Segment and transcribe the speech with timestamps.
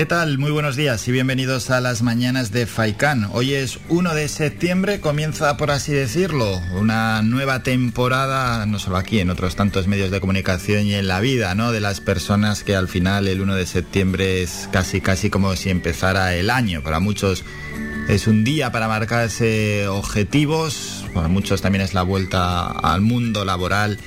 [0.00, 0.38] ¿Qué tal?
[0.38, 3.28] Muy buenos días y bienvenidos a las mañanas de Faikán.
[3.34, 9.20] Hoy es 1 de septiembre, comienza por así decirlo, una nueva temporada, no solo aquí,
[9.20, 11.70] en otros tantos medios de comunicación y en la vida, ¿no?
[11.70, 15.68] De las personas que al final el 1 de septiembre es casi casi como si
[15.68, 16.82] empezara el año.
[16.82, 17.44] Para muchos
[18.08, 23.98] es un día para marcarse objetivos, para muchos también es la vuelta al mundo laboral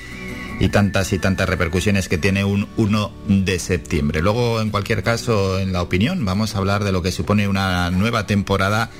[0.60, 4.22] y tantas y tantas repercusiones que tiene un 1 de septiembre.
[4.22, 7.90] Luego, en cualquier caso, en la opinión, vamos a hablar de lo que supone una
[7.90, 8.90] nueva temporada,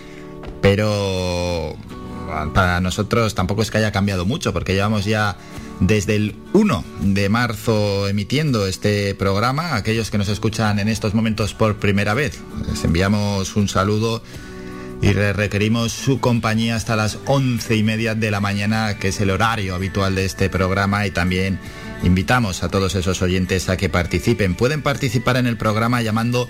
[0.60, 1.76] pero
[2.54, 5.36] para nosotros tampoco es que haya cambiado mucho, porque llevamos ya
[5.80, 9.74] desde el 1 de marzo emitiendo este programa.
[9.76, 14.22] Aquellos que nos escuchan en estos momentos por primera vez, les enviamos un saludo
[15.04, 19.28] y requerimos su compañía hasta las once y media de la mañana, que es el
[19.28, 21.58] horario habitual de este programa y también
[22.02, 24.54] invitamos a todos esos oyentes a que participen.
[24.54, 26.48] Pueden participar en el programa llamando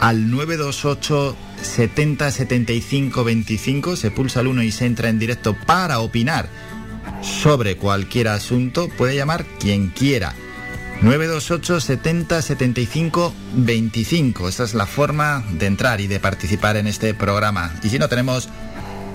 [0.00, 6.00] al 928 70 75 25, se pulsa el 1 y se entra en directo para
[6.00, 6.48] opinar
[7.22, 10.34] sobre cualquier asunto, puede llamar quien quiera.
[11.02, 14.48] 928 70 75 25.
[14.48, 17.74] Esa es la forma de entrar y de participar en este programa.
[17.82, 18.48] Y si no, tenemos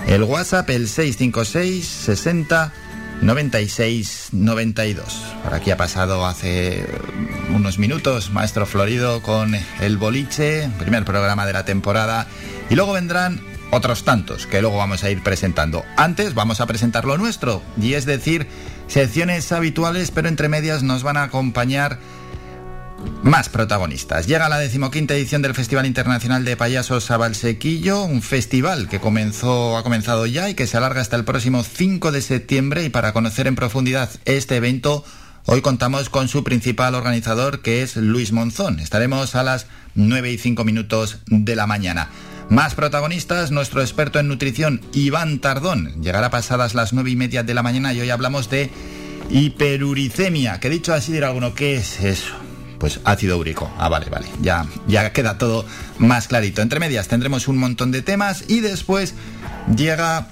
[0.05, 2.73] el WhatsApp, el 656 60
[3.21, 5.05] 96 92.
[5.45, 6.85] Por aquí ha pasado hace
[7.55, 12.27] unos minutos Maestro Florido con el boliche, primer programa de la temporada.
[12.69, 13.39] Y luego vendrán
[13.71, 15.85] otros tantos que luego vamos a ir presentando.
[15.95, 18.47] Antes vamos a presentar lo nuestro, y es decir,
[18.87, 21.99] secciones habituales, pero entre medias nos van a acompañar
[23.23, 24.27] más protagonistas.
[24.27, 29.77] Llega la decimoquinta edición del Festival Internacional de Payasos a Valsequillo, un festival que comenzó,
[29.77, 32.83] ha comenzado ya y que se alarga hasta el próximo 5 de septiembre.
[32.83, 35.03] Y para conocer en profundidad este evento,
[35.45, 38.79] hoy contamos con su principal organizador, que es Luis Monzón.
[38.79, 42.09] Estaremos a las 9 y 5 minutos de la mañana.
[42.49, 46.01] Más protagonistas, nuestro experto en nutrición, Iván Tardón.
[46.01, 48.71] Llegará pasadas las nueve y media de la mañana y hoy hablamos de
[49.29, 50.59] hiperuricemia.
[50.61, 52.33] Que dicho así, dirá alguno, ¿qué es eso?
[52.79, 53.69] Pues ácido úrico.
[53.77, 54.27] Ah, vale, vale.
[54.41, 55.65] Ya, ya queda todo
[55.97, 56.61] más clarito.
[56.61, 59.13] Entre medias tendremos un montón de temas y después
[59.75, 60.29] llega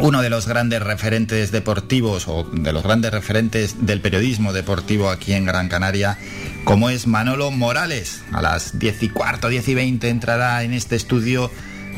[0.00, 5.32] uno de los grandes referentes deportivos o de los grandes referentes del periodismo deportivo aquí
[5.32, 6.18] en Gran Canaria,
[6.64, 8.22] como es Manolo Morales.
[8.32, 11.50] A las 10 y cuarto, 10 y 20 entrará en este estudio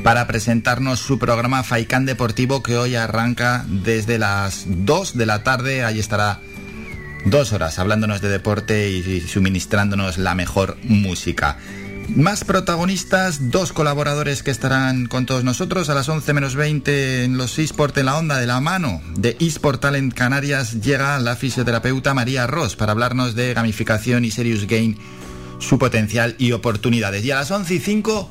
[0.03, 5.84] para presentarnos su programa Faicán Deportivo que hoy arranca desde las 2 de la tarde.
[5.84, 6.41] Ahí estará
[7.25, 11.59] dos horas hablándonos de deporte y suministrándonos la mejor música.
[12.09, 17.37] Más protagonistas, dos colaboradores que estarán con todos nosotros a las 11 menos 20 en
[17.37, 22.15] los eSport en la onda de la mano de eSport Talent Canarias llega la fisioterapeuta
[22.15, 24.99] María Ross para hablarnos de gamificación y Serious Gain,
[25.59, 27.25] su potencial y oportunidades.
[27.25, 28.31] Y a las 11 y 5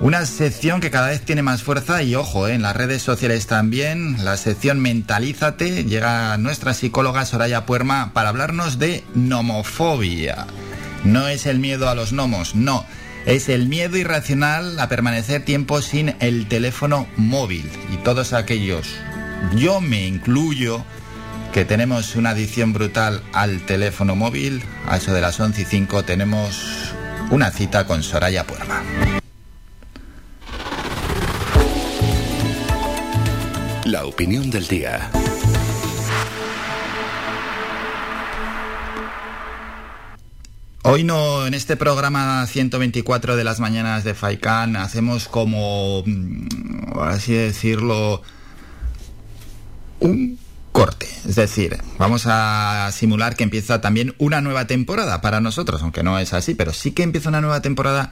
[0.00, 3.46] una sección que cada vez tiene más fuerza y ojo, eh, en las redes sociales
[3.46, 10.46] también, la sección Mentalízate, llega nuestra psicóloga Soraya Puerma para hablarnos de nomofobia.
[11.04, 12.86] No es el miedo a los gnomos, no.
[13.26, 17.70] Es el miedo irracional a permanecer tiempo sin el teléfono móvil.
[17.92, 18.88] Y todos aquellos,
[19.56, 20.84] yo me incluyo,
[21.52, 26.02] que tenemos una adicción brutal al teléfono móvil, a eso de las 11 y 5
[26.04, 26.94] tenemos
[27.30, 28.82] una cita con Soraya Puerma.
[33.84, 35.10] La opinión del día.
[40.84, 47.34] Hoy no, en este programa 124 de las mañanas de Faikan, hacemos como, mm, así
[47.34, 48.20] decirlo,
[50.00, 50.40] un
[50.72, 51.06] corte.
[51.24, 56.18] Es decir, vamos a simular que empieza también una nueva temporada para nosotros, aunque no
[56.18, 58.10] es así, pero sí que empieza una nueva temporada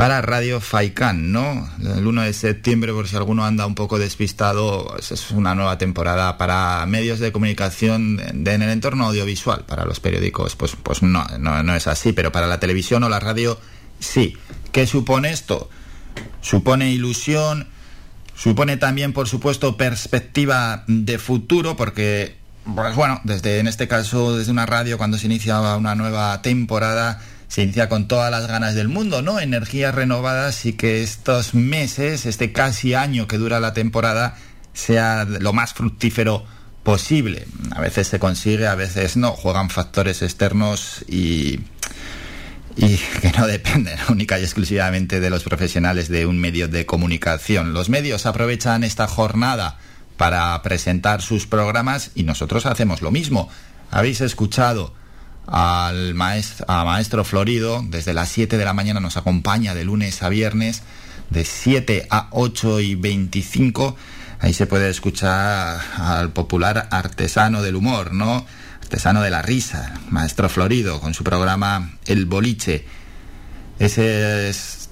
[0.00, 1.68] para Radio Faikan, ¿no?
[1.78, 6.38] El 1 de septiembre, por si alguno anda un poco despistado, es una nueva temporada
[6.38, 9.66] para medios de comunicación de, en el entorno audiovisual.
[9.66, 13.10] Para los periódicos, pues, pues no, no, no es así, pero para la televisión o
[13.10, 13.60] la radio,
[13.98, 14.38] sí.
[14.72, 15.68] ¿Qué supone esto?
[16.40, 17.68] Supone ilusión,
[18.34, 22.38] supone también, por supuesto, perspectiva de futuro, porque,
[22.74, 27.20] pues bueno, desde, en este caso, desde una radio, cuando se inicia una nueva temporada,
[27.50, 29.40] se inicia con todas las ganas del mundo, ¿no?
[29.40, 34.36] Energías renovadas y que estos meses, este casi año que dura la temporada,
[34.72, 36.44] sea lo más fructífero
[36.84, 37.48] posible.
[37.74, 39.32] A veces se consigue, a veces no.
[39.32, 41.58] Juegan factores externos y,
[42.76, 47.72] y que no dependen única y exclusivamente de los profesionales de un medio de comunicación.
[47.72, 49.76] Los medios aprovechan esta jornada
[50.16, 53.50] para presentar sus programas y nosotros hacemos lo mismo.
[53.90, 54.99] Habéis escuchado
[55.46, 60.22] al maestro, a Maestro Florido, desde las 7 de la mañana nos acompaña de lunes
[60.22, 60.82] a viernes,
[61.30, 63.96] de 7 a 8 y 25
[64.42, 68.46] Ahí se puede escuchar al popular artesano del humor, ¿no?
[68.80, 72.86] Artesano de la risa, Maestro Florido, con su programa El Boliche.
[73.78, 74.88] Ese es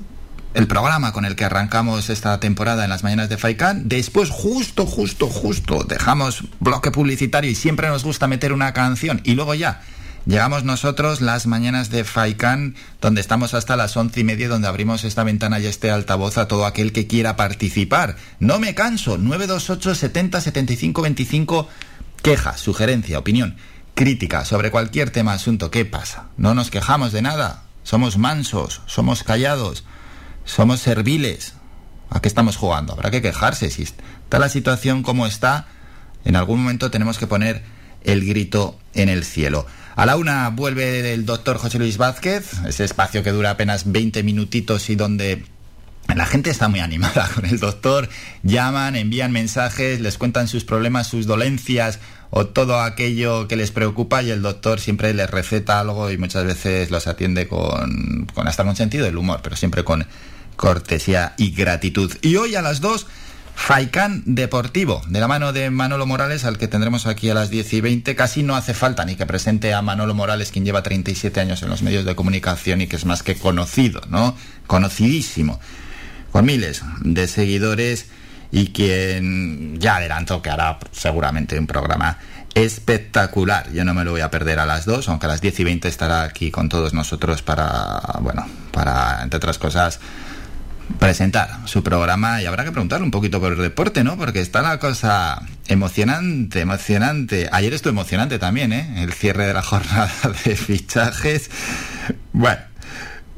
[0.53, 3.89] el programa con el que arrancamos esta temporada en las mañanas de Faikán.
[3.89, 9.23] Después, justo, justo, justo, dejamos bloque publicitario y siempre nos gusta meter una canción.
[9.25, 9.81] Y luego ya,
[10.27, 15.05] Llegamos nosotros las mañanas de Faikan, donde estamos hasta las once y media, donde abrimos
[15.05, 18.17] esta ventana y este altavoz a todo aquel que quiera participar.
[18.39, 19.17] No me canso.
[19.17, 21.69] 928 70 75 25.
[22.23, 23.57] Queja, sugerencia, opinión,
[23.95, 25.71] crítica sobre cualquier tema, asunto.
[25.71, 26.27] ¿Qué pasa?
[26.37, 27.63] No nos quejamos de nada.
[27.83, 29.85] Somos mansos, somos callados,
[30.45, 31.55] somos serviles.
[32.11, 32.93] ¿A qué estamos jugando?
[32.93, 33.71] Habrá que quejarse.
[33.71, 35.69] Si está la situación como está,
[36.25, 37.63] en algún momento tenemos que poner
[38.05, 39.67] el grito en el cielo.
[39.99, 44.23] A la una vuelve el doctor José Luis Vázquez, ese espacio que dura apenas 20
[44.23, 45.45] minutitos y donde
[46.15, 48.09] la gente está muy animada con el doctor,
[48.45, 51.99] llaman, envían mensajes, les cuentan sus problemas, sus dolencias
[52.31, 56.45] o todo aquello que les preocupa y el doctor siempre les receta algo y muchas
[56.45, 60.07] veces los atiende con, con hasta con sentido del humor, pero siempre con
[60.55, 62.15] cortesía y gratitud.
[62.23, 63.09] Y hoy a las dos
[63.59, 67.73] Faikán Deportivo, de la mano de Manolo Morales, al que tendremos aquí a las 10
[67.75, 68.15] y 20.
[68.15, 71.69] Casi no hace falta ni que presente a Manolo Morales, quien lleva 37 años en
[71.69, 74.35] los medios de comunicación y que es más que conocido, ¿no?
[74.67, 75.61] Conocidísimo,
[76.33, 78.07] con miles de seguidores
[78.51, 82.17] y quien ya adelantó que hará seguramente un programa
[82.55, 83.71] espectacular.
[83.73, 85.65] Yo no me lo voy a perder a las 2, aunque a las 10 y
[85.65, 90.01] 20 estará aquí con todos nosotros para, bueno, para, entre otras cosas,
[90.99, 94.17] presentar su programa y habrá que preguntarle un poquito por el deporte, ¿no?
[94.17, 97.49] Porque está la cosa emocionante, emocionante.
[97.53, 99.03] Ayer estuvo emocionante también, ¿eh?
[99.03, 100.11] El cierre de la jornada
[100.45, 101.51] de fichajes.
[102.33, 102.61] Bueno,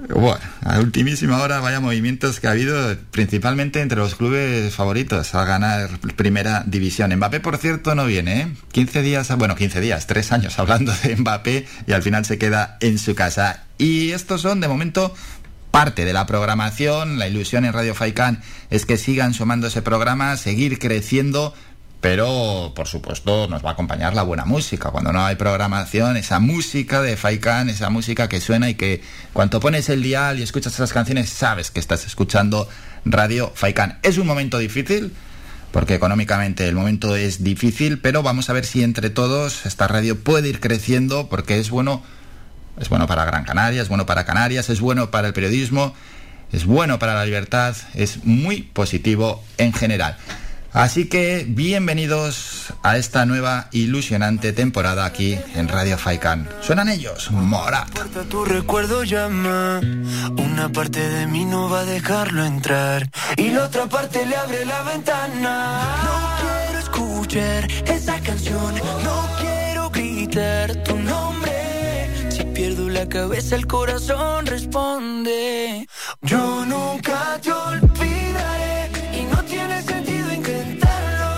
[0.08, 5.44] bueno, a ultimísima hora vaya movimientos que ha habido principalmente entre los clubes favoritos a
[5.44, 7.14] ganar primera división.
[7.14, 8.48] Mbappé, por cierto, no viene, ¿eh?
[8.72, 12.78] 15 días, bueno, 15 días, 3 años hablando de Mbappé y al final se queda
[12.80, 13.64] en su casa.
[13.76, 15.14] Y estos son, de momento,
[15.70, 17.18] parte de la programación.
[17.18, 21.54] La ilusión en Radio Faikán es que sigan sumándose programas, seguir creciendo,
[22.00, 24.90] pero por supuesto nos va a acompañar la buena música.
[24.90, 29.02] Cuando no hay programación, esa música de Faikán, esa música que suena y que
[29.32, 32.68] cuando pones el dial y escuchas esas canciones sabes que estás escuchando
[33.04, 33.98] Radio Faikán.
[34.02, 35.12] Es un momento difícil.
[35.72, 40.18] Porque económicamente el momento es difícil, pero vamos a ver si entre todos esta radio
[40.18, 42.02] puede ir creciendo, porque es bueno
[42.80, 45.94] es bueno para Gran Canaria, es bueno para Canarias, es bueno para el periodismo,
[46.50, 50.16] es bueno para la libertad, es muy positivo en general.
[50.72, 56.48] Así que bienvenidos a esta nueva ilusionante temporada aquí en Radio Faikan.
[56.60, 57.88] Suenan ellos, Morat.
[60.36, 64.64] Una parte de mí no va a dejarlo entrar y la otra parte le abre
[64.64, 65.82] la ventana.
[66.04, 67.66] No quiero escuchar
[68.22, 68.74] canción,
[69.04, 71.49] no quiero gritar tu nombre
[72.60, 75.88] pierdo la cabeza, el corazón responde.
[76.20, 81.30] Yo nunca te olvidaré y no tiene sentido intentarlo.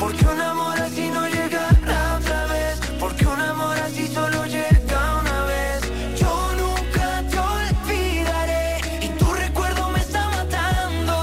[0.00, 2.80] Porque un amor así no llegará otra vez.
[2.98, 5.80] Porque un amor así solo llega una vez.
[6.18, 11.14] Yo nunca te olvidaré y tu recuerdo me está matando.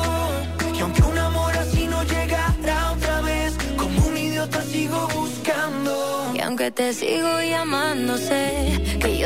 [0.72, 6.32] Y aunque un amor así no llegará otra vez, como un idiota sigo buscando.
[6.36, 8.65] Y aunque te sigo llamándose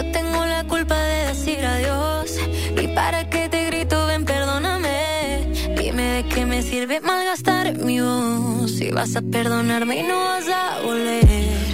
[0.02, 2.38] yo tengo la culpa de decir adiós.
[2.82, 5.52] Y para que te grito, ven, perdóname.
[5.78, 8.72] Dime de qué me sirve malgastar mi voz.
[8.72, 11.26] Si vas a perdonarme y no vas a volver.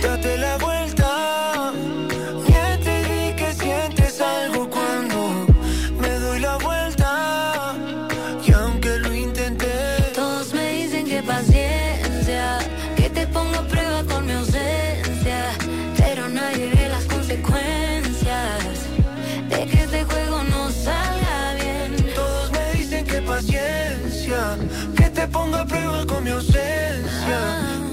[0.01, 0.84] Date la vuelta
[25.55, 27.39] pongo a prueba con mi ausencia.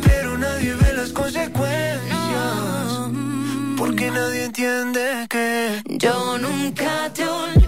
[0.05, 2.01] Pero nadie ve las consecuencias.
[3.79, 7.62] Porque nadie entiende que yo nunca te olvidaré.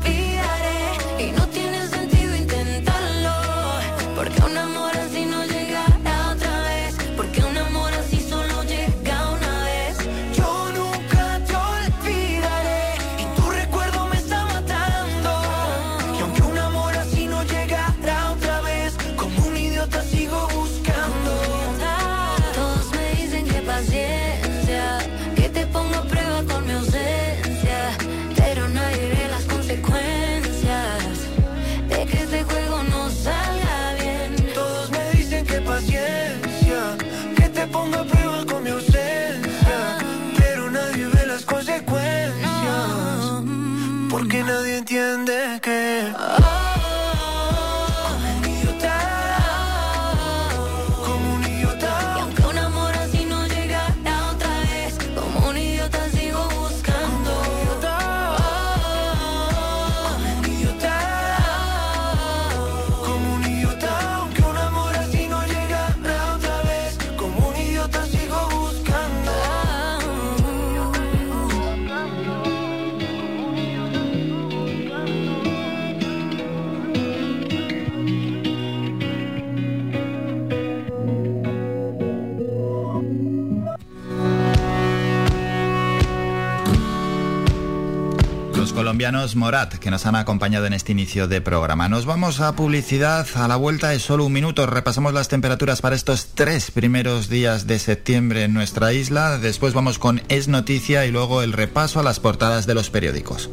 [89.04, 91.90] Colombianos Morat, que nos han acompañado en este inicio de programa.
[91.90, 94.64] Nos vamos a publicidad a la vuelta de solo un minuto.
[94.64, 99.36] Repasamos las temperaturas para estos tres primeros días de septiembre en nuestra isla.
[99.36, 103.50] Después vamos con Es Noticia y luego el repaso a las portadas de los periódicos.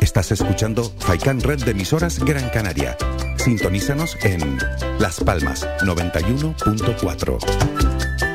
[0.00, 2.96] Estás escuchando Faikan Red de emisoras Gran Canaria.
[3.38, 4.56] Sintonízanos en
[5.00, 7.79] Las Palmas 91.4.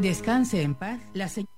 [0.00, 1.50] Descanse en paz la señora.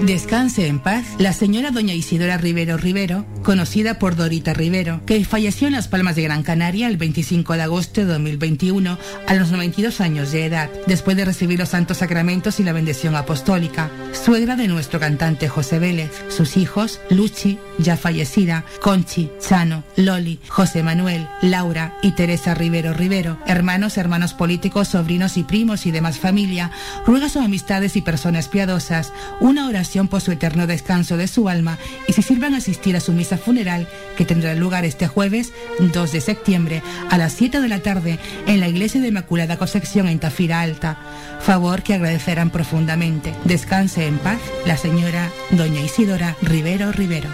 [0.00, 5.68] Descanse en paz la señora doña Isidora Rivero Rivero, conocida por Dorita Rivero, que falleció
[5.68, 10.00] en Las Palmas de Gran Canaria el 25 de agosto de 2021 a los 92
[10.00, 13.88] años de edad, después de recibir los santos sacramentos y la bendición apostólica.
[14.10, 20.82] Suegra de nuestro cantante José Vélez, sus hijos, Luchi, ya fallecida, Conchi, Chano, Loli, José
[20.82, 26.72] Manuel, Laura y Teresa Rivero Rivero, hermanos, hermanos políticos, sobrinos y primos y demás familia,
[27.06, 31.78] ruega sus amistades y personas piadosas una oración por su eterno descanso de su alma
[32.08, 36.12] y se sirvan a asistir a su misa funeral que tendrá lugar este jueves 2
[36.12, 40.18] de septiembre a las 7 de la tarde en la Iglesia de Inmaculada Concepción en
[40.18, 40.98] Tafira Alta.
[41.40, 43.34] Favor que agradecerán profundamente.
[43.44, 47.28] Descanse en paz la señora doña Isidora Rivero Rivero.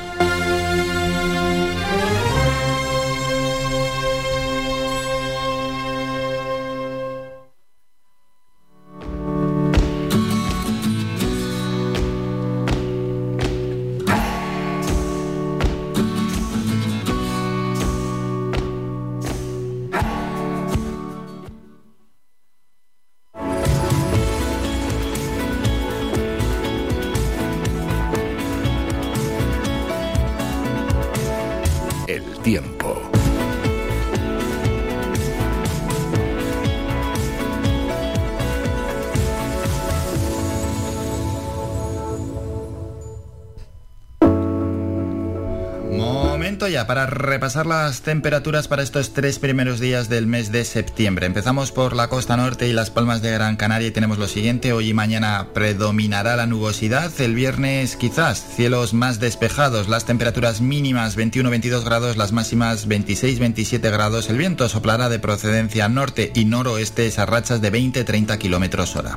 [46.86, 51.26] Para repasar las temperaturas para estos tres primeros días del mes de septiembre.
[51.26, 54.72] Empezamos por la costa norte y las palmas de Gran Canaria y tenemos lo siguiente.
[54.72, 57.12] Hoy y mañana predominará la nubosidad.
[57.20, 59.88] El viernes quizás cielos más despejados.
[59.88, 64.28] Las temperaturas mínimas 21-22 grados, las máximas 26-27 grados.
[64.28, 69.14] El viento soplará de procedencia norte y noroeste a rachas de 20-30 kilómetros hora.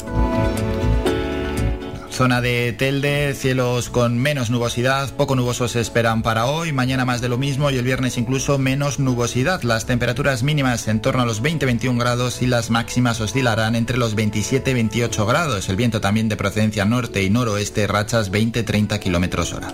[2.15, 7.19] Zona de Telde, cielos con menos nubosidad, poco nubosos se esperan para hoy, mañana más
[7.19, 9.63] de lo mismo y el viernes incluso menos nubosidad.
[9.63, 14.15] Las temperaturas mínimas en torno a los 20-21 grados y las máximas oscilarán entre los
[14.15, 15.67] 27-28 grados.
[15.67, 19.73] El viento también de procedencia norte y noroeste, rachas 20-30 kilómetros hora.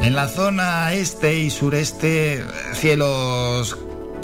[0.00, 3.76] En la zona este y sureste, cielos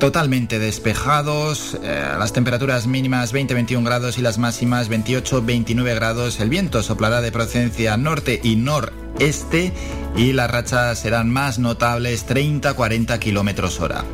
[0.05, 6.41] totalmente despejados, eh, las temperaturas mínimas 20-21 grados y las máximas 28-29 grados.
[6.41, 9.73] El viento soplará de procedencia norte y noreste
[10.15, 14.05] y las rachas serán más notables 30-40 kilómetros hora.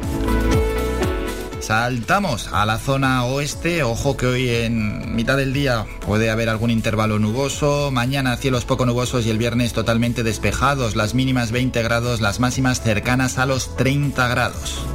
[1.58, 3.82] Saltamos a la zona oeste.
[3.82, 7.90] Ojo que hoy en mitad del día puede haber algún intervalo nuboso.
[7.90, 10.94] Mañana cielos poco nubosos y el viernes totalmente despejados.
[10.94, 14.86] Las mínimas 20 grados, las máximas cercanas a los 30 grados.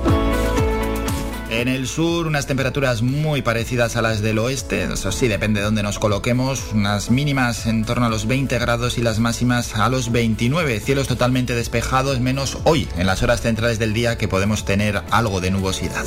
[1.55, 5.65] En el sur, unas temperaturas muy parecidas a las del oeste, eso sí, depende de
[5.65, 9.87] dónde nos coloquemos, unas mínimas en torno a los 20 grados y las máximas a
[9.87, 14.65] los 29, cielos totalmente despejados, menos hoy, en las horas centrales del día, que podemos
[14.65, 16.03] tener algo de nubosidad.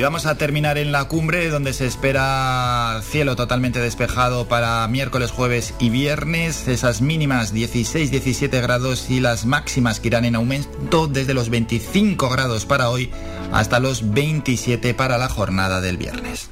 [0.00, 5.30] Y vamos a terminar en la cumbre donde se espera cielo totalmente despejado para miércoles,
[5.30, 6.68] jueves y viernes.
[6.68, 12.64] Esas mínimas 16-17 grados y las máximas que irán en aumento desde los 25 grados
[12.64, 13.10] para hoy
[13.52, 16.48] hasta los 27 para la jornada del viernes.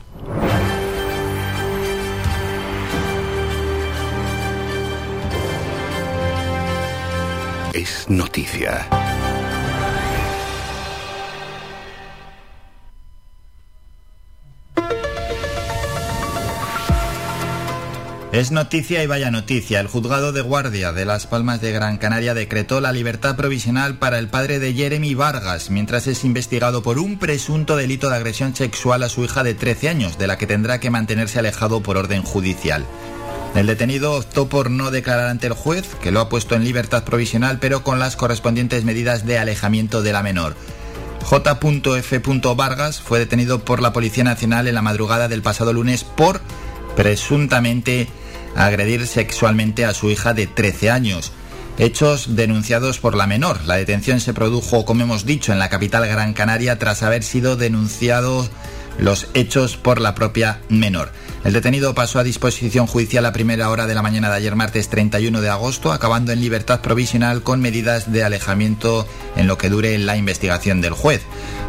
[7.73, 9.08] Es noticia.
[18.31, 19.81] Es noticia y vaya noticia.
[19.81, 24.19] El juzgado de guardia de Las Palmas de Gran Canaria decretó la libertad provisional para
[24.19, 29.03] el padre de Jeremy Vargas, mientras es investigado por un presunto delito de agresión sexual
[29.03, 32.23] a su hija de 13 años, de la que tendrá que mantenerse alejado por orden
[32.23, 32.85] judicial.
[33.55, 37.05] El detenido optó por no declarar ante el juez, que lo ha puesto en libertad
[37.05, 40.55] provisional, pero con las correspondientes medidas de alejamiento de la menor.
[41.25, 42.23] J.F.
[42.55, 46.43] Vargas fue detenido por la Policía Nacional en la madrugada del pasado lunes por
[46.99, 48.09] presuntamente
[48.57, 51.31] agredir sexualmente a su hija de 13 años.
[51.79, 53.65] Hechos denunciados por la menor.
[53.67, 57.55] La detención se produjo, como hemos dicho, en la capital Gran Canaria tras haber sido
[57.55, 58.51] denunciados
[58.99, 61.13] los hechos por la propia menor.
[61.45, 64.89] El detenido pasó a disposición judicial a primera hora de la mañana de ayer martes
[64.89, 69.97] 31 de agosto, acabando en libertad provisional con medidas de alejamiento en lo que dure
[69.99, 71.23] la investigación del juez.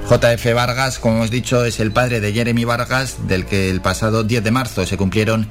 [0.10, 4.23] JF Vargas, como hemos dicho, es el padre de Jeremy Vargas, del que el pasado
[4.23, 5.47] 10 de marzo se cumplieron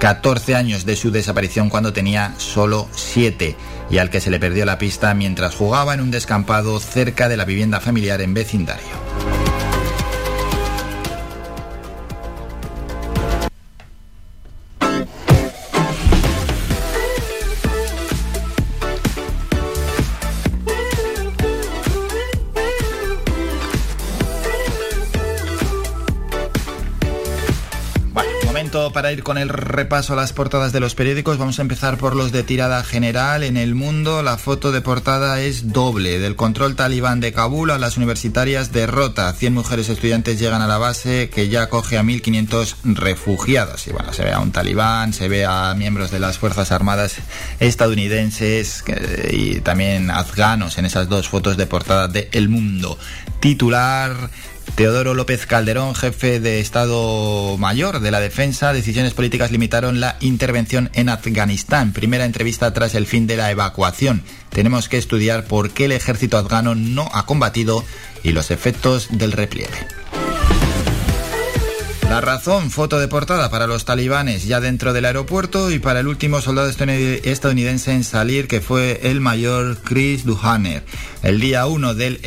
[0.00, 3.54] 14 años de su desaparición cuando tenía solo 7
[3.90, 7.36] y al que se le perdió la pista mientras jugaba en un descampado cerca de
[7.36, 9.39] la vivienda familiar en vecindario.
[28.92, 31.38] Para ir con el repaso a las portadas de los periódicos.
[31.38, 33.42] Vamos a empezar por los de tirada general.
[33.42, 36.18] En el mundo, la foto de portada es doble.
[36.18, 39.32] Del control talibán de Kabul a las universitarias derrota.
[39.32, 43.86] 100 mujeres estudiantes llegan a la base que ya acoge a 1.500 refugiados.
[43.86, 47.16] Y bueno, se ve a un talibán, se ve a miembros de las Fuerzas Armadas
[47.60, 48.84] estadounidenses
[49.30, 52.98] y también afganos en esas dos fotos de portada de El Mundo.
[53.40, 54.30] Titular
[54.74, 60.90] Teodoro López Calderón, jefe de Estado Mayor de la Defensa, decisiones políticas limitaron la intervención
[60.94, 61.92] en Afganistán.
[61.92, 64.22] Primera entrevista tras el fin de la evacuación.
[64.50, 67.84] Tenemos que estudiar por qué el ejército afgano no ha combatido
[68.22, 69.86] y los efectos del repliegue.
[72.10, 76.08] La razón, foto de portada para los talibanes ya dentro del aeropuerto y para el
[76.08, 80.82] último soldado estadounidense en salir, que fue el mayor Chris Duhaner.
[81.22, 82.20] El día 1 del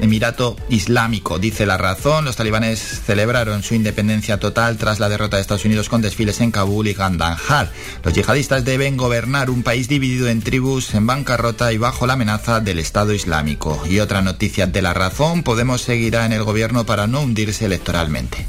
[0.00, 5.42] Emirato Islámico, dice la razón, los talibanes celebraron su independencia total tras la derrota de
[5.42, 7.70] Estados Unidos con desfiles en Kabul y Kandahar.
[8.02, 12.60] Los yihadistas deben gobernar un país dividido en tribus, en bancarrota y bajo la amenaza
[12.60, 13.80] del Estado Islámico.
[13.88, 18.46] Y otra noticia de la razón, Podemos seguirá en el gobierno para no hundirse electoralmente.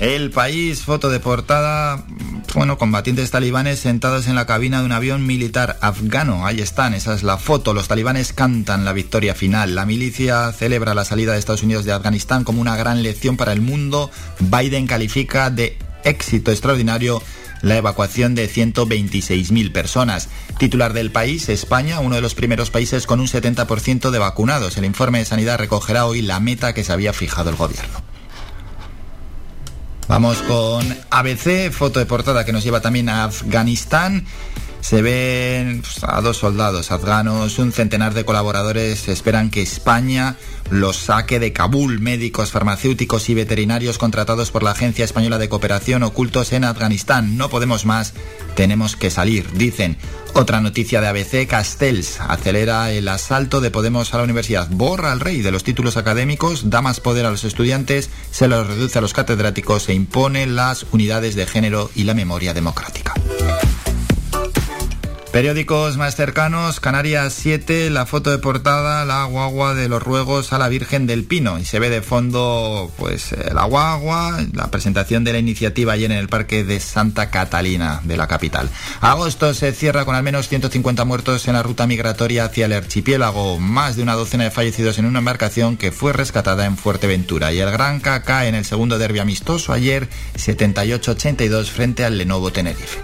[0.00, 2.06] El país, foto de portada,
[2.54, 6.46] bueno, combatientes talibanes sentados en la cabina de un avión militar afgano.
[6.46, 7.74] Ahí están, esa es la foto.
[7.74, 9.74] Los talibanes cantan la victoria final.
[9.74, 13.52] La milicia celebra la salida de Estados Unidos de Afganistán como una gran lección para
[13.52, 14.10] el mundo.
[14.38, 17.22] Biden califica de éxito extraordinario
[17.60, 20.30] la evacuación de 126.000 personas.
[20.58, 24.78] Titular del país, España, uno de los primeros países con un 70% de vacunados.
[24.78, 28.09] El informe de sanidad recogerá hoy la meta que se había fijado el gobierno.
[30.10, 34.26] Vamos con ABC, foto de portada que nos lleva también a Afganistán.
[34.80, 40.36] Se ven pues, a dos soldados afganos, un centenar de colaboradores esperan que España
[40.70, 42.00] los saque de Kabul.
[42.00, 47.36] Médicos, farmacéuticos y veterinarios contratados por la Agencia Española de Cooperación ocultos en Afganistán.
[47.36, 48.14] No podemos más,
[48.54, 49.96] tenemos que salir, dicen.
[50.32, 54.68] Otra noticia de ABC, Castells acelera el asalto de Podemos a la universidad.
[54.70, 58.66] Borra al rey de los títulos académicos, da más poder a los estudiantes, se los
[58.66, 63.14] reduce a los catedráticos e impone las unidades de género y la memoria democrática.
[65.32, 70.58] Periódicos más cercanos, Canarias 7, la foto de portada, la guagua de los ruegos a
[70.58, 71.60] la Virgen del Pino.
[71.60, 76.10] Y se ve de fondo, pues, eh, la guagua, la presentación de la iniciativa ayer
[76.10, 78.68] en el Parque de Santa Catalina, de la capital.
[79.00, 83.60] Agosto se cierra con al menos 150 muertos en la ruta migratoria hacia el archipiélago.
[83.60, 87.52] Más de una docena de fallecidos en una embarcación que fue rescatada en Fuerteventura.
[87.52, 92.98] Y el Gran cae en el segundo derbi amistoso ayer, 78-82 frente al Lenovo Tenerife.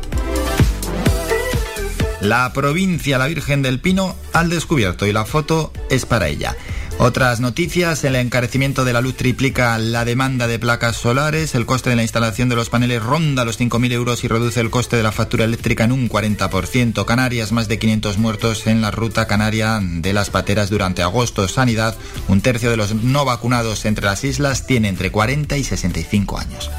[2.20, 6.56] La provincia La Virgen del Pino al descubierto y la foto es para ella.
[6.98, 11.90] Otras noticias, el encarecimiento de la luz triplica la demanda de placas solares, el coste
[11.90, 15.02] de la instalación de los paneles ronda los 5.000 euros y reduce el coste de
[15.02, 17.04] la factura eléctrica en un 40%.
[17.04, 21.46] Canarias, más de 500 muertos en la ruta canaria de las pateras durante agosto.
[21.48, 21.98] Sanidad,
[22.28, 26.70] un tercio de los no vacunados entre las islas tiene entre 40 y 65 años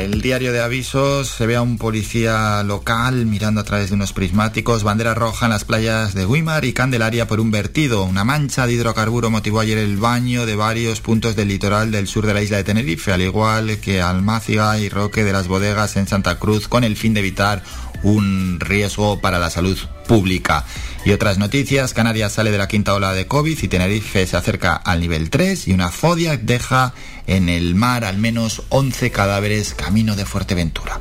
[0.00, 4.14] el diario de avisos se ve a un policía local mirando a través de unos
[4.14, 8.04] prismáticos, bandera roja en las playas de Guimar y Candelaria por un vertido.
[8.04, 12.26] Una mancha de hidrocarburo motivó ayer el baño de varios puntos del litoral del sur
[12.26, 16.06] de la isla de Tenerife, al igual que Almáciga y Roque de las Bodegas en
[16.06, 17.62] Santa Cruz, con el fin de evitar
[18.02, 20.64] un riesgo para la salud pública.
[21.04, 24.76] Y otras noticias, Canarias sale de la quinta ola de COVID y Tenerife se acerca
[24.76, 26.94] al nivel 3 y una fodia deja
[27.26, 31.00] en el mar al menos 11 cadáveres camino de Fuerteventura.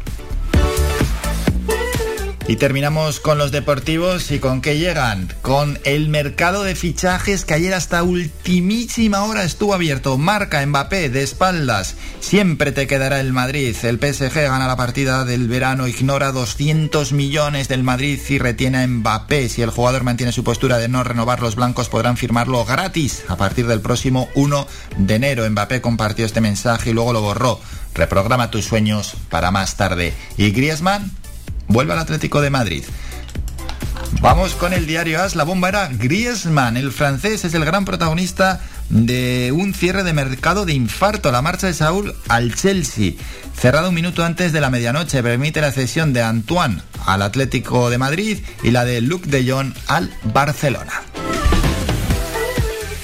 [2.50, 5.32] Y terminamos con los deportivos y con qué llegan.
[5.44, 10.18] Con el mercado de fichajes que ayer hasta ultimísima hora estuvo abierto.
[10.18, 11.96] Marca Mbappé de espaldas.
[12.22, 13.76] Siempre te quedará el Madrid.
[13.84, 18.88] El PSG gana la partida del verano, ignora 200 millones del Madrid y retiene a
[18.88, 19.48] Mbappé.
[19.48, 23.36] Si el jugador mantiene su postura de no renovar, los blancos podrán firmarlo gratis a
[23.36, 25.48] partir del próximo 1 de enero.
[25.48, 27.60] Mbappé compartió este mensaje y luego lo borró.
[27.94, 30.16] Reprograma tus sueños para más tarde.
[30.36, 31.12] Y Griezmann
[31.70, 32.84] vuelve al Atlético de Madrid.
[34.22, 35.36] Vamos con el diario AS.
[35.36, 36.76] La bomba era Griezmann.
[36.76, 41.32] El francés es el gran protagonista de un cierre de mercado de infarto.
[41.32, 43.14] La marcha de Saúl al Chelsea.
[43.56, 45.24] Cerrado un minuto antes de la medianoche.
[45.24, 49.74] Permite la cesión de Antoine al Atlético de Madrid y la de Luc de Jong
[49.88, 51.02] al Barcelona.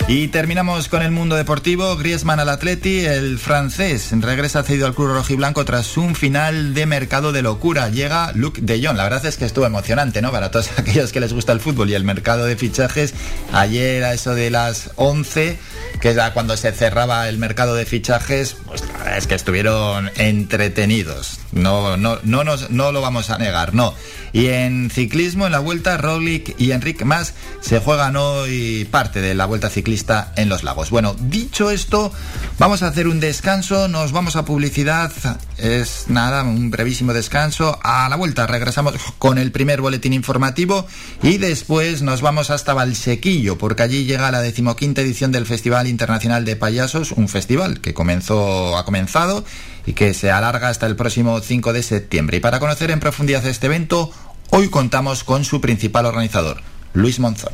[0.07, 1.97] Y terminamos con el mundo deportivo.
[1.97, 7.31] Griezmann al Atleti, el francés regresa cedido al club rojiblanco tras un final de mercado
[7.31, 7.89] de locura.
[7.89, 8.97] Llega Luc de Jong.
[8.97, 10.31] La verdad es que estuvo emocionante, ¿no?
[10.31, 13.15] Para todos aquellos que les gusta el fútbol y el mercado de fichajes.
[13.51, 15.57] Ayer a eso de las 11,
[15.99, 20.11] que era cuando se cerraba el mercado de fichajes, pues la verdad es que estuvieron
[20.17, 21.39] entretenidos.
[21.51, 23.95] No, no, no, nos, no lo vamos a negar, no.
[24.33, 29.33] Y en ciclismo, en la vuelta, Roglic y Enrique Mas se juegan hoy parte de
[29.33, 29.94] la vuelta ciclista
[30.35, 30.89] en los lagos.
[30.89, 32.11] Bueno, dicho esto,
[32.59, 35.11] vamos a hacer un descanso, nos vamos a publicidad,
[35.57, 37.79] es nada, un brevísimo descanso.
[37.81, 40.85] A la vuelta regresamos con el primer boletín informativo
[41.23, 46.45] y después nos vamos hasta Valsequillo, porque allí llega la decimoquinta edición del Festival Internacional
[46.45, 49.45] de Payasos, un festival que comenzó, ha comenzado
[49.85, 52.37] y que se alarga hasta el próximo 5 de septiembre.
[52.37, 54.11] Y para conocer en profundidad este evento,
[54.49, 56.61] hoy contamos con su principal organizador,
[56.93, 57.53] Luis Monzón.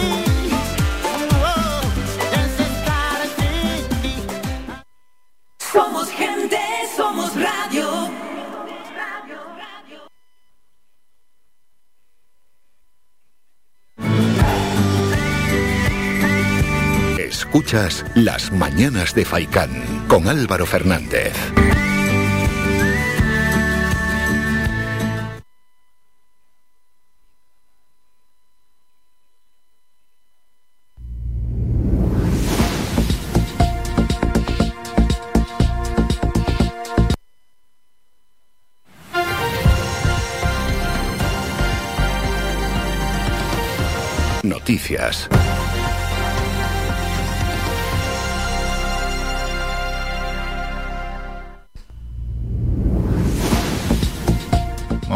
[5.71, 6.57] Somos gente,
[6.97, 7.87] somos radio.
[17.17, 19.69] Escuchas Las Mañanas de Faicán
[20.09, 21.33] con Álvaro Fernández.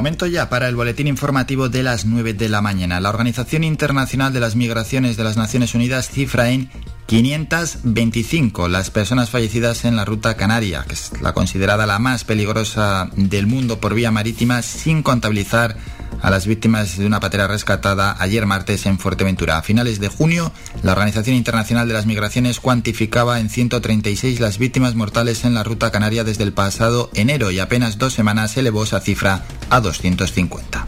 [0.05, 2.99] Momento ya para el boletín informativo de las 9 de la mañana.
[2.99, 6.69] La Organización Internacional de las Migraciones de las Naciones Unidas cifra en
[7.07, 13.09] 525 las personas fallecidas en la ruta canaria, que es la considerada la más peligrosa
[13.15, 15.75] del mundo por vía marítima, sin contabilizar
[16.21, 19.57] a las víctimas de una patera rescatada ayer martes en Fuerteventura.
[19.57, 20.51] A finales de junio,
[20.83, 25.91] la Organización Internacional de las Migraciones cuantificaba en 136 las víctimas mortales en la ruta
[25.91, 30.85] canaria desde el pasado enero y apenas dos semanas elevó esa cifra a 250.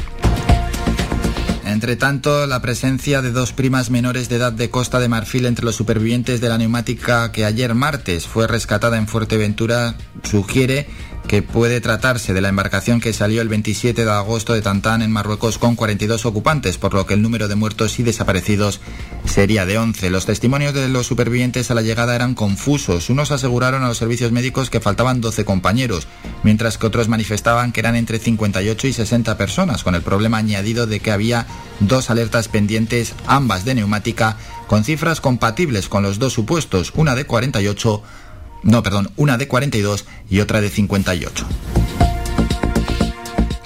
[1.77, 5.65] Entre tanto, la presencia de dos primas menores de edad de Costa de Marfil entre
[5.65, 10.87] los supervivientes de la neumática que ayer martes fue rescatada en Fuerteventura sugiere
[11.27, 15.11] que puede tratarse de la embarcación que salió el 27 de agosto de Tantán en
[15.11, 18.79] Marruecos con 42 ocupantes, por lo que el número de muertos y desaparecidos
[19.25, 20.09] sería de 11.
[20.09, 23.09] Los testimonios de los supervivientes a la llegada eran confusos.
[23.09, 26.07] Unos aseguraron a los servicios médicos que faltaban 12 compañeros,
[26.43, 30.87] mientras que otros manifestaban que eran entre 58 y 60 personas, con el problema añadido
[30.87, 31.45] de que había
[31.81, 34.37] dos alertas pendientes, ambas de neumática,
[34.67, 38.03] con cifras compatibles con los dos supuestos, una de 48
[38.67, 41.47] no, perdón, una de 42 y otra de 58.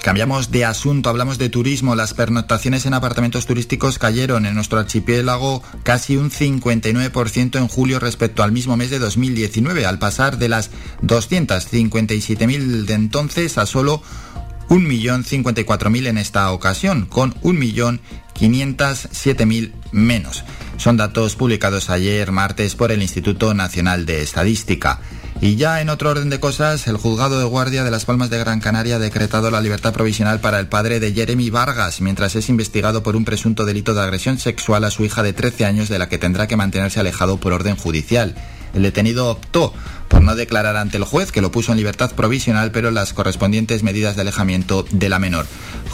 [0.00, 1.96] Cambiamos de asunto, hablamos de turismo.
[1.96, 8.44] Las pernoctaciones en apartamentos turísticos cayeron en nuestro archipiélago casi un 59% en julio respecto
[8.44, 10.70] al mismo mes de 2019, al pasar de las
[11.02, 14.04] 257.000 de entonces a solo
[14.68, 20.44] 1.054.000 en esta ocasión, con 1.507.000 menos.
[20.82, 24.98] Son datos publicados ayer martes por el Instituto Nacional de Estadística.
[25.40, 28.38] Y ya en otro orden de cosas, el juzgado de guardia de Las Palmas de
[28.38, 32.48] Gran Canaria ha decretado la libertad provisional para el padre de Jeremy Vargas, mientras es
[32.48, 36.00] investigado por un presunto delito de agresión sexual a su hija de 13 años de
[36.00, 38.34] la que tendrá que mantenerse alejado por orden judicial.
[38.74, 39.72] El detenido optó
[40.08, 43.82] por no declarar ante el juez, que lo puso en libertad provisional, pero las correspondientes
[43.82, 45.46] medidas de alejamiento de la menor.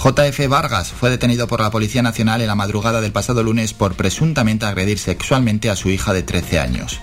[0.02, 3.94] JF Vargas fue detenido por la Policía Nacional en la madrugada del pasado lunes por
[3.94, 7.00] presuntamente agredir sexualmente a su hija de 13 años.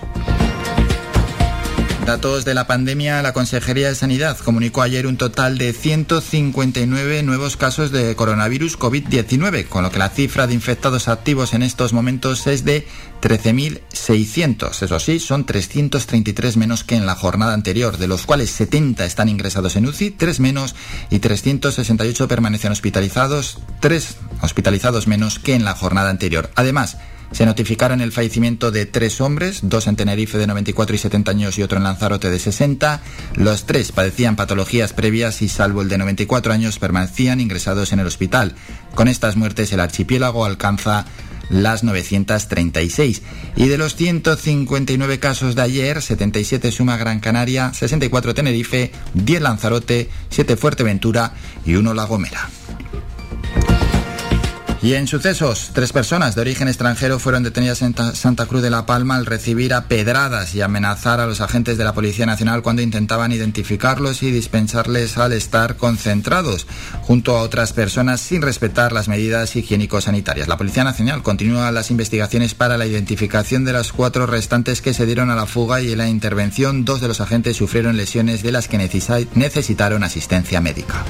[2.06, 7.56] Datos de la pandemia, la Consejería de Sanidad comunicó ayer un total de 159 nuevos
[7.56, 12.46] casos de coronavirus COVID-19, con lo que la cifra de infectados activos en estos momentos
[12.46, 12.86] es de
[13.22, 14.82] 13.600.
[14.84, 19.28] Eso sí, son 333 menos que en la jornada anterior, de los cuales 70 están
[19.28, 20.76] ingresados en UCI, 3 menos,
[21.10, 26.50] y 368 permanecen hospitalizados, 3 hospitalizados menos que en la jornada anterior.
[26.54, 26.98] Además,
[27.32, 31.58] se notificaron el fallecimiento de tres hombres, dos en Tenerife de 94 y 70 años
[31.58, 33.02] y otro en Lanzarote de 60.
[33.34, 38.06] Los tres padecían patologías previas y salvo el de 94 años permanecían ingresados en el
[38.06, 38.54] hospital.
[38.94, 41.04] Con estas muertes el archipiélago alcanza
[41.50, 43.22] las 936.
[43.56, 50.10] Y de los 159 casos de ayer, 77 suma Gran Canaria, 64 Tenerife, 10 Lanzarote,
[50.30, 51.32] 7 Fuerteventura
[51.64, 52.48] y 1 La Gomera.
[54.86, 58.86] Y en sucesos, tres personas de origen extranjero fueron detenidas en Santa Cruz de la
[58.86, 62.82] Palma al recibir a pedradas y amenazar a los agentes de la Policía Nacional cuando
[62.82, 66.68] intentaban identificarlos y dispensarles al estar concentrados
[67.02, 70.46] junto a otras personas sin respetar las medidas higiénico-sanitarias.
[70.46, 75.04] La Policía Nacional continúa las investigaciones para la identificación de las cuatro restantes que se
[75.04, 78.52] dieron a la fuga y en la intervención dos de los agentes sufrieron lesiones de
[78.52, 81.04] las que necesitaron asistencia médica.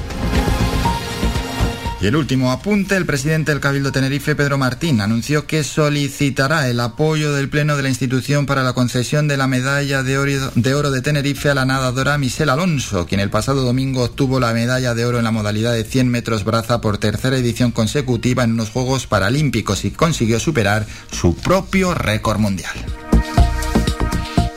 [1.99, 6.79] Y el último apunte, el presidente del Cabildo Tenerife, Pedro Martín, anunció que solicitará el
[6.79, 11.01] apoyo del Pleno de la institución para la concesión de la medalla de oro de,
[11.01, 15.17] Tenerife a la nadadora Michelle Alonso, quien el pasado domingo obtuvo la medalla de oro
[15.17, 19.83] en la modalidad de 100 metros braza por tercera edición consecutiva en unos Juegos Paralímpicos
[19.83, 22.75] y consiguió superar su propio récord mundial.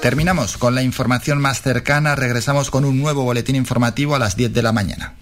[0.02, 4.52] Terminamos con la información más cercana, regresamos con un nuevo boletín informativo a las 10
[4.52, 5.14] de la mañana.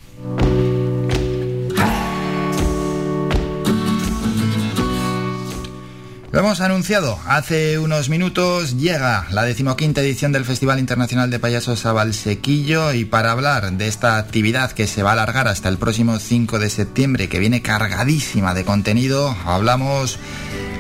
[6.31, 11.87] Lo hemos anunciado hace unos minutos, llega la decimoquinta edición del Festival Internacional de Payasos
[11.87, 15.79] a Valsequillo y para hablar de esta actividad que se va a alargar hasta el
[15.79, 20.19] próximo 5 de septiembre, que viene cargadísima de contenido, hablamos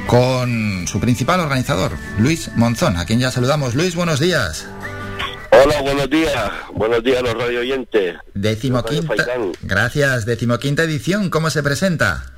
[0.06, 3.74] con su principal organizador, Luis Monzón, a quien ya saludamos.
[3.74, 4.68] Luis, buenos días.
[5.50, 6.50] Hola, buenos días.
[6.74, 8.16] Buenos días a los radio oyentes.
[8.34, 9.14] Decimoquinta.
[9.62, 12.32] Gracias, decimoquinta edición, ¿cómo se presenta?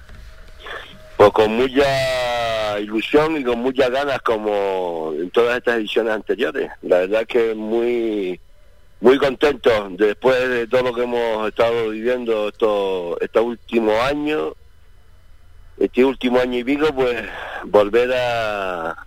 [1.16, 1.84] Pues con mucha
[2.80, 6.70] ilusión y con muchas ganas como en todas estas ediciones anteriores.
[6.82, 8.40] La verdad que muy
[9.00, 14.54] muy contento después de todo lo que hemos estado viviendo estos estos últimos años,
[15.78, 17.24] este último año y pico, pues
[17.64, 19.06] volver a,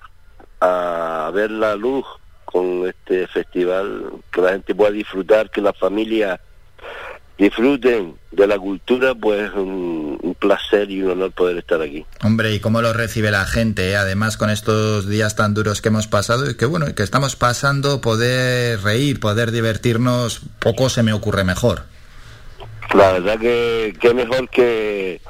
[0.60, 2.06] a ver la luz
[2.46, 6.40] con este festival, que la gente pueda disfrutar, que la familia
[7.38, 12.06] disfruten de la cultura, pues un, un, placer y un honor poder estar aquí.
[12.24, 13.92] Hombre, ¿y cómo lo recibe la gente?
[13.92, 13.96] Eh?
[13.96, 18.02] Además, con estos días tan duros que hemos pasado y que bueno, que estamos pasando,
[18.02, 21.84] poder reír, poder divertirnos, poco se me ocurre mejor.
[22.94, 25.22] La verdad que qué mejor que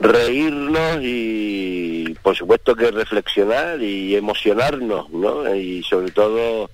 [0.00, 5.54] reírnos y por supuesto que reflexionar y emocionarnos, ¿no?
[5.54, 6.70] Y sobre todo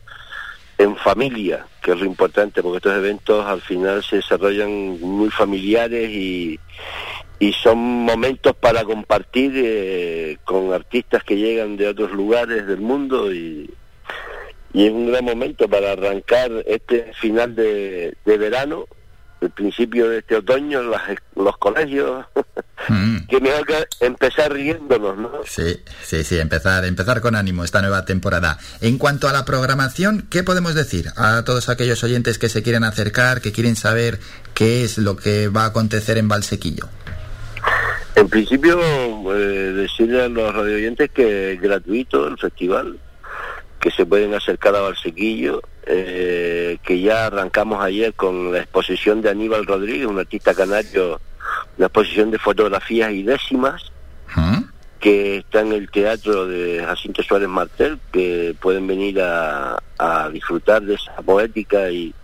[0.79, 6.09] en familia, que es lo importante, porque estos eventos al final se desarrollan muy familiares
[6.11, 6.59] y,
[7.39, 13.33] y son momentos para compartir eh, con artistas que llegan de otros lugares del mundo
[13.33, 13.69] y,
[14.73, 18.87] y es un gran momento para arrancar este final de, de verano
[19.43, 22.25] el principio de este otoño, los colegios,
[22.89, 23.27] mm.
[23.29, 25.31] que mejor que empezar riéndonos, ¿no?
[25.47, 28.59] Sí, sí, sí, empezar, empezar con ánimo esta nueva temporada.
[28.81, 32.85] En cuanto a la programación, ¿qué podemos decir a todos aquellos oyentes que se quieren
[32.85, 34.21] acercar, que quieren saber
[34.55, 36.89] qué es lo que va a acontecer en Valsequillo?
[38.15, 38.79] En principio,
[39.35, 42.99] eh, decirle a los radio oyentes que es gratuito el festival,
[43.83, 49.29] que se pueden acercar a Valsequillo, eh, que ya arrancamos ayer con la exposición de
[49.29, 51.21] Aníbal Rodríguez, un artista canario,
[51.77, 53.91] una exposición de fotografías y décimas,
[54.37, 54.63] ¿Ah?
[55.01, 59.83] que está en el teatro de Jacinto Suárez Martel, que pueden venir a,
[60.33, 62.15] disfrutar de esa poética y,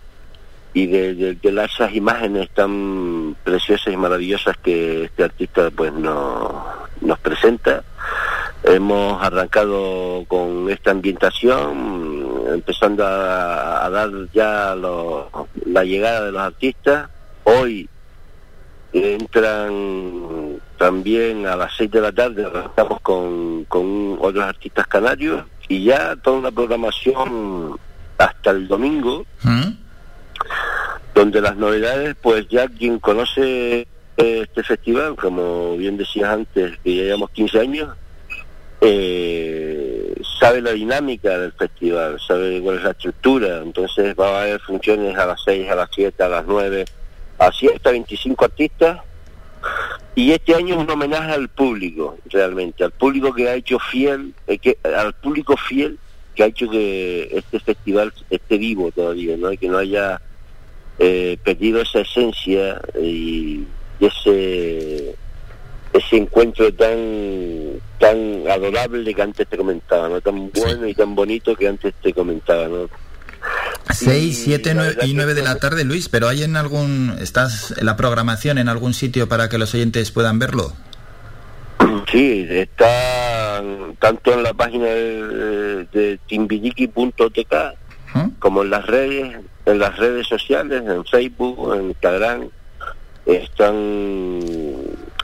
[0.73, 6.65] y de, de, esas imágenes tan preciosas y maravillosas que este artista pues no,
[7.01, 7.83] nos presenta.
[8.63, 17.09] Hemos arrancado con esta ambientación, empezando a, dar ya la llegada de los artistas.
[17.43, 17.89] Hoy
[18.91, 25.83] entran también a las 6 de la tarde, arrancamos con, con otros artistas canarios y
[25.85, 27.79] ya toda una programación
[28.17, 29.71] hasta el domingo, ¿Mm?
[31.13, 33.87] donde las novedades, pues ya quien conoce
[34.17, 37.89] este festival, como bien decías antes, que ya llevamos 15 años,
[38.81, 44.61] eh, sabe la dinámica del festival, sabe cuál es la estructura, entonces va a haber
[44.61, 46.85] funciones a las 6, a las 7, a las 9,
[47.37, 49.01] así hasta 25 artistas.
[50.15, 54.33] Y este año es un homenaje al público, realmente, al público que ha hecho fiel,
[54.47, 55.97] eh, al público fiel
[56.35, 59.51] que ha hecho que este festival esté vivo todavía, ¿no?
[59.51, 60.21] Y que no haya
[60.97, 63.65] eh, perdido esa esencia y
[63.99, 65.15] ese
[65.93, 66.97] ese encuentro tan
[67.99, 70.21] tan adorable que antes te comentaba, ¿no?
[70.21, 72.89] Tan bueno y tan bonito que antes te comentaba, ¿no?
[73.91, 77.95] 6, 7 y 9 de la tarde, Luis, pero ¿hay en algún, estás en la
[77.95, 80.73] programación en algún sitio para que los oyentes puedan verlo?
[82.11, 83.61] Sí, está
[83.99, 86.19] tanto en la página de, de
[88.13, 88.29] ¿Mm?
[88.39, 92.49] como en las redes, en las redes sociales, en Facebook, en Instagram,
[93.27, 94.39] están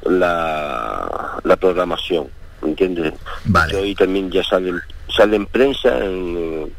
[0.06, 2.28] la, la programación,
[2.64, 3.14] ¿entiendes?
[3.46, 3.76] Vale.
[3.76, 4.74] Hoy también ya sale,
[5.08, 6.72] sale en prensa, en,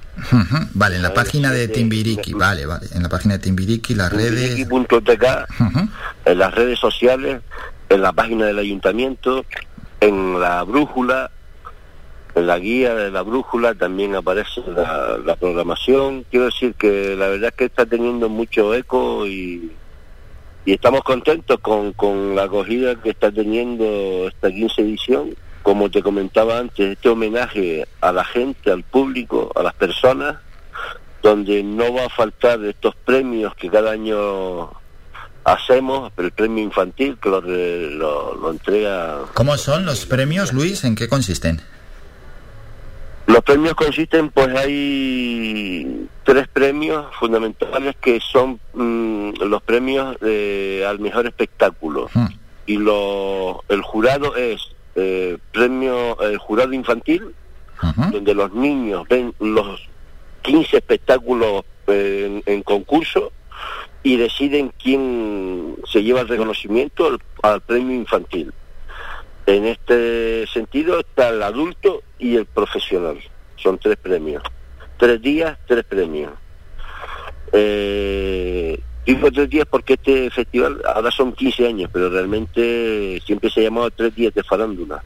[0.73, 2.87] Vale, en la página de Timbiriki, vale, vale.
[2.95, 4.57] En la página de Timbiriki, las redes.
[4.57, 5.25] Timbiriki.tk,
[5.61, 5.89] Ujú,
[6.25, 7.43] en las redes sociales,
[7.89, 9.45] en la página del ayuntamiento,
[10.01, 11.31] en la brújula,
[12.35, 16.25] en la guía de la brújula también aparece la, la programación.
[16.31, 19.71] Quiero decir que la verdad es que está teniendo mucho eco y,
[20.67, 25.37] y estamos contentos con, con la acogida que está teniendo esta 15 edición.
[25.63, 30.37] Como te comentaba antes, este homenaje a la gente, al público, a las personas,
[31.23, 34.71] donde no va a faltar estos premios que cada año
[35.45, 40.83] hacemos, el premio infantil que lo, lo, lo entrega ¿Cómo son los premios, Luis?
[40.83, 41.63] ¿En qué consisten?
[43.27, 51.01] Los premios consisten, pues hay tres premios fundamentales que son mm, los premios de- al
[51.01, 52.09] mejor espectáculo.
[52.15, 52.27] Mm.
[52.67, 54.61] Y lo, el jurado es
[54.95, 57.35] eh, premio, el jurado infantil,
[58.11, 59.87] donde los niños ven los
[60.43, 63.33] 15 espectáculos eh, en, en concurso
[64.03, 68.53] y deciden quién se lleva el reconocimiento al, al premio infantil.
[69.47, 73.19] En este sentido está el adulto y el profesional.
[73.57, 74.43] Son tres premios.
[74.99, 76.33] Tres días, tres premios.
[77.53, 83.61] Eh, digo tres días porque este festival ahora son 15 años, pero realmente siempre se
[83.61, 85.03] ha llamado tres días de farándula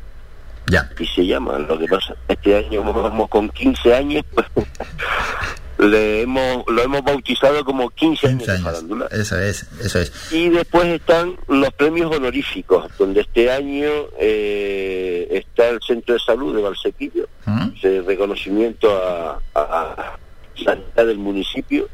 [0.68, 0.88] Ya.
[0.98, 1.58] y se llama.
[1.58, 4.46] Lo que pasa, este año vamos con 15 años, pues
[5.81, 9.07] le hemos, lo hemos bautizado como 15 años 15 de farándula.
[9.11, 10.12] Eso es, eso es.
[10.33, 16.55] Y después están los premios honoríficos, donde este año eh, está el Centro de Salud
[16.55, 20.18] de Valsequillo, Ujú, de reconocimiento a, a, a
[20.62, 21.89] sanidad del municipio,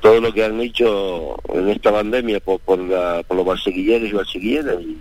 [0.00, 4.12] todo lo que han hecho en esta pandemia por, por, la- por los valsequilleros y
[4.12, 4.98] valsequilleras y,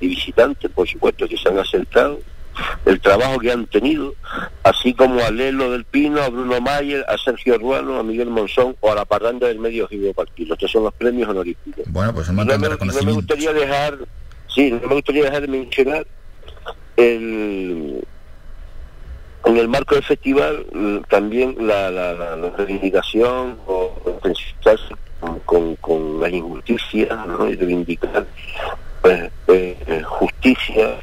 [0.00, 2.20] y visitantes, por supuesto, que se han acercado,
[2.86, 4.14] el trabajo que han tenido,
[4.62, 8.76] así como a Lelo del Pino, a Bruno Mayer, a Sergio Ruano, a Miguel Monzón
[8.80, 10.54] o a la parranda del medio Gildo Partido.
[10.54, 11.84] Estos son los premios honoríficos.
[11.88, 13.98] Bueno, pues un No me, no me gustaría dejar,
[14.54, 16.06] sí, no me gustaría dejar de mencionar
[16.96, 18.04] el
[19.44, 25.38] en el marco del festival mm, también la, la, la- la reivindicación o intensificarse con,
[25.40, 27.48] con, con la injusticia ¿no?
[27.48, 28.26] y reivindicar
[29.00, 30.96] pues, eh, eh, justicia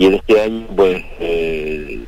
[0.00, 2.00] y en este año pues eh,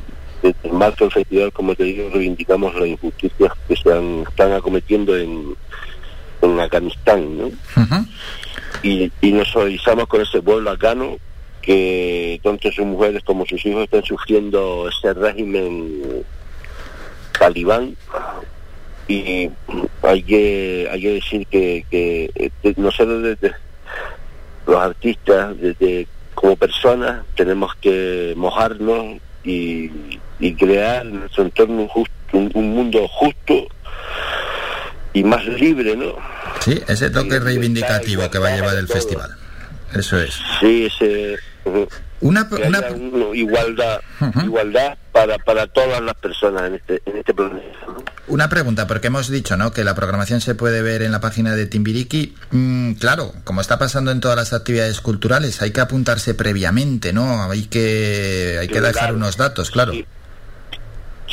[0.43, 4.53] desde el marco del festival como te digo reivindicamos las injusticias que se han, están
[4.53, 5.55] acometiendo en,
[6.41, 7.51] en Afganistán ¿no?
[8.83, 11.19] Y, y nos solidarizamos con ese pueblo afgano
[11.61, 16.25] que tanto sus mujeres como sus hijos están sufriendo ese régimen
[17.39, 17.95] talibán
[19.07, 19.51] y
[20.01, 23.55] hay que hay que decir que, que este, nosotros desde
[24.67, 29.91] los artistas desde como personas tenemos que mojarnos y,
[30.39, 33.67] y crear en nuestro entorno un, justo, un, un mundo justo
[35.13, 36.15] y más libre, ¿no?
[36.61, 39.37] Sí, ese toque reivindicativo que va a llevar el festival.
[39.95, 40.39] Eso es.
[40.61, 41.37] Sí, ese,
[42.23, 44.01] Una, que una, haya un- igualdad,
[44.45, 47.79] igualdad para, para todas las personas en este, en este planeta.
[47.87, 48.03] ¿no?
[48.29, 49.73] Una pregunta, porque hemos dicho ¿no?
[49.73, 52.35] que la programación se puede ver en la página de Timbiriki.
[52.53, 57.51] Mm, claro, como está pasando en todas las actividades culturales, hay que apuntarse previamente, ¿no?
[57.51, 59.93] Hay que, hay que dejar unos datos, claro.
[59.93, 60.07] Sí.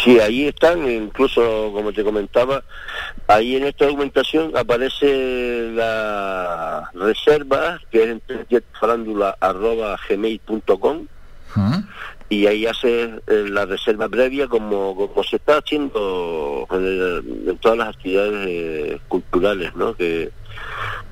[0.03, 2.63] Sí, ahí están, incluso como te comentaba,
[3.27, 8.21] ahí en esta documentación aparece la reserva, que es en
[10.09, 11.07] gmail.com
[11.55, 11.83] Ujú.
[12.29, 17.57] y ahí hace eh, la reserva previa como, como se está haciendo en, el- en
[17.57, 19.95] todas las actividades eh, culturales, ¿no?
[19.95, 20.29] Que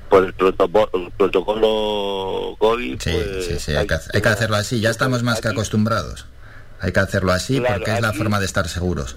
[0.08, 3.00] por el protocolo, COVID.
[3.00, 4.80] Sí, pues, sí, sí, hay que, hacer- hay que hacerlo así.
[4.80, 6.26] Ya estamos más que acostumbrados.
[6.80, 9.16] Hay que hacerlo así Claro, porque es la forma de estar seguros.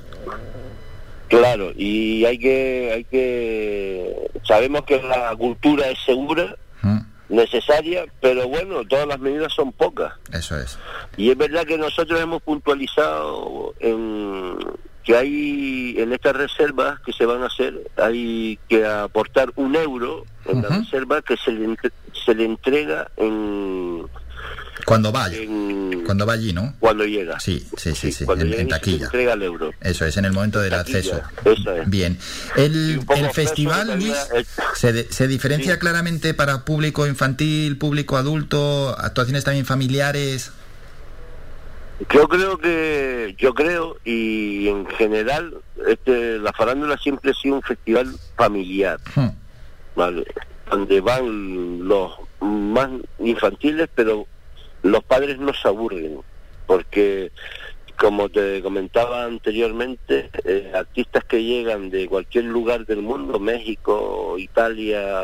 [1.28, 7.00] Claro, y hay que, hay que, sabemos que la cultura es segura, Mm,
[7.30, 10.14] necesaria, pero bueno, todas las medidas son pocas.
[10.34, 10.80] Eso es.
[11.16, 14.58] Y es verdad que nosotros hemos puntualizado en
[15.04, 20.26] que hay en estas reservas que se van a hacer, hay que aportar un euro
[20.46, 21.92] en la reserva que se le, entre-
[22.26, 24.06] se le entrega en,
[24.86, 26.74] Cuando vaya, en- cuando va allí, ¿no?
[26.80, 27.40] cuando llega.
[27.40, 29.06] Sí, sí, sí, sí, cuando en, llega en y se le taquilla.
[29.06, 29.72] entrega el euro.
[29.82, 31.22] Eso es, en el momento del Taquilla, acceso.
[31.46, 31.90] es.
[31.90, 32.18] Bien.
[32.56, 34.18] El, el festival, Luis,
[34.76, 35.80] se, de- se diferencia Sí.
[35.80, 40.52] claramente para público infantil, público adulto, actuaciones también familiares.
[42.12, 45.54] Yo creo que, yo creo, y en general,
[45.88, 49.28] este, la farándula siempre ha sido un festival familiar, Hmm,
[49.96, 50.26] ¿vale?
[50.70, 54.26] Donde van los más infantiles, pero
[54.84, 56.20] los padres no se aburren,
[56.66, 57.32] porque
[57.98, 65.24] como te comentaba anteriormente, eh, artistas que llegan de cualquier lugar del mundo, México, Italia,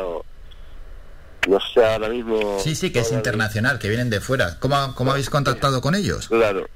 [1.48, 2.58] no sé, ahora mismo...
[2.60, 4.58] Sí, sí, que es internacional, que vienen de fuera.
[4.60, 6.28] ¿Cómo, cómo habéis contactado con ellos?
[6.28, 6.68] Claro.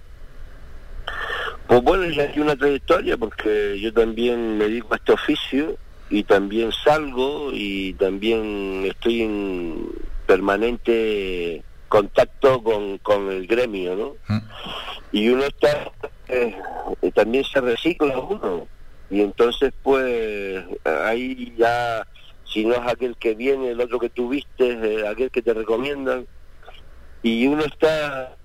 [1.68, 5.76] Pues bueno, ya hay una trayectoria porque yo también me dedico a este oficio
[6.10, 9.88] y también salgo y también estoy en
[10.26, 11.62] permanente
[11.92, 14.16] contacto con, con el gremio, ¿no?
[14.28, 14.40] Mm.
[15.12, 15.92] Y uno está,
[16.26, 16.56] eh,
[17.14, 18.66] también se recicla uno.
[19.10, 22.06] Y entonces, pues, ahí ya,
[22.46, 26.26] si no es aquel que viene, el otro que tuviste, eh, aquel que te recomiendan.
[27.22, 28.36] Y uno está,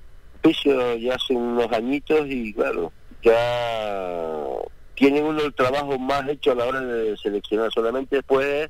[1.00, 2.91] ya hace unos añitos y claro,
[3.24, 4.60] ya
[4.95, 7.72] tiene uno el trabajo más hecho a la hora de seleccionar.
[7.72, 8.70] Solamente después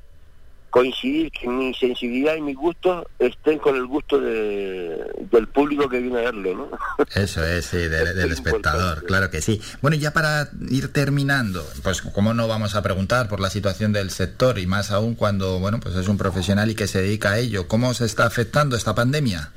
[0.78, 6.00] coincidir que mi sensibilidad y mi gusto estén con el gusto de, del público que
[6.00, 7.06] viene a verlo, ¿no?
[7.16, 9.60] Eso es, sí, del espectador, claro que sí.
[9.82, 13.92] Bueno, y ya para ir terminando, pues cómo no vamos a preguntar por la situación
[13.92, 17.32] del sector y más aún cuando, bueno, pues es un profesional y que se dedica
[17.32, 19.50] a ello, ¿cómo se está afectando esta pandemia?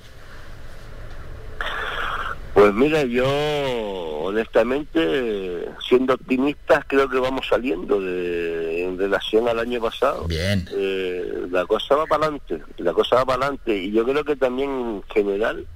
[2.60, 3.24] Pues mira, yo
[4.22, 10.26] honestamente, siendo optimistas, creo que vamos saliendo de, en relación al año pasado.
[10.26, 10.68] Bien.
[10.70, 13.74] Eh, la cosa va para adelante, la cosa va para adelante.
[13.74, 15.66] Y yo creo que también en general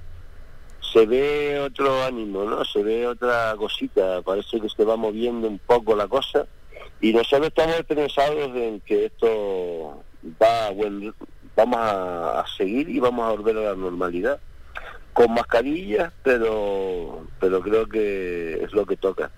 [0.93, 2.63] se ve otro ánimo, ¿no?
[2.63, 6.45] Se ve otra cosita, parece que se va moviendo un poco la cosa.
[7.01, 10.03] Y nosotros estamos pensados en que esto
[10.39, 11.15] va, bueno,
[11.55, 14.39] vamos a seguir y vamos a volver a la normalidad
[15.15, 19.31] con mascarillas, pero, pero creo que es lo que toca.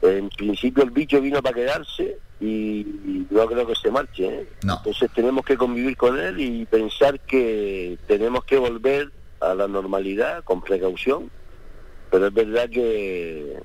[0.00, 4.26] En principio el bicho vino para quedarse y no creo que se marche.
[4.26, 4.48] ¿eh?
[4.62, 9.10] Entonces tenemos que convivir con él y pensar que tenemos que volver
[9.40, 11.32] a la normalidad con precaución.
[12.08, 13.60] Pero es verdad que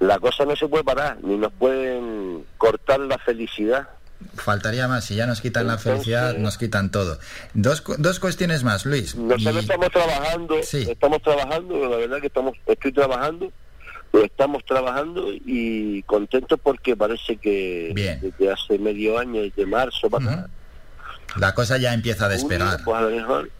[0.00, 3.90] la cosa no se puede parar, ni nos pueden cortar la felicidad
[4.36, 7.18] Faltaría más, si ya nos quitan la felicidad, nos quitan todo.
[7.54, 9.14] Dos, dos cuestiones más, Luis.
[9.14, 13.52] Nosotros estamos trabajando, estamos trabajando, la verdad que estamos, estoy trabajando,
[14.12, 20.48] estamos trabajando y contentos porque parece que desde hace medio año, desde marzo para
[21.36, 22.82] La cosa ya empieza a despegar.
[22.84, 23.50] Pues a lo mejor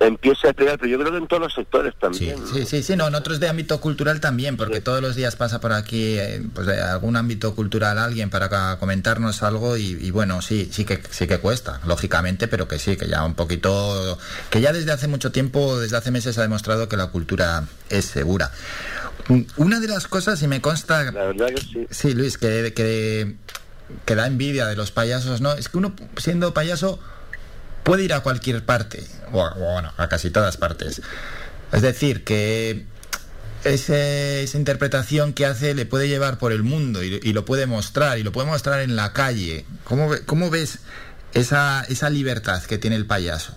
[0.00, 2.36] empieza a pegar, pero yo creo que en todos los sectores también.
[2.52, 5.60] Sí, sí, sí, no, en otros de ámbito cultural también, porque todos los días pasa
[5.60, 10.68] por aquí eh, pues de algún ámbito cultural alguien para comentarnos algo y, bueno, sí,
[10.72, 14.72] sí que sí que cuesta, lógicamente, pero que sí, que ya un poquito, que ya
[14.72, 18.50] desde hace mucho tiempo, desde hace meses ha demostrado que la cultura es segura.
[19.56, 21.12] Una de las cosas, y me consta...
[21.12, 21.86] La verdad que sí.
[21.90, 23.36] Sí, Luis, que, que,
[24.04, 25.52] que da envidia de los payasos, ¿no?
[25.52, 26.98] Es que uno, siendo payaso
[27.82, 31.02] puede ir a cualquier parte, o, bueno, a casi todas partes.
[31.72, 32.84] Es decir, que
[33.64, 38.22] esa interpretación que hace le puede llevar por el mundo y, lo puede mostrar, y
[38.22, 39.64] lo puede mostrar en la calle.
[39.84, 40.80] ¿Cómo, cómo ves
[41.34, 43.54] esa, esa libertad que tiene el payaso?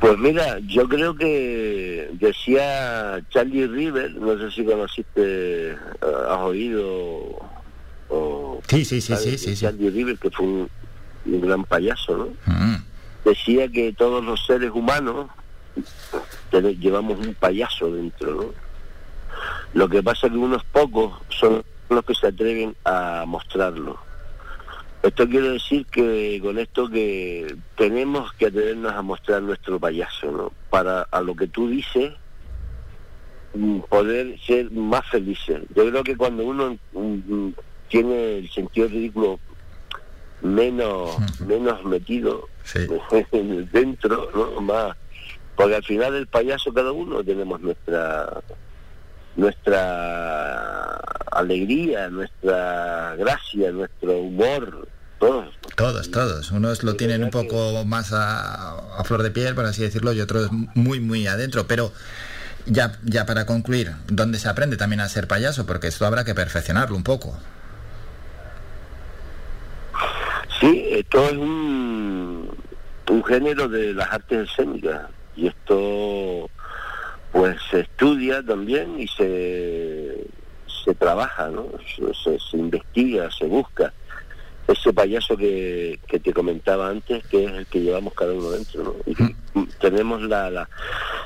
[0.00, 5.76] Pues mira, yo creo que decía Charlie River, no sé si conociste, eh,
[6.30, 6.86] has oído
[8.08, 8.60] o...
[8.68, 10.70] Sí, sí, sí, sí, sí, Charlie River, que fue un,
[11.34, 12.26] un gran payaso, ¿no?
[12.46, 12.76] Mm.
[13.24, 15.28] Decía que todos los seres humanos
[16.50, 18.68] llevamos un payaso dentro, ¿no?
[19.74, 23.98] Lo que pasa es que unos pocos son los que se atreven a mostrarlo.
[25.02, 30.52] Esto quiere decir que con esto que tenemos que atrevernos a mostrar nuestro payaso, ¿no?
[30.70, 32.12] Para a lo que tú dices
[33.54, 35.62] mm, poder ser más felices.
[35.74, 37.50] Yo creo que cuando uno mm,
[37.88, 39.38] tiene el sentido ridículo
[40.42, 42.48] menos menos metido
[43.72, 44.96] dentro no más
[45.56, 48.40] porque al final el payaso cada uno tenemos nuestra
[49.36, 50.96] nuestra
[51.32, 55.52] alegría nuestra gracia nuestro humor todos.
[55.74, 56.50] Todos todos.
[56.52, 60.20] Unos lo tienen un poco más a, a, flor de piel por así decirlo y
[60.20, 61.66] otros muy muy adentro.
[61.66, 61.92] Pero
[62.66, 66.34] ya ya para concluir dónde se aprende también a ser payaso porque esto habrá que
[66.34, 67.36] perfeccionarlo un poco
[70.60, 72.50] Sí, esto es un,
[73.08, 76.50] un género de las artes escénicas y esto
[77.30, 80.26] pues se estudia también y se,
[80.84, 81.68] se trabaja, ¿no?
[81.96, 83.92] Se, se, investiga, se busca
[84.66, 88.82] ese payaso que, que, te comentaba antes, que es el que llevamos cada uno dentro,
[88.82, 88.94] ¿no?
[89.06, 90.68] Y tenemos la, la,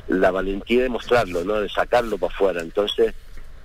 [0.09, 1.55] la valentía de mostrarlo, ¿no?
[1.55, 2.61] De sacarlo para afuera.
[2.61, 3.15] Entonces,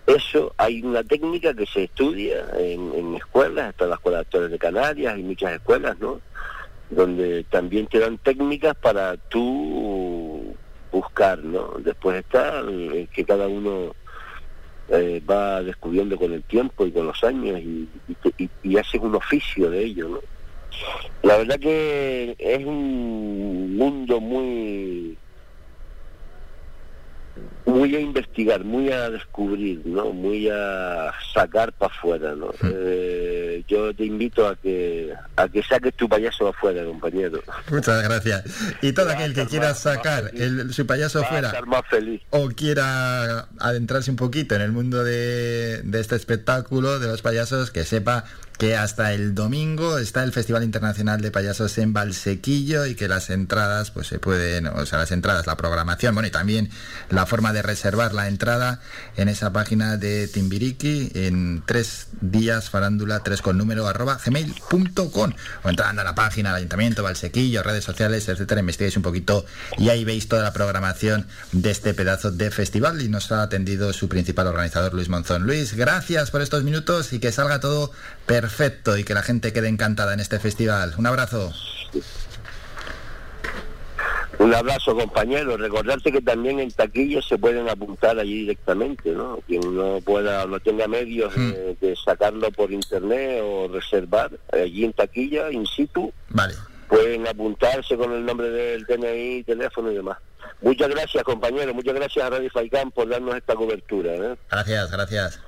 [0.08, 4.58] eso hay una técnica que se estudia en, escuelas, hasta la Escuela de Actores de
[4.58, 6.22] Canarias, y muchas escuelas, ¿no?
[6.90, 10.56] Donde también te dan técnicas para tú
[10.92, 11.74] buscar, ¿no?
[11.80, 12.64] Después está
[13.14, 13.94] que cada uno
[14.90, 17.90] eh, va descubriendo con el tiempo y con los años y,
[18.64, 20.20] y, hace un oficio de ello, ¿no?
[21.24, 25.18] La verdad que es un mundo muy
[27.68, 30.12] muy a investigar, muy a descubrir, ¿no?
[30.14, 32.52] Muy a sacar para afuera, ¿no?
[32.64, 37.42] Eh, yo te invito a que a que saques tu payaso afuera, compañero.
[37.70, 38.46] Muchas gracias.
[38.82, 41.54] Y todo aquel que quiera sacar el, su payaso afuera
[42.30, 47.70] o quiera adentrarse un poquito en el mundo de, de este espectáculo de los payasos,
[47.72, 48.24] que sepa
[48.58, 53.30] que hasta el domingo está el Festival Internacional de Payasos en Valsequillo y que las
[53.30, 56.70] entradas, pues se pueden, o sea, las entradas, la programación, bueno, y también
[57.10, 58.80] la forma de reservar la entrada
[59.16, 65.34] en esa página de Timbiriki en tres días farándula tres con número arroba gmail.com
[65.64, 69.46] o entrando a la página del Ayuntamiento, Valsequillo, redes sociales, etcétera, investiguéis un poquito
[69.78, 73.94] y ahí veis toda la programación de este pedazo de festival y nos ha atendido
[73.94, 75.44] su principal organizador Luis Monzón.
[75.44, 77.92] Luis, gracias por estos minutos y que salga todo
[78.28, 80.94] perfecto y que la gente quede encantada en este festival.
[80.98, 81.52] Un abrazo.
[84.38, 85.58] Un abrazo, compañero.
[85.58, 89.40] Recordarte que también en taquillas se pueden apuntar allí directamente, ¿no?
[89.48, 92.06] Quien no pueda, no tenga medios de, hmm.
[92.06, 96.14] sacarlo por internet o reservar allí en taquilla, in situ.
[96.30, 96.54] Vale.
[96.88, 100.18] Pueden apuntarse con el nombre del DNI, teléfono y demás.
[100.62, 101.74] Muchas gracias, compañero.
[101.74, 104.14] Muchas gracias a Radio Faicán por darnos esta cobertura.
[104.14, 104.36] ¿eh?
[104.50, 105.40] Gracias, gracias.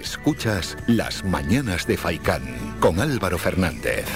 [0.00, 2.42] Escuchas Las Mañanas de Faicán
[2.80, 4.06] con Álvaro Fernández.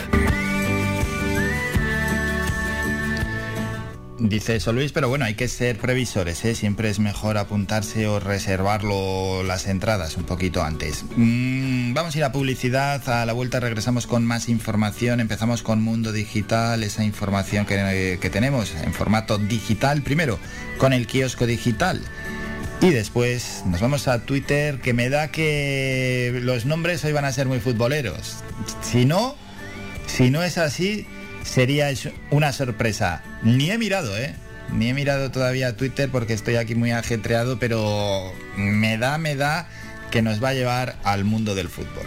[4.19, 6.55] Dice eso Luis, pero bueno, hay que ser previsores, ¿eh?
[6.55, 11.05] siempre es mejor apuntarse o reservarlo las entradas un poquito antes.
[11.17, 15.83] Mm, vamos a ir a publicidad, a la vuelta regresamos con más información, empezamos con
[15.83, 20.39] Mundo Digital, esa información que, que tenemos en formato digital, primero
[20.79, 22.01] con el kiosco digital.
[22.81, 27.33] Y después nos vamos a Twitter, que me da que los nombres hoy van a
[27.33, 28.37] ser muy futboleros.
[28.83, 29.37] Si no,
[30.07, 31.07] si no es así,
[31.45, 31.89] sería
[32.31, 33.23] una sorpresa.
[33.43, 34.35] Ni he mirado, ¿eh?
[34.73, 39.69] Ni he mirado todavía Twitter porque estoy aquí muy ajetreado, pero me da, me da
[40.11, 42.07] que nos va a llevar al mundo del fútbol.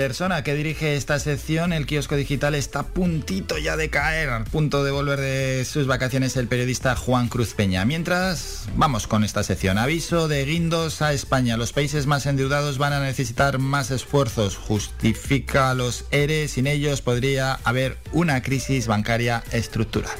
[0.00, 4.44] Persona que dirige esta sección, el kiosco digital, está a puntito ya de caer, al
[4.44, 7.84] punto de volver de sus vacaciones el periodista Juan Cruz Peña.
[7.84, 9.76] Mientras, vamos con esta sección.
[9.76, 11.58] Aviso de guindos a España.
[11.58, 14.56] Los países más endeudados van a necesitar más esfuerzos.
[14.56, 16.48] Justifica los ERE.
[16.48, 20.16] Sin ellos podría haber una crisis bancaria estructural.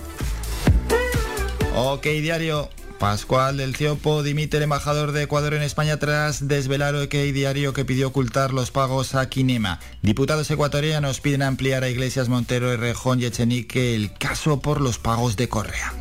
[1.74, 2.68] Ok, diario.
[3.00, 7.86] Pascual del Ciopo dimite el embajador de Ecuador en España tras desvelar OK Diario que
[7.86, 9.80] pidió ocultar los pagos a Kinema.
[10.02, 15.36] Diputados ecuatorianos piden ampliar a Iglesias Montero, Rejón y Echenique el caso por los pagos
[15.36, 15.94] de Correa.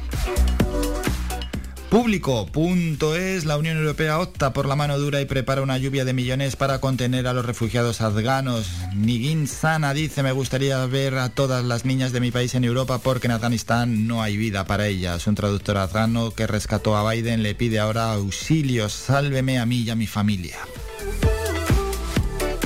[1.90, 6.06] Público, punto es, la Unión Europea opta por la mano dura y prepara una lluvia
[6.06, 8.70] de millones para contener a los refugiados afganos.
[8.94, 13.00] Nigin Sana dice, me gustaría ver a todas las niñas de mi país en Europa
[13.00, 15.26] porque en Afganistán no hay vida para ellas.
[15.26, 19.90] Un traductor afgano que rescató a Biden le pide ahora auxilio, sálveme a mí y
[19.90, 20.58] a mi familia.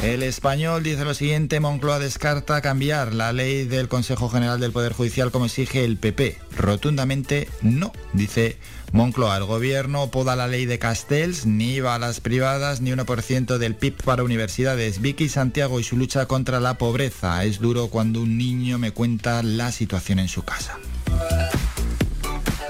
[0.04, 4.92] El español dice lo siguiente, Moncloa descarta cambiar la ley del Consejo General del Poder
[4.92, 6.38] Judicial como exige el PP.
[6.58, 8.58] Rotundamente no, dice
[8.94, 9.38] Moncloa.
[9.38, 13.76] El gobierno poda la ley de Castells, ni va a las privadas, ni 1% del
[13.76, 15.02] PIB para universidades.
[15.02, 17.44] Vicky Santiago y su lucha contra la pobreza.
[17.44, 20.78] Es duro cuando un niño me cuenta la situación en su casa.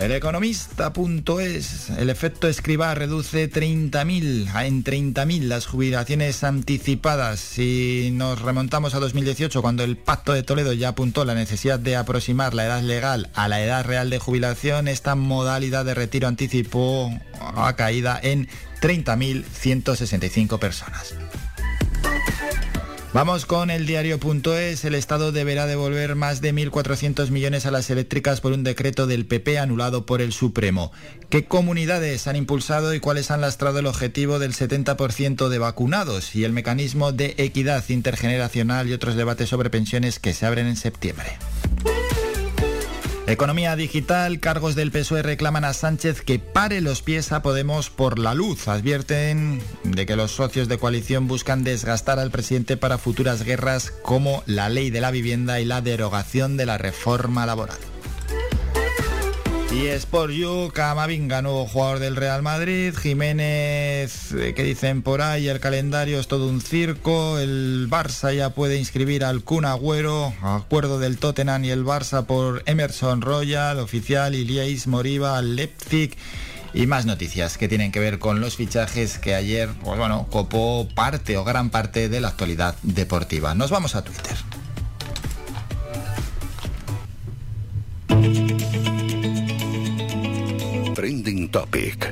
[0.04, 7.39] El economista.es, el efecto escriba reduce 30.000 en 30.000 las jubilaciones anticipadas.
[7.39, 11.95] Si nos remontamos a 2018, cuando el Pacto de Toledo ya apuntó la necesidad de
[11.95, 17.10] aproximar la edad legal a la edad real de jubilación, esta modalidad de retiro anticipó
[17.39, 18.49] a caída en
[18.82, 21.16] 30.165 personas.
[23.14, 24.86] Vamos con el diario.es.
[24.86, 29.28] El Estado deberá devolver más de 1.400 millones a las eléctricas por un decreto del
[29.28, 30.91] PP anulado por el Supremo.
[31.30, 36.43] ¿Qué comunidades han impulsado y cuáles han lastrado el objetivo del 70% de vacunados y
[36.43, 41.38] el mecanismo de equidad intergeneracional y otros debates sobre pensiones que se abren en septiembre?
[43.26, 48.19] Economía digital, cargos del PSOE reclaman a Sánchez que pare los pies a Podemos por
[48.19, 48.67] la luz.
[48.67, 54.43] Advierten de que los socios de coalición buscan desgastar al presidente para futuras guerras como
[54.45, 57.78] la ley de la vivienda y la derogación de la reforma laboral.
[59.74, 62.93] Y Sport You, Camavinga, nuevo jugador del Real Madrid.
[62.95, 67.39] Jiménez, eh, que dicen por ahí, el calendario es todo un circo.
[67.39, 70.32] El Barça ya puede inscribir al Kun Agüero.
[70.43, 76.15] Acuerdo del Tottenham y el Barça por Emerson Royal, oficial, Iliais Moriba, Leipzig.
[76.76, 80.88] Y más noticias que tienen que ver con los fichajes que ayer, pues bueno, copó
[80.93, 83.55] parte o gran parte de la actualidad deportiva.
[83.55, 84.38] Nos vamos a Twitter.
[91.04, 92.10] Trending Topic.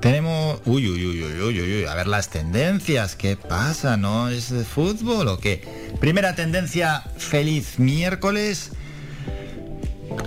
[0.00, 0.62] Tenemos.
[0.64, 3.16] Uy, uy, uy, uy, uy, uy, a ver las tendencias.
[3.16, 3.98] ¿Qué pasa?
[3.98, 5.92] ¿No es de fútbol o qué?
[6.00, 8.70] Primera tendencia, feliz miércoles.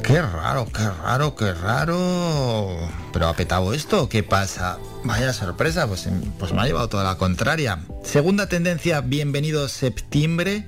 [0.04, 2.88] Qué raro, qué raro, qué raro.
[3.14, 4.78] Pero ha petado esto, ¿qué pasa?
[5.04, 6.08] Vaya sorpresa, pues,
[6.38, 7.80] pues me ha llevado toda la contraria.
[8.04, 10.66] Segunda tendencia, bienvenido septiembre.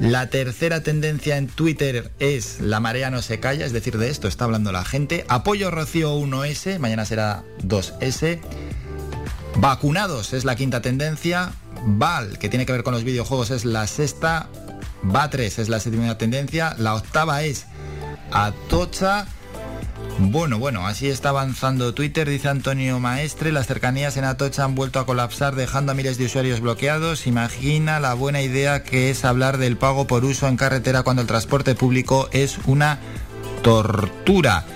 [0.00, 4.28] La tercera tendencia en Twitter es la marea no se calla, es decir, de esto
[4.28, 5.26] está hablando la gente.
[5.28, 8.40] Apoyo Rocío 1S, mañana será 2S.
[9.56, 11.52] Vacunados es la quinta tendencia.
[11.84, 14.48] Val, que tiene que ver con los videojuegos, es la sexta.
[15.04, 16.74] Va3 es la séptima tendencia.
[16.78, 17.66] La octava es
[18.32, 19.26] Atocha.
[20.22, 23.52] Bueno, bueno, así está avanzando Twitter, dice Antonio Maestre.
[23.52, 27.26] Las cercanías en Atocha han vuelto a colapsar, dejando a miles de usuarios bloqueados.
[27.26, 31.28] Imagina la buena idea que es hablar del pago por uso en carretera cuando el
[31.28, 32.98] transporte público es una
[33.62, 34.66] tortura.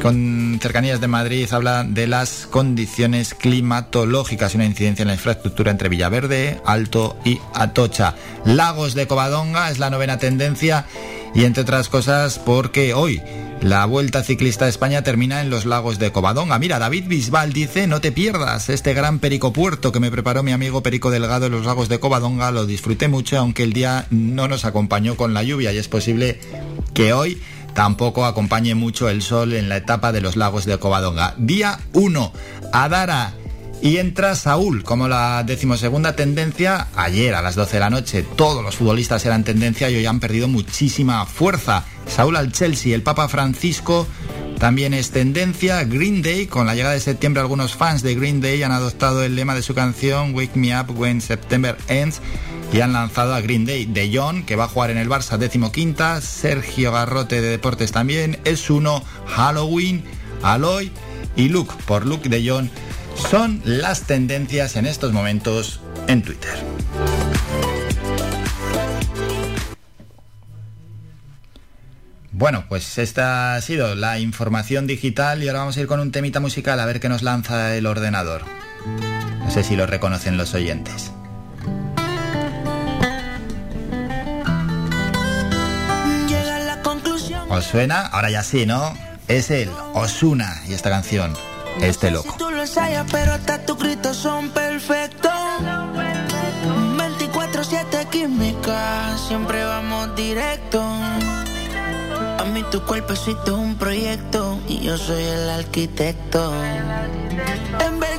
[0.00, 5.72] Con cercanías de Madrid habla de las condiciones climatológicas y una incidencia en la infraestructura
[5.72, 8.14] entre Villaverde, Alto y Atocha.
[8.44, 10.86] Lagos de Covadonga es la novena tendencia
[11.34, 13.20] y entre otras cosas porque hoy
[13.64, 16.58] la Vuelta Ciclista de España termina en los lagos de Covadonga.
[16.58, 20.52] Mira, David Bisbal dice, no te pierdas este gran perico puerto que me preparó mi
[20.52, 22.50] amigo Perico Delgado en los lagos de Covadonga.
[22.50, 26.38] Lo disfruté mucho, aunque el día no nos acompañó con la lluvia y es posible
[26.92, 27.40] que hoy
[27.72, 31.34] tampoco acompañe mucho el sol en la etapa de los lagos de Covadonga.
[31.38, 32.32] Día 1,
[32.70, 33.32] Adara.
[33.84, 36.88] Y entra Saúl como la decimosegunda tendencia.
[36.96, 40.20] Ayer a las 12 de la noche todos los futbolistas eran tendencia y hoy han
[40.20, 41.84] perdido muchísima fuerza.
[42.06, 44.06] Saúl al Chelsea, el Papa Francisco
[44.58, 45.84] también es tendencia.
[45.84, 49.36] Green Day, con la llegada de septiembre algunos fans de Green Day han adoptado el
[49.36, 52.22] lema de su canción Wake Me Up When September Ends
[52.72, 53.84] y han lanzado a Green Day.
[53.84, 56.22] De John, que va a jugar en el Barça décimo quinta.
[56.22, 58.38] Sergio Garrote de Deportes también.
[58.46, 59.04] Es uno.
[59.26, 60.04] Halloween,
[60.42, 60.90] Aloy
[61.36, 62.70] y Luke por Luke de John
[63.16, 66.54] son las tendencias en estos momentos en Twitter.
[72.32, 76.10] Bueno, pues esta ha sido la información digital y ahora vamos a ir con un
[76.10, 78.42] temita musical a ver qué nos lanza el ordenador.
[79.38, 81.12] No sé si lo reconocen los oyentes.
[87.48, 88.00] ¿Os suena?
[88.00, 88.92] Ahora ya sí, ¿no?
[89.28, 91.34] Es el Osuna y esta canción,
[91.80, 92.30] Este Loco.
[92.30, 95.32] Si tú lo ensayas, pero hasta tus gritos son perfectos.
[96.96, 100.80] 24-7 química, siempre vamos directo.
[100.82, 106.52] A mí tu cuerpecito es un proyecto y yo soy el arquitecto.
[106.54, 108.13] En verdad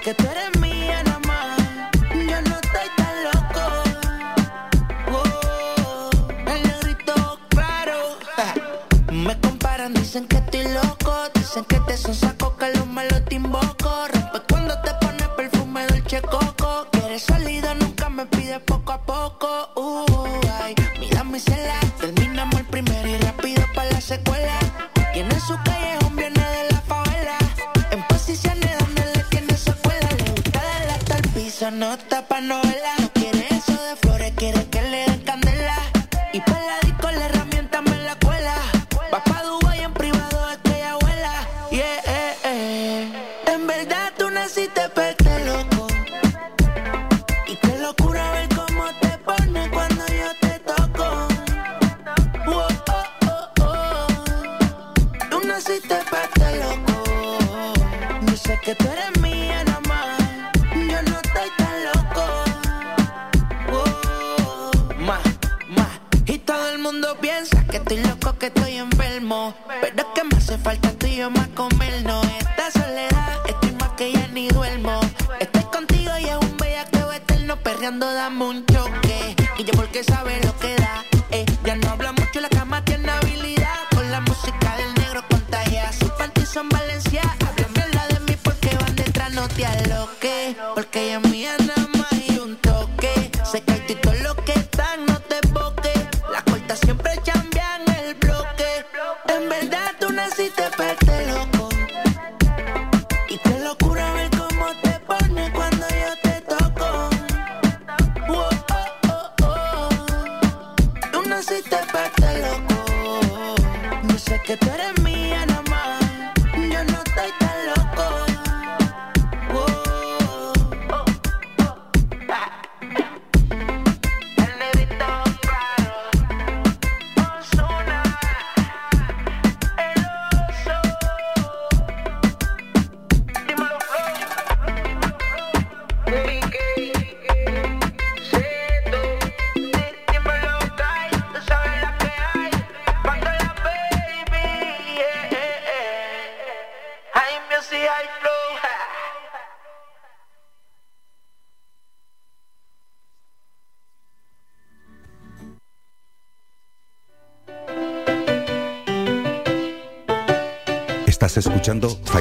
[0.00, 0.59] que tú eres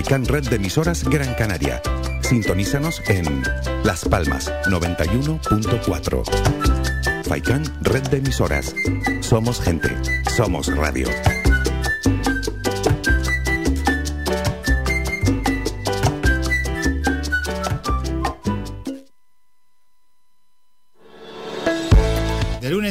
[0.10, 1.80] Faikan Red de emisoras Gran Canaria.
[2.22, 3.43] Sintonízanos en
[3.84, 6.24] Las Palmas 91.4.
[7.26, 8.74] Faikan Red de emisoras.
[9.22, 9.95] Somos gente.
[10.36, 11.07] Somos radio.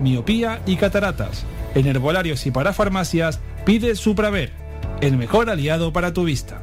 [0.00, 1.46] miopía y cataratas.
[1.74, 4.52] En herbolarios y para farmacias, pide Supraver,
[5.00, 6.62] el mejor aliado para tu vista.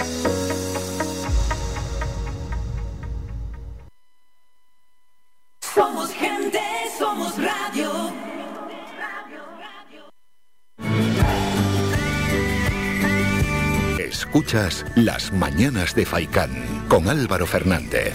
[14.33, 16.51] Escuchas Las Mañanas de Faicán
[16.87, 18.13] con Álvaro Fernández.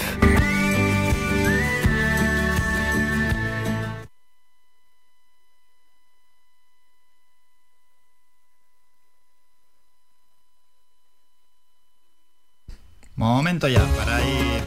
[13.14, 14.62] Momento ya para ir.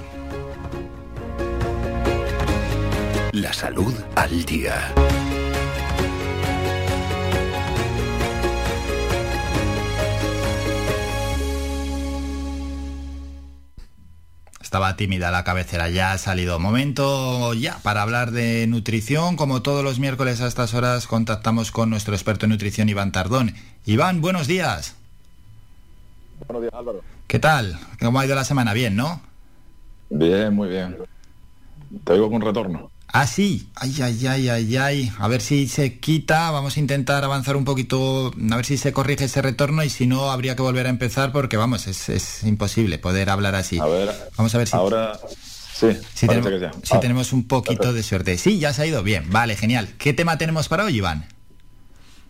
[3.32, 4.94] La salud al día.
[14.70, 16.60] Estaba tímida la cabecera, ya ha salido.
[16.60, 19.36] Momento ya para hablar de nutrición.
[19.36, 23.56] Como todos los miércoles a estas horas contactamos con nuestro experto en nutrición, Iván Tardón.
[23.88, 24.96] Iván, buenos días.
[26.46, 27.02] Buenos días, Álvaro.
[27.26, 27.80] ¿Qué tal?
[28.00, 28.74] ¿Cómo ha ido la semana?
[28.74, 29.22] Bien, ¿no?
[30.12, 30.98] Bien, muy bien.
[32.04, 32.92] Te oigo con retorno.
[33.12, 33.70] Ah, sí.
[33.76, 35.12] Ay, ay, ay, ay, ay.
[35.18, 36.52] A ver si se quita.
[36.52, 40.06] Vamos a intentar avanzar un poquito, a ver si se corrige ese retorno y si
[40.06, 43.80] no, habría que volver a empezar porque, vamos, es, imposible poder hablar así.
[43.80, 44.12] A ver.
[44.38, 44.76] Vamos a ver si...
[44.76, 45.20] Ahora...
[45.74, 46.52] Sí, si, tenemos,
[46.84, 47.00] si ah.
[47.00, 48.38] tenemos un poquito de suerte.
[48.38, 49.30] Sí, ya se ha ido bien.
[49.30, 49.88] Vale, genial.
[49.98, 51.26] ¿Qué tema tenemos para hoy, Iván?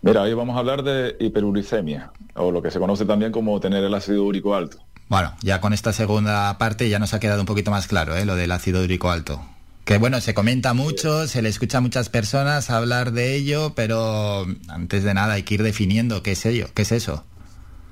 [0.01, 3.84] Mira, hoy vamos a hablar de hiperuricemia, o lo que se conoce también como tener
[3.84, 4.77] el ácido úrico alto.
[5.09, 8.23] Bueno, ya con esta segunda parte ya nos ha quedado un poquito más claro, ¿eh?
[8.23, 9.43] lo del ácido úrico alto.
[9.90, 14.46] Que bueno, se comenta mucho, se le escucha a muchas personas hablar de ello, pero
[14.68, 17.26] antes de nada hay que ir definiendo qué es ello, qué es eso.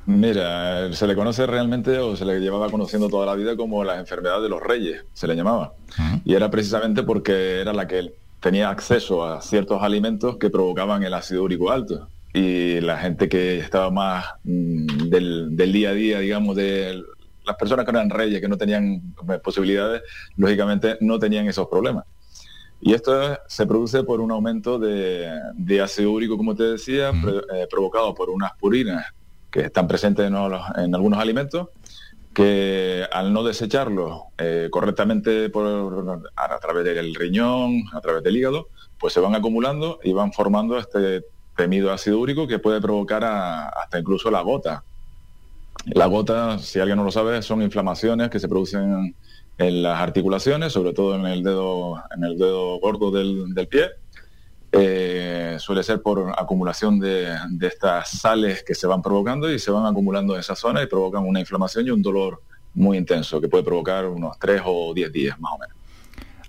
[0.05, 3.97] Mira, se le conoce realmente o se le llevaba conociendo toda la vida como la
[3.97, 5.73] enfermedad de los reyes, se le llamaba.
[6.23, 11.15] Y era precisamente porque era la que tenía acceso a ciertos alimentos que provocaban el
[11.15, 12.09] ácido úrico alto.
[12.31, 17.01] Y la gente que estaba más mm, del, del, día a día, digamos, de
[17.47, 20.03] las personas que eran reyes, que no tenían posibilidades,
[20.35, 22.05] lógicamente no tenían esos problemas.
[22.79, 28.13] Y esto se produce por un aumento de, ácido úrico, como te decía, eh, provocado
[28.13, 29.05] por unas purinas
[29.49, 31.69] que están presentes en, algunos alimentos,
[32.33, 38.67] que al no desecharlos eh, correctamente por, a, través del riñón, a través del hígado,
[38.99, 41.23] pues se van acumulando y van formando este
[41.55, 44.83] temido ácido úrico que puede provocar hasta incluso la gota,
[45.93, 49.15] la gota, si alguien no lo sabe, son inflamaciones que se producen
[49.57, 53.89] en las articulaciones, sobre todo en el dedo, en el dedo gordo del, pie.
[54.71, 59.85] Eh, suele ser por acumulación de, estas sales que se van provocando y se van
[59.85, 62.41] acumulando en esa zona y provocan una inflamación y un dolor
[62.73, 65.75] muy intenso que puede provocar unos 3 o 10 días más o menos.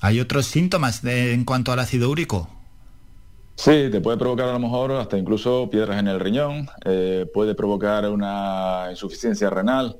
[0.00, 2.57] ¿Hay otros síntomas en cuanto al ácido úrico?
[3.58, 7.56] Sí, te puede provocar a lo mejor hasta incluso piedras en el riñón, eh, puede
[7.56, 9.96] provocar una insuficiencia renal.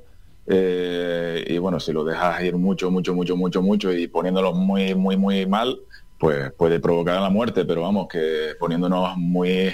[0.47, 4.95] Eh, y bueno, si lo dejas ir mucho, mucho, mucho, mucho, mucho y poniéndolo muy,
[4.95, 5.77] muy, muy mal,
[6.17, 9.73] pues puede provocar la muerte, pero vamos, que poniéndonos muy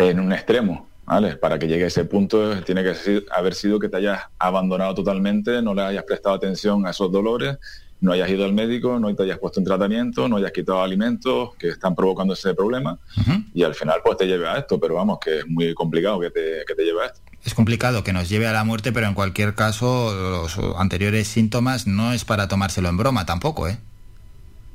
[0.00, 1.36] en un extremo, ¿vale?
[1.36, 5.62] Para que llegue a ese punto tiene que haber sido que te hayas abandonado totalmente,
[5.62, 7.58] no le hayas prestado atención a esos dolores
[8.00, 11.54] no hayas ido al médico, no te hayas puesto en tratamiento, no hayas quitado alimentos
[11.56, 12.98] que están provocando ese problema
[13.54, 16.30] y al final pues te lleve a esto, pero vamos, que es muy complicado que
[16.30, 17.20] te, que te lleve a esto.
[17.44, 21.86] Es complicado que nos lleve a la muerte, pero en cualquier caso los anteriores síntomas
[21.86, 23.78] no es para tomárselo en broma tampoco, ¿eh?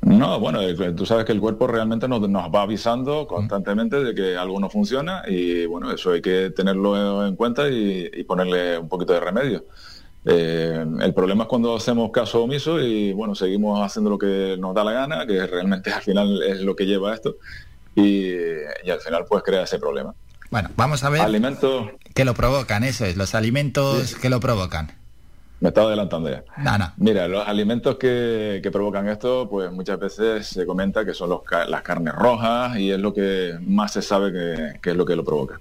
[0.02, 0.60] No, bueno,
[0.94, 4.70] tú sabes que el cuerpo realmente nos, nos, va avisando constantemente de que algo no
[4.70, 9.64] funciona y bueno, eso hay que tenerlo en cuenta y ponerle un poquito de remedio.
[10.28, 14.74] Eh, el problema es cuando hacemos caso omiso y bueno, seguimos haciendo lo que nos
[14.74, 17.36] da la gana, que realmente al final es lo que lleva a esto,
[17.94, 18.34] y,
[18.90, 20.14] al final pues crea ese problema.
[20.50, 24.92] Bueno, vamos a ver alimentos que lo provocan, eso es, los alimentos que lo provocan.
[25.60, 26.44] Me estaba adelantando ya.
[26.58, 31.40] No, Mira, los alimentos que, provocan esto, pues muchas veces se comenta que son los,
[31.68, 35.24] las carnes rojas y es lo que más se sabe que es lo que lo
[35.24, 35.58] provoca.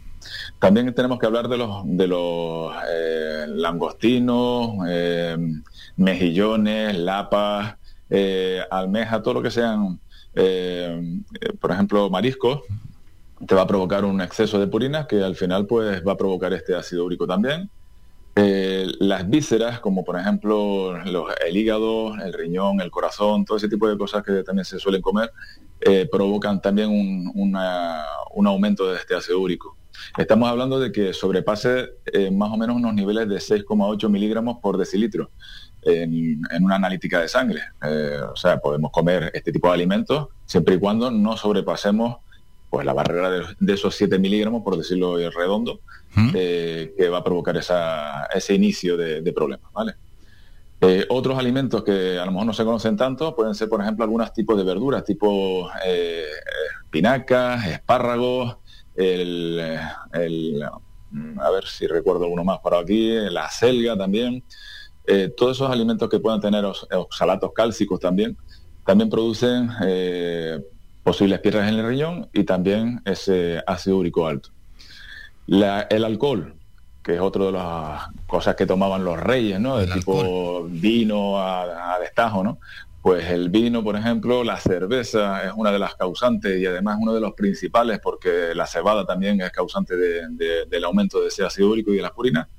[0.59, 5.37] También tenemos que hablar de los, de los eh, langostinos, eh,
[5.97, 7.75] mejillones, lapas,
[8.09, 9.99] eh, almejas, todo lo que sean,
[11.59, 12.61] por ejemplo, mariscos,
[13.45, 16.53] te va a provocar un exceso de purinas que al final pues va a provocar
[16.53, 17.69] este ácido úrico también.
[18.35, 23.97] las vísceras, como por ejemplo el hígado, el riñón, el corazón, todo ese tipo de
[23.97, 25.31] cosas que también se suelen comer,
[26.11, 27.55] provocan también un,
[28.35, 29.77] un aumento de este ácido úrico.
[30.17, 34.77] Estamos hablando de que sobrepase eh, más o menos unos niveles de 6,8 miligramos por
[34.77, 35.31] decilitro
[35.81, 37.61] en, una analítica de sangre.
[37.83, 42.17] Eh, o sea, podemos comer este tipo de alimentos siempre y cuando no sobrepasemos
[42.69, 45.79] pues la barrera de, esos 7 miligramos, por decirlo redondo,
[46.33, 49.71] eh, que va a provocar ese inicio de, problemas.
[49.73, 49.95] ¿vale?
[51.09, 54.31] otros alimentos que a lo mejor no se conocen tanto pueden ser, por ejemplo, algunos
[54.33, 55.69] tipos de verduras, tipo
[56.83, 58.57] espinacas, espárragos,
[58.95, 60.63] el,
[61.39, 64.43] a ver si recuerdo alguno más para aquí, la selga también,
[65.07, 68.37] eh, todos esos alimentos que puedan tener oxalatos cálcicos también,
[68.85, 70.59] también producen eh,
[71.03, 74.49] posibles piedras en el riñón y también ese ácido úrico alto.
[75.47, 76.55] el alcohol,
[77.03, 79.77] que es otra de las cosas que tomaban los reyes, ¿no?
[79.77, 82.57] De tipo vino a, destajo, ¿no?
[83.05, 87.13] Pues el vino, por ejemplo, la cerveza es una de las causantes y además uno
[87.13, 91.93] de los principales porque la cebada también es causante del aumento de ese ácido úrico
[91.93, 92.49] y de la purina.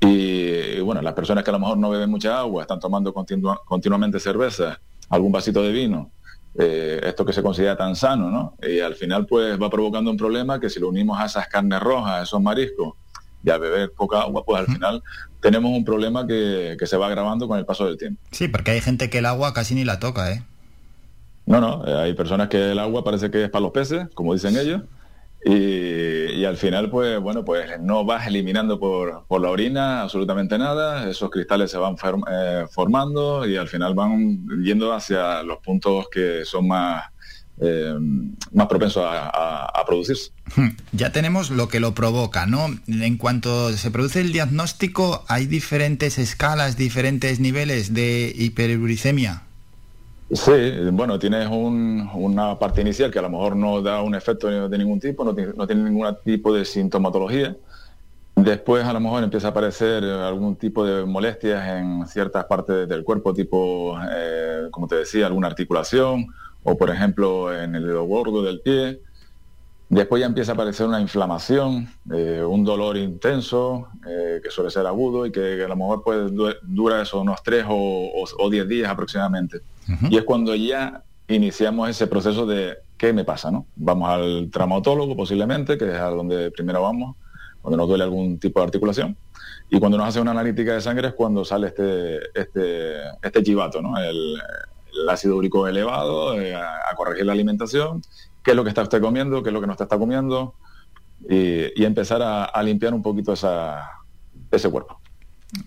[0.00, 4.18] Y, bueno, las personas que a lo mejor no beben mucha agua, están tomando continuamente
[4.18, 6.10] cerveza, algún vasito de vino,
[6.54, 8.56] eh, esto que se considera tan sano, ¿no?
[8.66, 11.80] Y al final pues va provocando un problema que si lo unimos a esas carnes
[11.80, 12.94] rojas, a esos mariscos,
[13.46, 15.02] y a beber poca agua, pues al final
[15.40, 18.20] tenemos un problema que, que, se va agravando con el paso del tiempo.
[18.32, 20.42] Sí, porque hay gente que el agua casi ni la toca, ¿eh?
[21.46, 24.34] No, no, eh, hay personas que el agua parece que es para los peces, como
[24.34, 24.82] dicen ellos,
[25.44, 31.08] y, al final, pues bueno, pues no vas eliminando por, por, la orina absolutamente nada,
[31.08, 31.94] esos cristales se van
[32.28, 37.04] eh, formando y al final van yendo hacia los puntos que son más,
[37.60, 37.94] eh,
[38.52, 40.30] más propensos a, a, producirse.
[40.54, 40.70] Hmm.
[40.92, 42.66] Ya tenemos lo que lo provoca, ¿no?
[42.86, 49.42] En cuanto se produce el diagnóstico, hay diferentes escalas, diferentes niveles de hiperuricemia.
[50.32, 50.52] Sí,
[50.92, 54.98] bueno, tienes una parte inicial que a lo mejor no da un efecto de ningún
[54.98, 57.56] tipo, no tiene, ningún tipo de sintomatología.
[58.34, 63.04] Después a lo mejor empieza a aparecer algún tipo de molestias en ciertas partes del
[63.04, 66.26] cuerpo, tipo, eh, como te decía, alguna articulación
[66.66, 69.00] o por ejemplo en el dedo gordo del pie.
[69.88, 74.84] Después ya empieza a aparecer una inflamación, eh, un dolor intenso, eh, que suele ser
[74.84, 79.60] agudo y que, a lo mejor pues, dura eso unos tres o, diez días aproximadamente.
[80.10, 83.66] Y es cuando ya iniciamos ese proceso de qué me pasa, ¿no?
[83.76, 87.14] Vamos al traumatólogo posiblemente, que es a donde primero vamos,
[87.62, 89.16] cuando nos duele algún tipo de articulación.
[89.70, 93.80] Y cuando nos hace una analítica de sangre es cuando sale este, este, este chivato,
[93.80, 93.96] ¿no?
[93.98, 94.36] El,
[95.08, 98.02] ácido úrico elevado, eh, a, corregir la alimentación,
[98.42, 100.54] qué es lo que está usted comiendo, qué es lo que no está, comiendo,
[101.28, 103.90] y, empezar a, limpiar un poquito esa,
[104.50, 105.00] ese cuerpo.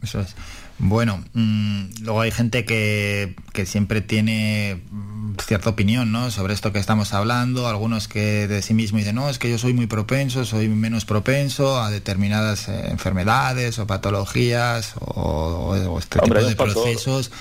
[0.02, 0.36] Eso es.
[0.80, 6.32] Bueno, mm, luego hay gente que, que, siempre tiene mm, cierta opinión ¿no?
[6.32, 9.58] sobre esto que estamos hablando, algunos que de sí mismos dicen, no, es que yo
[9.58, 16.34] soy muy propenso, soy menos propenso a determinadas eh, enfermedades o patologías o, este tipo
[16.36, 17.32] de procesos.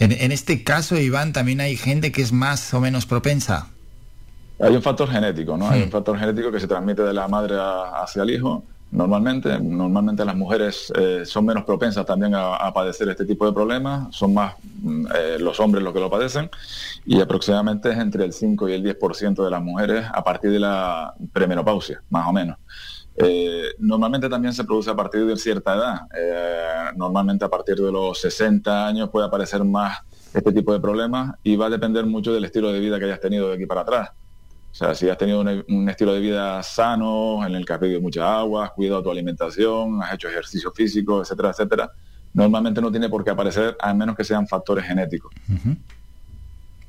[0.00, 3.68] En, en, este caso, Iván, también hay gente que es más o menos propensa.
[4.60, 5.70] Hay un factor genético, ¿no?
[5.70, 7.54] Hay un factor genético que se transmite de la madre
[8.02, 13.26] hacia el hijo Normalmente, normalmente las mujeres eh, son menos propensas también a, padecer este
[13.26, 16.50] tipo de problemas, son más mm, eh, los hombres los que lo padecen
[17.04, 20.60] y aproximadamente es entre el 5 y el 10% de las mujeres a partir de
[20.60, 22.56] la premenopausia, más o menos.
[23.16, 28.20] Eh, normalmente también se produce a partir de cierta edad, normalmente a partir de los
[28.20, 29.98] 60 años puede aparecer más
[30.32, 33.20] este tipo de problemas y va a depender mucho del estilo de vida que hayas
[33.20, 34.10] tenido de aquí para atrás.
[34.70, 38.00] O sea, si has tenido un, estilo de vida sano, en el que has bebido
[38.00, 41.90] mucha agua, has cuidado tu alimentación, has hecho ejercicio físico, etcétera, etcétera,
[42.34, 45.32] normalmente no tiene por qué aparecer a menos que sean factores genéticos.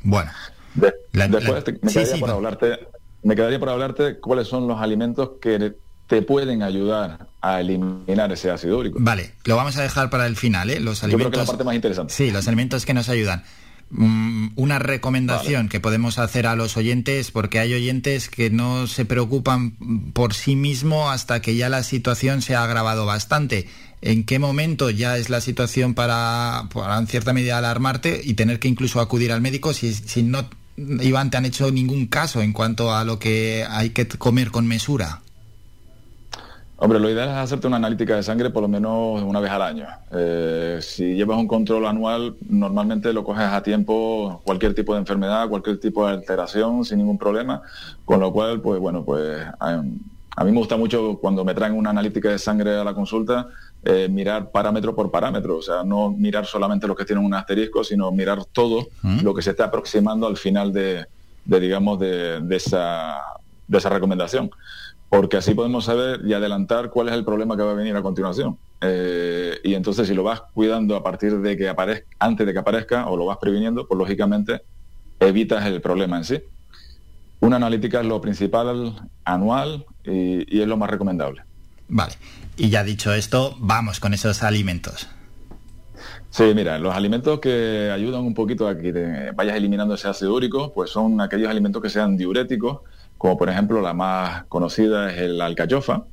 [0.04, 0.32] Bueno.
[0.76, 2.88] después me, quedaría por hablarte,
[3.24, 5.74] me quedaría por hablarte cuáles son los alimentos que
[6.08, 8.98] te pueden ayudar a eliminar ese ácido úrico.
[9.00, 10.80] Vale, lo vamos a dejar para el final, ¿eh?
[10.80, 11.26] Los alimentos.
[11.26, 12.14] Yo creo que es la parte más interesante.
[12.14, 13.44] Sí, los alimentos que nos ayudan.
[13.92, 19.04] Mm, una recomendación que podemos hacer a los oyentes, porque hay oyentes que no se
[19.04, 19.72] preocupan
[20.14, 23.68] por sí mismo hasta que ya la situación se ha agravado bastante.
[24.02, 28.68] ¿En qué momento ya es la situación para, en cierta medida, alarmarte y tener que
[28.68, 30.48] incluso acudir al médico si, si no,
[30.78, 34.68] Iván, te han hecho ningún caso en cuanto a lo que hay que comer con
[34.68, 35.22] mesura?
[36.82, 39.62] Hombre, lo ideal es hacerte una analítica de sangre por lo menos una vez al
[39.62, 39.86] año.
[40.14, 45.50] Eh, si llevas un control anual, normalmente lo coges a tiempo cualquier tipo de enfermedad,
[45.50, 47.62] cualquier tipo de alteración sin ningún problema,
[48.06, 51.90] con lo cual, pues bueno, pues a, mí me gusta mucho cuando me traen una
[51.90, 53.50] analítica de sangre a la consulta,
[53.84, 57.84] eh, mirar parámetro por parámetro, o sea, no mirar solamente los que tienen un asterisco,
[57.84, 59.20] sino mirar todo ¿Mm?
[59.22, 61.06] lo que se está aproximando al final de,
[61.44, 63.18] digamos, de, esa,
[63.68, 64.50] de esa recomendación
[65.10, 68.02] porque así podemos saber y adelantar cuál es el problema que va a venir a
[68.02, 68.58] continuación.
[68.82, 72.60] Eh, y entonces si lo vas cuidando a partir de que aparezca, antes de que
[72.60, 74.62] aparezca, o lo vas previniendo, pues lógicamente
[75.20, 76.42] evitas el problema en sí.
[77.42, 81.42] Una analítica es lo principal anual y, es lo más recomendable.
[81.88, 82.14] Vale.
[82.58, 85.08] Y ya dicho esto, vamos con esos alimentos.
[86.30, 90.72] Sí, mira, los alimentos que ayudan un poquito a que vayas eliminando ese ácido úrico,
[90.74, 92.82] pues son aquellos alimentos que sean diuréticos,
[93.20, 96.06] como por ejemplo la más conocida es el alcachofa.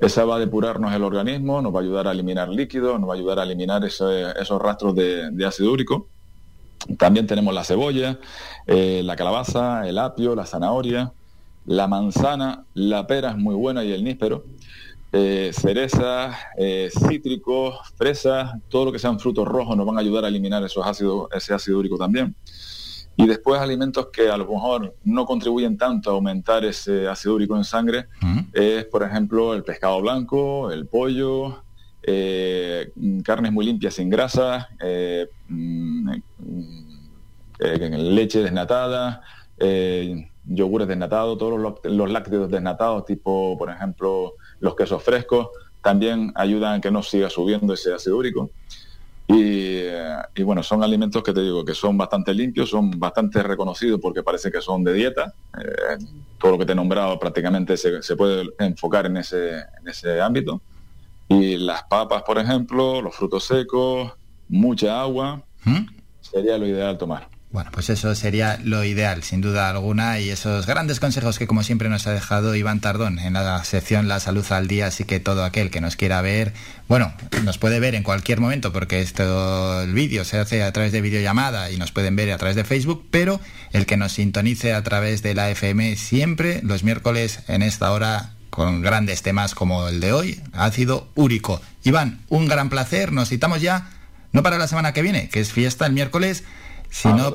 [0.00, 3.14] Esa va a depurarnos el organismo, nos va a ayudar a eliminar líquidos, nos va
[3.14, 6.08] a ayudar a eliminar esos rastros de, ácido úrico.
[6.98, 8.18] También tenemos la cebolla,
[8.66, 11.12] eh, la calabaza, el apio, la zanahoria,
[11.66, 14.44] la manzana, la pera es muy buena y el níspero.
[15.12, 20.24] eh, cerezas, eh, cítricos, fresas, todo lo que sean frutos rojos nos van a ayudar
[20.24, 22.34] a eliminar esos ácidos, ese ácido úrico también.
[23.20, 27.56] Y después alimentos que a lo mejor no contribuyen tanto a aumentar ese ácido úrico
[27.56, 28.06] en sangre,
[28.52, 31.62] es por ejemplo el pescado blanco, el pollo,
[32.02, 32.92] eh,
[33.22, 36.10] carnes muy limpias sin grasa, eh, mm,
[37.58, 39.22] eh, leche desnatada,
[40.46, 45.48] yogures desnatados, todos los, los, lácteos desnatados, tipo por ejemplo los quesos frescos,
[45.82, 48.50] también ayudan a que no siga subiendo ese ácido úrico.
[49.32, 54.22] Y, bueno, son alimentos que te digo que son bastante limpios, son bastante reconocidos porque
[54.22, 55.32] parece que son de dieta.
[55.56, 55.98] Eh,
[56.38, 60.60] todo lo que te he nombrado prácticamente se, puede enfocar en ese, en ese ámbito.
[61.28, 64.12] Y las papas, por ejemplo, los frutos secos,
[64.48, 65.86] mucha agua, ¿Mm?
[66.20, 67.29] sería lo ideal tomar.
[67.52, 71.64] Bueno, pues eso sería lo ideal, sin duda alguna, y esos grandes consejos que como
[71.64, 75.18] siempre nos ha dejado Iván Tardón en la sección La Salud al Día, así que
[75.18, 76.52] todo aquel que nos quiera ver,
[76.86, 77.12] bueno,
[77.42, 81.00] nos puede ver en cualquier momento porque esto, el vídeo se hace a través de
[81.00, 83.40] videollamada y nos pueden ver a través de Facebook, pero
[83.72, 88.30] el que nos sintonice a través de la FM siempre los miércoles en esta hora
[88.50, 91.60] con grandes temas como el de hoy, ácido úrico.
[91.82, 93.90] Iván, un gran placer, nos citamos ya,
[94.30, 96.44] no para la semana que viene, que es fiesta el miércoles,
[96.90, 97.34] si ah, no,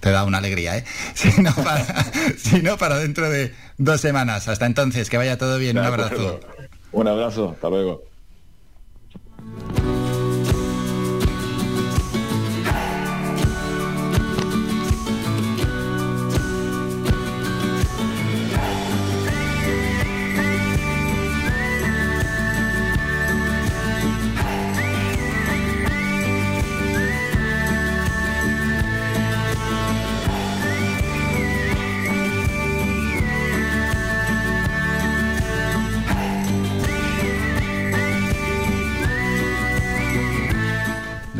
[0.00, 0.84] te da una alegría, ¿eh?
[1.14, 4.48] Si no, para, para dentro de dos semanas.
[4.48, 5.78] Hasta entonces, que vaya todo bien.
[5.78, 6.40] un abrazo.
[6.92, 8.02] Un abrazo, hasta luego.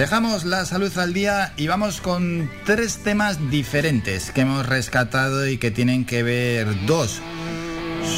[0.07, 5.59] Dejamos la salud al día y vamos con tres temas diferentes que hemos rescatado y
[5.59, 7.21] que tienen que ver dos.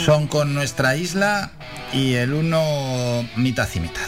[0.04, 1.50] Son con nuestra isla
[1.94, 4.02] y el uno mitad y mitad.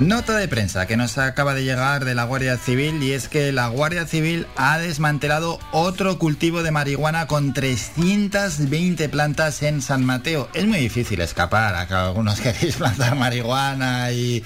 [0.00, 3.50] Nota de prensa que nos acaba de llegar de la Guardia Civil y es que
[3.50, 10.48] la Guardia Civil ha desmantelado otro cultivo de marihuana con 320 plantas en San Mateo.
[10.54, 14.44] Es muy difícil escapar a que algunos queréis plantar marihuana y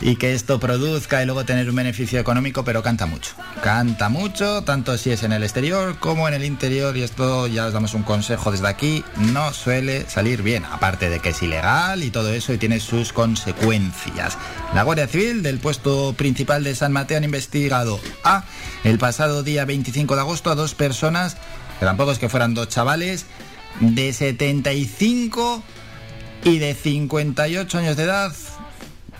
[0.00, 3.32] y que esto produzca y luego tener un beneficio económico, pero canta mucho.
[3.62, 7.66] Canta mucho, tanto si es en el exterior como en el interior, y esto ya
[7.66, 12.02] os damos un consejo desde aquí, no suele salir bien, aparte de que es ilegal
[12.02, 14.38] y todo eso y tiene sus consecuencias.
[14.74, 18.44] La Guardia Civil del puesto principal de San Mateo han investigado a
[18.84, 21.36] el pasado día 25 de agosto a dos personas,
[21.80, 23.26] que tampoco es que fueran dos chavales,
[23.80, 25.62] de 75
[26.44, 28.32] y de 58 años de edad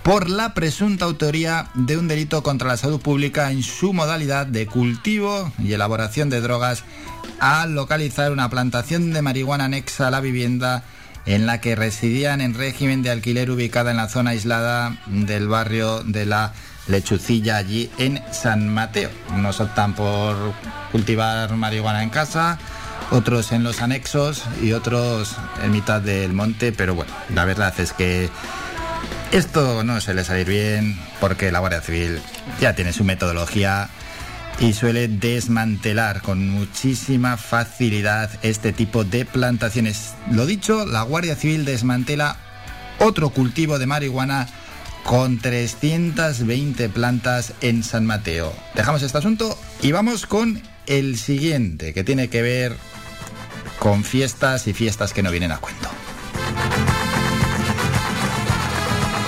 [0.09, 4.67] por la presunta autoría de un delito contra la salud pública en su modalidad de
[4.67, 6.83] cultivo y elaboración de drogas
[7.41, 10.83] al localizar una plantación de marihuana anexa a la vivienda
[11.27, 16.03] en la que residían en régimen de alquiler ubicada en la zona aislada del barrio
[16.05, 16.55] de la
[16.87, 19.11] Lechucilla allí en San Mateo.
[19.35, 20.37] Unos optan por
[20.91, 22.59] cultivar marihuana en casa,
[23.11, 27.93] otros en los anexos y otros en mitad del monte, pero bueno, la verdad es
[27.93, 28.31] que
[29.33, 32.21] esto no suele salir bien porque la Guardia Civil
[32.61, 33.89] ya tiene su metodología
[34.59, 40.15] y suele desmantelar con muchísima facilidad este tipo de plantaciones.
[40.31, 42.37] Lo dicho, la Guardia Civil desmantela
[42.99, 44.49] otro cultivo de marihuana
[45.05, 48.53] con 320 plantas en San Mateo.
[48.75, 52.77] Dejamos este asunto y vamos con el siguiente, que tiene que ver
[53.79, 55.89] con fiestas y fiestas que no vienen a cuento.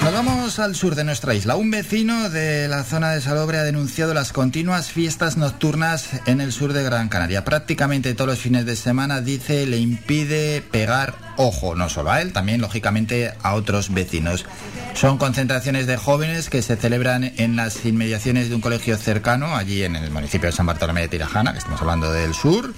[0.02, 1.56] Nos vamos al sur de nuestra isla.
[1.56, 6.52] Un vecino de la zona de Salobre ha denunciado las continuas fiestas nocturnas en el
[6.52, 7.44] sur de Gran Canaria.
[7.44, 12.32] Prácticamente todos los fines de semana, dice, le impide pegar ojo, no solo a él,
[12.32, 14.46] también lógicamente a otros vecinos.
[14.94, 19.84] Son concentraciones de jóvenes que se celebran en las inmediaciones de un colegio cercano, allí
[19.84, 22.72] en el municipio de San Bartolomé de Tirajana, que estamos hablando del sur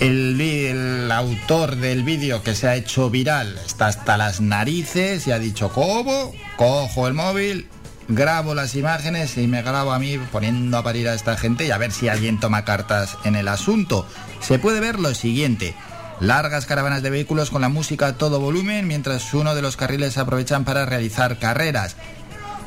[0.00, 5.38] el, autor del vídeo que se ha hecho viral está hasta las narices y ha
[5.38, 6.32] dicho, ¿cómo?
[6.56, 7.68] Cojo el móvil
[8.08, 11.70] grabo las imágenes y me grabo a mí poniendo a parir a esta gente y
[11.70, 14.06] a ver si alguien toma cartas en el asunto.
[14.40, 15.74] Se puede ver lo siguiente.
[16.20, 20.16] Largas caravanas de vehículos con la música a todo volumen mientras uno de los carriles
[20.18, 21.96] aprovechan para realizar carreras.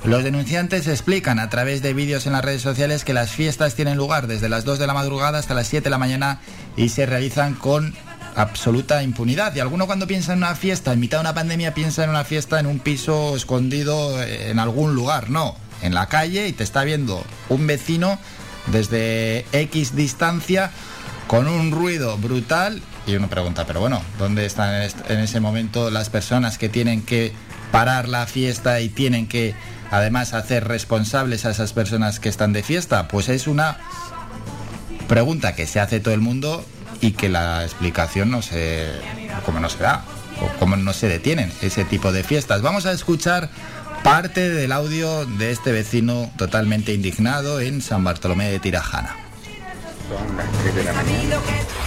[0.05, 3.97] Los denunciantes explican a través de vídeos en las redes sociales que las fiestas tienen
[3.97, 6.39] lugar desde las 2 de la madrugada hasta las 7 de la mañana
[6.77, 7.93] y se realizan con
[8.35, 9.53] absoluta impunidad.
[9.55, 12.23] Y alguno cuando piensa en una fiesta, en mitad de una pandemia, piensa en una
[12.23, 15.29] fiesta en un piso escondido en algún lugar.
[15.29, 18.17] No, en la calle y te está viendo un vecino
[18.67, 20.71] desde X distancia
[21.27, 26.09] con un ruido brutal y uno pregunta, pero bueno, ¿dónde están en ese momento las
[26.09, 27.33] personas que tienen que
[27.71, 29.55] parar la fiesta y tienen que
[29.91, 33.07] además hacer responsables a esas personas que están de fiesta?
[33.07, 33.77] Pues es una
[35.07, 36.65] pregunta que se hace todo el mundo
[37.01, 38.87] y que la explicación no se,
[39.45, 40.03] como no se da,
[40.41, 42.61] o cómo no se detienen ese tipo de fiestas.
[42.61, 43.49] Vamos a escuchar
[44.03, 49.15] parte del audio de este vecino totalmente indignado en San Bartolomé de Tirajana.
[50.09, 51.35] Son las 3 de la mañana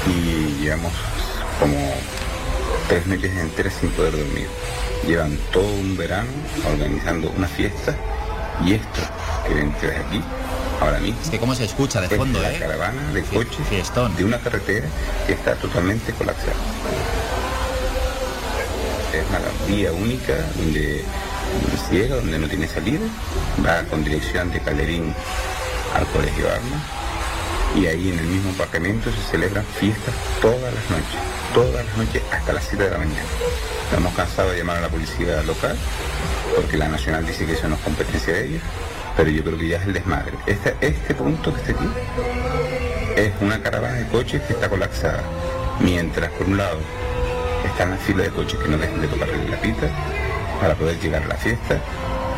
[0.06, 0.92] y llevamos
[1.58, 1.76] como
[2.88, 4.46] tres noches enteras sin poder dormir.
[5.06, 6.30] Llevan todo un verano
[6.66, 7.94] organizando una fiesta
[8.64, 9.00] y esto
[9.46, 10.22] que ven ustedes aquí
[10.80, 11.20] ahora mismo.
[11.22, 12.58] Es que cómo se escucha de es fondo, la ¿eh?
[12.58, 14.14] caravana de coches Fiestón.
[14.16, 14.86] de una carretera
[15.26, 16.52] que está totalmente colapsada.
[19.12, 21.04] Es una vía única donde
[21.88, 23.00] ciega, donde no tiene salida,
[23.64, 25.14] va con dirección de Calderín
[25.94, 27.01] al Colegio Armas
[27.74, 31.18] y ahí en el mismo aparcamiento se celebran fiestas todas las noches,
[31.54, 33.28] todas las noches hasta las 7 de la mañana.
[33.84, 35.76] Estamos cansados de llamar a la policía local
[36.54, 38.62] porque la nacional dice que eso no es competencia de ellos,
[39.16, 40.32] pero yo creo que ya es el desmadre.
[40.46, 41.88] Este, este punto que está aquí
[43.16, 45.22] es una caravana de coches que está colapsada,
[45.80, 46.78] mientras por un lado
[47.64, 49.88] están las filas de coches que no dejan de tocarle la pita
[50.60, 51.80] para poder llegar a la fiesta,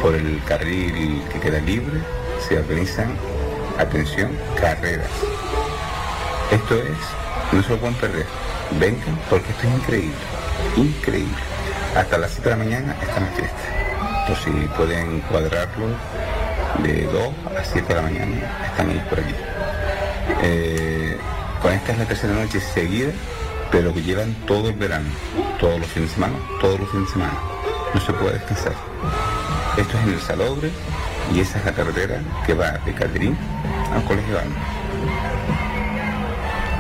[0.01, 2.01] por el carril que queda libre
[2.47, 3.17] se organizan,
[3.79, 4.31] atención,
[4.61, 5.11] carreras.
[6.51, 8.27] Esto es, no se lo pueden perder,
[8.79, 10.15] vengan porque esto es increíble,
[10.77, 11.37] increíble.
[11.97, 13.61] Hasta las 7 de la mañana están fiestas.
[14.21, 15.87] Entonces si pueden cuadrarlo
[16.83, 19.35] de 2 a 7 de la mañana, están ellos por aquí.
[20.43, 21.17] Eh,
[21.61, 23.13] con esta es la tercera noche seguida,
[23.71, 25.09] pero que llevan todo el verano,
[25.59, 27.39] todos los fines de semana, todos los fines de semana.
[27.95, 28.75] No se puede descansar.
[29.77, 30.71] Esto es en el Salobre
[31.35, 33.37] y esa es la carretera que va de Calderín
[33.95, 34.39] al Colegio.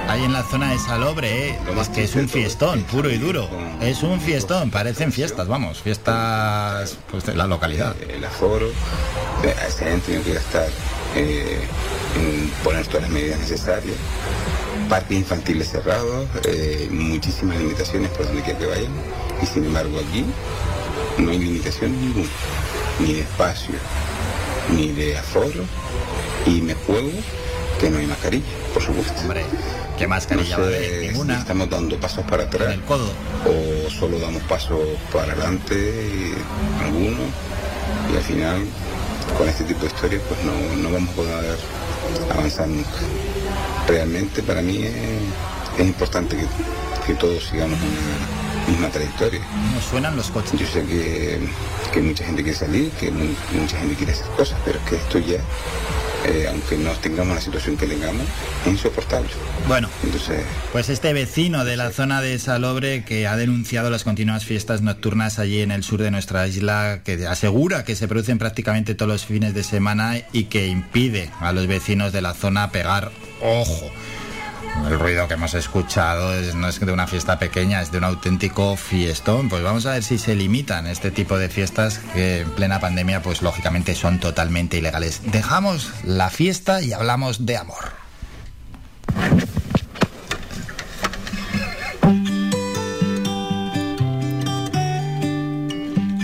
[0.08, 1.58] Ahí en la zona de Salobre, ¿eh?
[1.80, 3.48] es que es un fiestón, puro y duro.
[3.80, 7.96] Es un fiestón, parecen fiestas, vamos, fiestas pues, de la localidad.
[8.08, 8.68] El aforo,
[9.42, 10.68] eh, se han tenido que gastar
[11.16, 11.58] eh,
[12.16, 13.96] en poner todas las medidas necesarias.
[14.88, 18.92] Parques infantiles cerrados, eh, muchísimas limitaciones por donde quiera que vayan.
[19.42, 20.24] Y sin embargo aquí
[21.18, 22.28] no hay limitación ninguna,
[23.00, 23.74] ni de espacio,
[24.70, 25.64] ni de aforo.
[26.46, 27.10] Y me juego
[27.80, 29.20] que no hay mascarilla, por supuesto.
[29.22, 29.44] Hombre,
[29.98, 31.38] ¿qué mascarilla no va a sé si Ninguna.
[31.38, 33.10] estamos dando pasos para atrás En el codo.
[33.46, 34.80] o solo damos pasos
[35.12, 36.32] para adelante,
[36.82, 37.28] algunos,
[38.12, 38.64] y al final
[39.38, 40.52] con este tipo de historias pues no,
[40.82, 41.58] no vamos a poder
[42.30, 42.90] avanzar nunca.
[43.88, 44.92] Realmente para mí es,
[45.78, 46.44] es importante que,
[47.06, 48.23] que todos sigamos una
[48.68, 49.40] misma trayectoria.
[49.50, 50.58] ¿Cómo suenan los coches?
[50.58, 51.38] Yo sé que,
[51.92, 54.96] que mucha gente quiere salir, que mu- mucha gente quiere hacer cosas, pero es que
[54.96, 55.38] esto ya,
[56.26, 58.22] eh, aunque no tengamos la situación que tengamos,
[58.64, 59.28] es insoportable.
[59.68, 60.42] Bueno, Entonces,
[60.72, 65.38] Pues este vecino de la zona de Salobre que ha denunciado las continuas fiestas nocturnas
[65.38, 69.24] allí en el sur de nuestra isla, que asegura que se producen prácticamente todos los
[69.24, 73.10] fines de semana y que impide a los vecinos de la zona pegar
[73.42, 73.90] ojo.
[74.82, 78.04] El ruido que hemos escuchado es- no es de una fiesta pequeña, es de un
[78.04, 79.48] auténtico fiestón.
[79.48, 83.22] Pues vamos a ver si se limitan este tipo de fiestas que en plena pandemia
[83.22, 85.20] pues lógicamente son totalmente ilegales.
[85.24, 87.92] Dejamos la fiesta y hablamos de amor.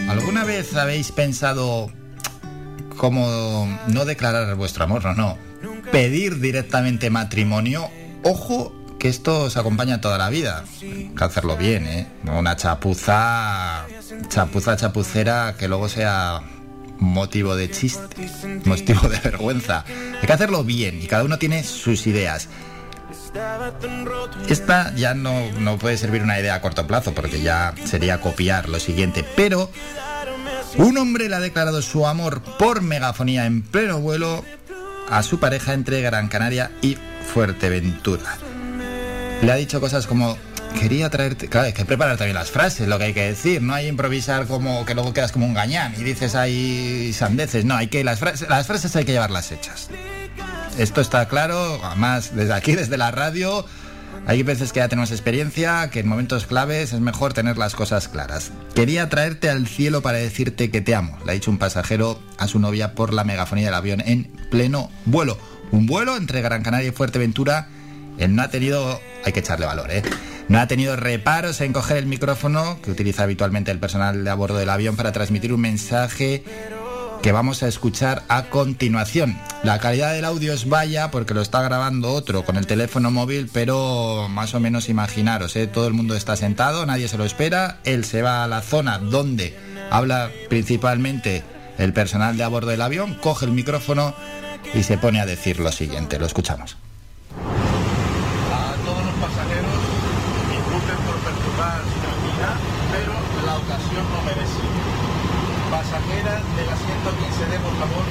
[0.09, 1.91] ¿Alguna vez habéis pensado
[2.97, 5.05] cómo no declarar vuestro amor?
[5.05, 5.39] No, no.
[5.93, 7.89] Pedir directamente matrimonio.
[8.23, 10.65] Ojo que esto os acompaña toda la vida.
[10.83, 12.07] Hay que hacerlo bien, ¿eh?
[12.25, 13.87] Una chapuza,
[14.29, 16.43] chapuza chapucera que luego sea
[16.99, 18.31] motivo de chiste,
[18.65, 19.85] motivo de vergüenza.
[20.21, 22.49] Hay que hacerlo bien y cada uno tiene sus ideas.
[24.49, 28.69] Esta ya no, no puede servir una idea a corto plazo porque ya sería copiar
[28.69, 29.71] lo siguiente, pero
[30.77, 34.45] un hombre le ha declarado su amor por megafonía en pleno vuelo
[35.11, 36.97] a su pareja entre Gran Canaria y
[37.33, 38.39] Fuerteventura.
[39.43, 40.39] Le ha dicho cosas como,
[40.79, 41.49] quería traerte...
[41.49, 43.63] Claro, hay que preparar también las frases, lo que hay que decir.
[43.63, 47.65] No hay improvisar como que luego quedas como un gañán y dices ahí sandeces.
[47.65, 49.89] No, hay que las frases, las frases hay que llevarlas hechas.
[50.79, 53.67] Esto está claro, además desde aquí, desde la radio,
[54.27, 58.09] hay veces que ya tenemos experiencia, que en momentos claves es mejor tener las cosas
[58.09, 58.53] claras.
[58.75, 62.47] Quería traerte al cielo para decirte que te amo, le ha dicho un pasajero a
[62.47, 65.39] su novia por la megafonía del avión en pleno vuelo.
[65.73, 67.69] Un vuelo entre Gran Canaria y Fuerteventura.
[68.19, 70.03] Él no ha tenido, hay que echarle valor, ¿eh?
[70.49, 74.35] No ha tenido reparos en coger el micrófono que utiliza habitualmente el personal de a
[74.35, 76.43] bordo del avión para transmitir un mensaje
[77.23, 79.39] que vamos a escuchar a continuación.
[79.63, 83.51] La calidad del audio es vaya porque lo está grabando otro con el teléfono móvil,
[83.53, 85.67] pero más o menos imaginaros, ¿eh?
[85.67, 88.99] todo el mundo está sentado, nadie se lo espera, él se va a la zona
[88.99, 89.57] donde
[89.91, 91.43] habla principalmente
[91.79, 94.15] el personal de a bordo del avión, coge el micrófono
[94.75, 96.77] y se pone a decir lo siguiente, lo escuchamos.
[105.91, 108.05] Pasajeras del asiento 15D, por favor,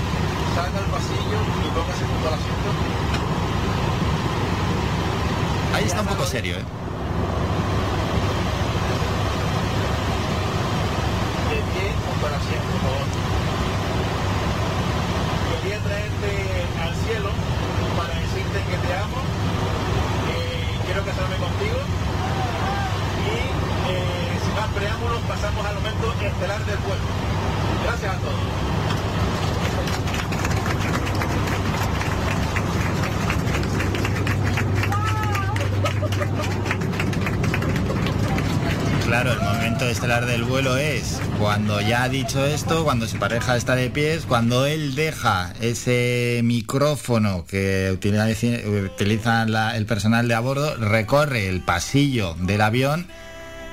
[0.54, 2.70] salga al pasillo y póngase junto al asiento.
[5.74, 6.66] Ahí está un poco serio, ¿eh?
[11.50, 13.08] De pie junto al asiento, por favor.
[15.48, 16.32] Quería traerte
[16.84, 17.30] al cielo
[17.96, 19.20] para decirte que te amo,
[20.28, 20.38] que
[20.84, 21.80] quiero casarme contigo
[23.24, 23.40] y
[23.88, 27.39] eh, sin más preámbulos pasamos al momento estelar del vuelo.
[27.90, 28.34] Gracias a todos.
[39.08, 43.58] Claro, el momento estelar del vuelo es cuando ya ha dicho esto, cuando su pareja
[43.58, 48.28] está de pies, cuando él deja ese micrófono que utiliza,
[49.76, 53.08] el personal de a bordo, recorre el pasillo del avión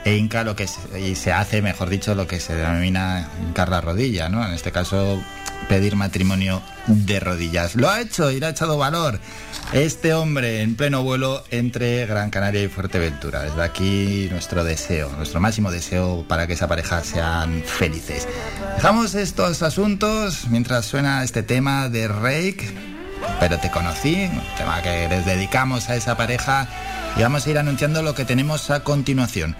[0.07, 3.69] e hinca lo que se, y se hace, mejor dicho, lo que se denomina hincar
[3.69, 4.47] la rodilla, ¿no?
[4.47, 5.20] En este caso,
[5.69, 7.74] pedir matrimonio de rodillas.
[7.74, 9.19] Lo ha hecho y le ha echado valor
[9.73, 13.43] este hombre en pleno vuelo entre Gran Canaria y Fuerteventura.
[13.43, 18.28] Desde aquí nuestro deseo, nuestro máximo deseo para que esa pareja sean felices.
[18.77, 22.73] Dejamos estos asuntos mientras suena este tema de Rake,
[23.41, 26.69] pero te conocí, un tema que les dedicamos a esa pareja
[27.16, 29.57] y vamos a ir anunciando lo que tenemos a continuación.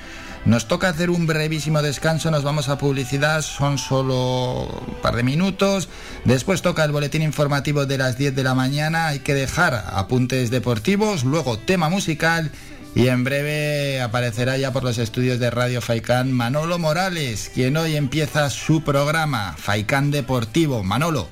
[0.47, 5.25] Nos toca hacer un brevísimo descanso, nos vamos a publicidad, son solo un par de
[5.25, 5.89] minutos.
[6.25, 10.53] Después toca el boletín informativo de las 10 de la mañana, hay que dejar apuntes
[10.53, 12.53] deportivos, luego tema musical
[12.95, 17.97] y en breve aparecerá ya por los estudios de Radio Faicán Manolo Morales, quien hoy
[17.97, 20.85] empieza su programa Faicán Deportivo.
[20.85, 21.29] Manolo,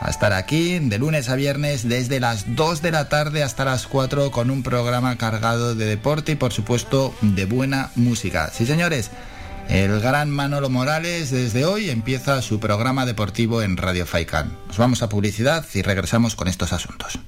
[0.00, 3.86] a estar aquí de lunes a viernes desde las 2 de la tarde hasta las
[3.86, 8.50] 4 con un programa cargado de deporte y por supuesto de buena música.
[8.52, 9.10] Sí señores,
[9.68, 14.56] el gran Manolo Morales desde hoy empieza su programa deportivo en Radio Faicán.
[14.68, 17.18] Nos vamos a publicidad y regresamos con estos asuntos.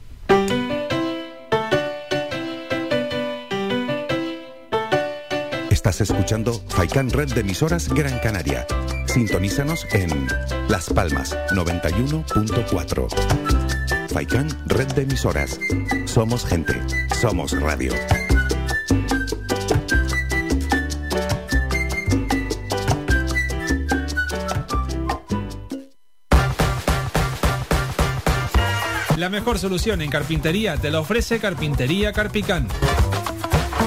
[5.71, 8.67] Estás escuchando Faicán Red de Emisoras Gran Canaria
[9.17, 10.29] Sintonízanos en
[10.69, 13.09] Las Palmas 91.4.
[14.13, 15.59] Faikán, red de emisoras.
[16.05, 16.75] Somos gente,
[17.19, 17.95] somos radio.
[29.17, 32.69] La mejor solución en carpintería te la ofrece Carpintería Carpicán.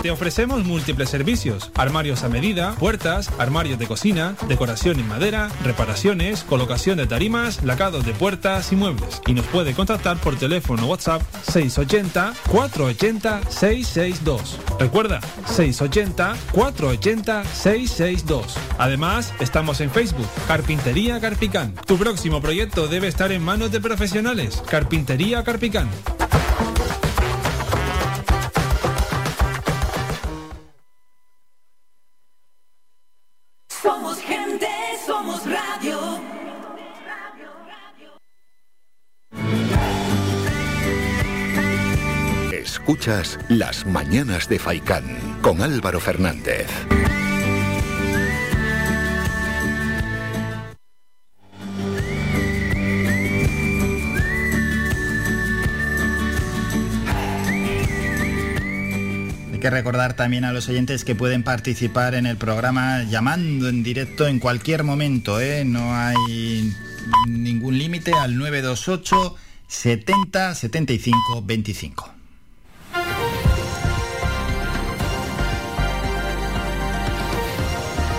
[0.02, 6.46] Te ofrecemos múltiples servicios, armarios a medida, puertas, armarios de cocina, decoración en madera, reparaciones,
[6.46, 9.22] colocación de tarimas, lacados de puertas y muebles.
[9.28, 14.40] Y nos puede contactar por teléfono WhatsApp 680-480-662.
[14.80, 18.44] Recuerda, 680-480-662.
[18.78, 21.74] Además, estamos en Facebook, Carpintería Carpicán.
[21.86, 24.64] Tu próximo proyecto debe estar en manos de profesionales.
[24.66, 25.90] Carpintería Carpicán.
[42.90, 45.04] Escuchas Las Mañanas de Faicán
[45.44, 46.66] con Álvaro Fernández.
[59.54, 63.84] Hay que recordar también a los oyentes que pueden participar en el programa llamando en
[63.84, 65.64] directo en cualquier momento, ¿eh?
[65.64, 66.74] no hay
[67.28, 69.36] ningún límite al 928
[69.68, 72.19] 70 75 25.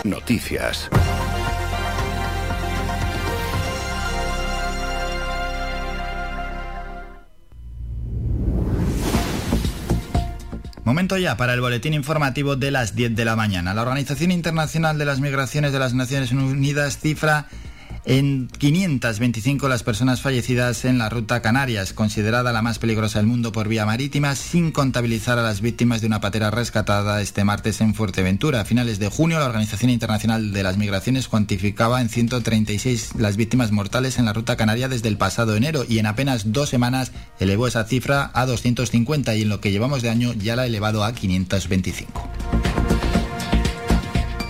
[0.05, 0.89] Noticias.
[10.85, 13.75] Momento ya para el boletín informativo de las 10 de la mañana.
[13.75, 17.47] La Organización Internacional de las Migraciones de las Naciones Unidas cifra
[18.05, 23.53] en 525 las personas fallecidas en la ruta Canarias, considerada la más peligrosa del mundo
[23.53, 27.95] por vía marítima, sin contabilizar a las víctimas de una patera rescatada este martes en
[27.95, 28.61] Fuerteventura.
[28.61, 33.73] A finales de junio, la Organización Internacional de las Migraciones cuantificaba en 136 las víctimas
[33.73, 37.67] mortales en la ruta canaria desde el pasado enero y en apenas dos semanas elevó
[37.67, 41.05] esa cifra a 250 y en lo que llevamos de año ya la ha elevado
[41.05, 43.00] a 525.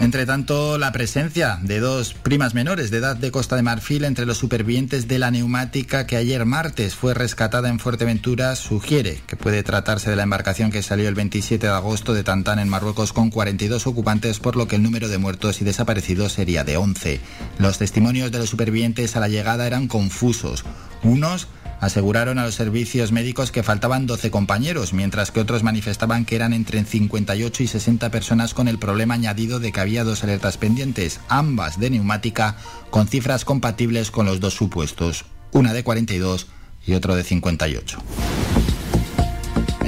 [0.01, 4.25] Entre tanto, la presencia de dos primas menores de edad de Costa de Marfil entre
[4.25, 9.63] los supervivientes de la neumática que ayer martes fue rescatada en Fuerteventura sugiere que puede
[9.63, 13.29] tratarse de la embarcación que salió el 27 de agosto de Tantán en Marruecos con
[13.29, 17.21] 42 ocupantes, por lo que el número de muertos y desaparecidos sería de 11.
[17.59, 20.65] Los testimonios de los supervivientes a la llegada eran confusos.
[21.03, 21.47] Unos
[21.81, 26.53] aseguraron a los servicios médicos que faltaban 12 compañeros, mientras que otros manifestaban que eran
[26.53, 31.21] entre 58 y 60 personas con el problema añadido de que había dos alertas pendientes,
[31.29, 32.57] ambas de neumática,
[32.91, 36.47] con cifras compatibles con los dos supuestos, una de 42
[36.87, 37.99] y otro de 58.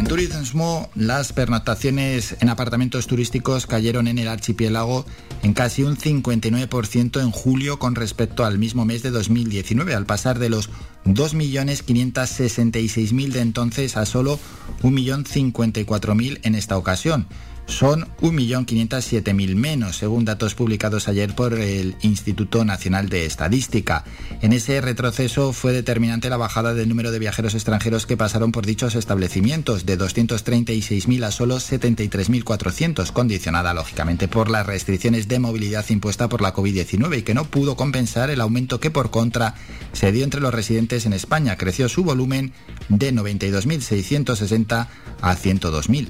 [0.03, 5.07] En turismo, las pernoctaciones en apartamentos turísticos cayeron en el archipiélago
[5.43, 10.39] en casi un 59% en julio con respecto al mismo mes de 2019, al pasar
[10.39, 10.71] de los
[11.05, 14.39] 2.566.000 de entonces a solo
[14.83, 17.27] 1.054.000 en esta ocasión
[17.67, 24.05] son 1.507.000 menos, según datos publicados ayer por el Instituto Nacional de Estadística.
[24.41, 28.67] En ese retroceso fue determinante la bajada del número de viajeros extranjeros que pasaron por
[28.67, 36.29] dichos establecimientos, de 236.000 a solo 73.400, condicionada lógicamente por las restricciones de movilidad impuesta
[36.29, 39.55] por la COVID-19 y que no pudo compensar el aumento que por contra
[39.93, 41.57] se dio entre los residentes en España.
[41.57, 42.53] Creció su volumen
[42.89, 44.89] de 92.660
[45.21, 46.09] a 102.000.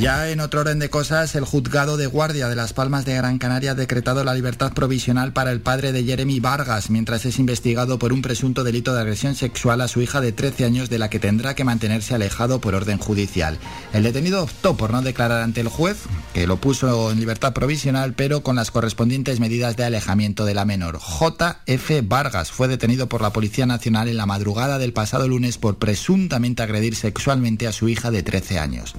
[0.00, 3.38] Ya en otro orden de cosas, el juzgado de guardia de Las Palmas de Gran
[3.38, 7.98] Canaria ha decretado la libertad provisional para el padre de Jeremy Vargas mientras es investigado
[7.98, 11.08] por un presunto delito de agresión sexual a su hija de 13 años de la
[11.08, 13.58] que tendrá que mantenerse alejado por orden judicial.
[13.94, 15.96] El detenido optó por no declarar ante el juez,
[16.34, 20.66] que lo puso en libertad provisional, pero con las correspondientes medidas de alejamiento de la
[20.66, 20.98] menor.
[20.98, 22.02] J.F.
[22.02, 26.62] Vargas fue detenido por la Policía Nacional en la madrugada del pasado lunes por presuntamente
[26.62, 28.94] agredir sexualmente a su hija de 13 años.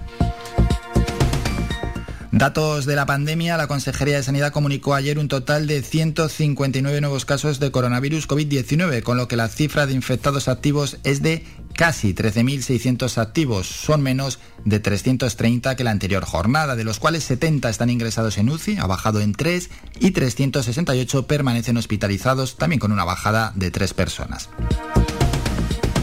[2.32, 7.24] Datos de la pandemia, la Consejería de Sanidad comunicó ayer un total de 159 nuevos
[7.24, 12.14] casos de coronavirus COVID-19, con lo que la cifra de infectados activos es de casi
[12.14, 13.68] 13.600 activos.
[13.68, 18.50] Son menos de 330 que la anterior jornada, de los cuales 70 están ingresados en
[18.50, 23.94] UCI, ha bajado en 3, y 368 permanecen hospitalizados, también con una bajada de 3
[23.94, 24.50] personas.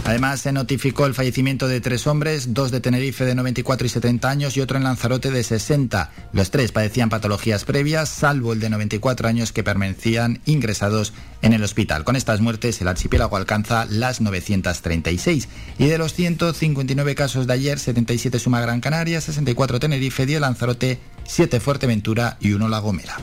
[0.05, 4.29] Además, se notificó el fallecimiento de tres hombres, dos de Tenerife de 94 y 70
[4.29, 6.13] años y otro en Lanzarote de 60.
[6.35, 11.63] Los tres padecían patologías previas, salvo el de 94 años que permanecían ingresados en el
[11.63, 12.05] hospital.
[12.05, 15.49] Con estas muertes, el archipiélago alcanza las 936.
[15.79, 20.99] Y de los 159 casos de ayer, 77 suma Gran Canaria, 64 Tenerife, 10 Lanzarote,
[21.27, 23.17] 7 Fuerteventura y 1 La Gomera.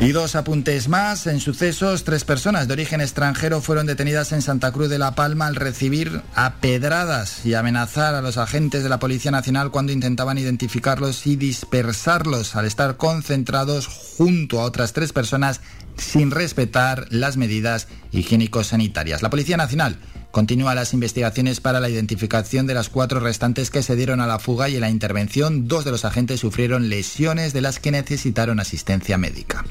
[0.00, 1.26] Y dos apuntes más.
[1.26, 5.48] En sucesos, tres personas de origen extranjero fueron detenidas en Santa Cruz de la Palma
[5.48, 10.38] al recibir a pedradas y amenazar a los agentes de la Policía Nacional cuando intentaban
[10.38, 15.62] identificarlos y dispersarlos al estar concentrados junto a otras tres personas
[15.96, 19.22] sin respetar las medidas higiénico-sanitarias.
[19.22, 19.98] La Policía Nacional
[20.30, 24.38] Continúa las investigaciones para la identificación de las cuatro restantes que se dieron a la
[24.38, 28.60] fuga y en la intervención dos de los agentes sufrieron lesiones de las que necesitaron
[28.60, 29.64] asistencia médica.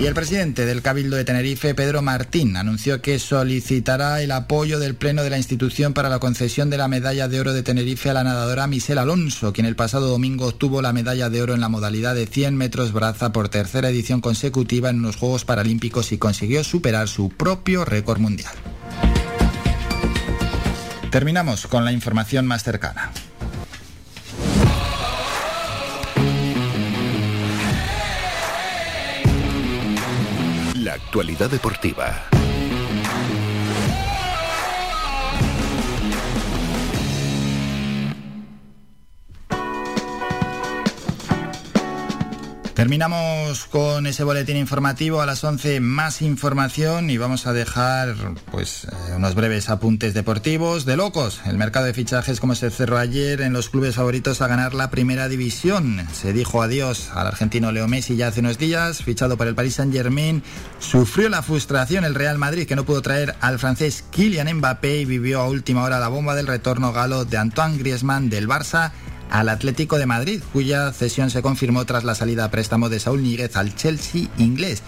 [0.00, 4.94] Y el presidente del Cabildo de Tenerife, Pedro Martín, anunció que solicitará el apoyo del
[4.94, 8.14] Pleno de la institución para la concesión de la medalla de oro de Tenerife a
[8.14, 11.68] la nadadora Michelle Alonso, quien el pasado domingo obtuvo la medalla de oro en la
[11.68, 16.62] modalidad de 100 metros braza por tercera edición consecutiva en unos Juegos Paralímpicos y consiguió
[16.62, 18.54] superar su propio récord mundial.
[21.10, 23.10] Terminamos con la información más cercana.
[30.98, 32.37] Actualidad deportiva.
[42.78, 48.14] Terminamos con ese boletín informativo a las 11 más información y vamos a dejar
[48.52, 51.40] pues eh, unos breves apuntes deportivos de locos.
[51.44, 54.90] El mercado de fichajes como se cerró ayer en los clubes favoritos a ganar la
[54.90, 56.06] primera división.
[56.12, 59.74] Se dijo adiós al argentino Leo Messi ya hace unos días, fichado por el Paris
[59.74, 60.44] Saint-Germain.
[60.78, 65.04] Sufrió la frustración el Real Madrid que no pudo traer al francés Kylian Mbappé y
[65.04, 68.92] vivió a última hora la bomba del retorno galo de Antoine Griezmann del Barça
[69.30, 73.22] al Atlético de Madrid, cuya cesión se confirmó tras la salida a préstamo de Saúl
[73.22, 74.82] Níguez al Chelsea inglés.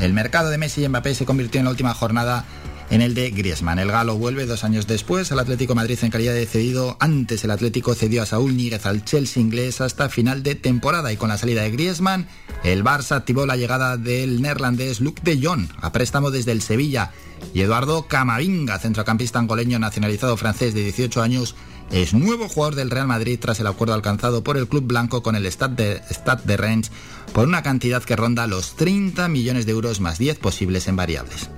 [0.00, 2.44] El mercado de Messi y Mbappé se convirtió en la última jornada
[2.90, 3.78] en el de Griezmann.
[3.78, 6.96] El galo vuelve dos años después al Atlético Madrid en calidad de cedido.
[7.00, 11.16] Antes el Atlético cedió a Saúl Níguez al Chelsea inglés hasta final de temporada y
[11.16, 12.26] con la salida de Griezmann,
[12.64, 17.12] el Barça activó la llegada del neerlandés Luc de Jong a préstamo desde el Sevilla
[17.54, 21.54] y Eduardo Camavinga, centrocampista angoleño nacionalizado francés de 18 años,
[21.90, 25.34] es nuevo jugador del Real Madrid tras el acuerdo alcanzado por el club blanco con
[25.34, 26.92] el Stade de, Stade de Rennes
[27.32, 31.50] por una cantidad que ronda los 30 millones de euros más 10 posibles en variables.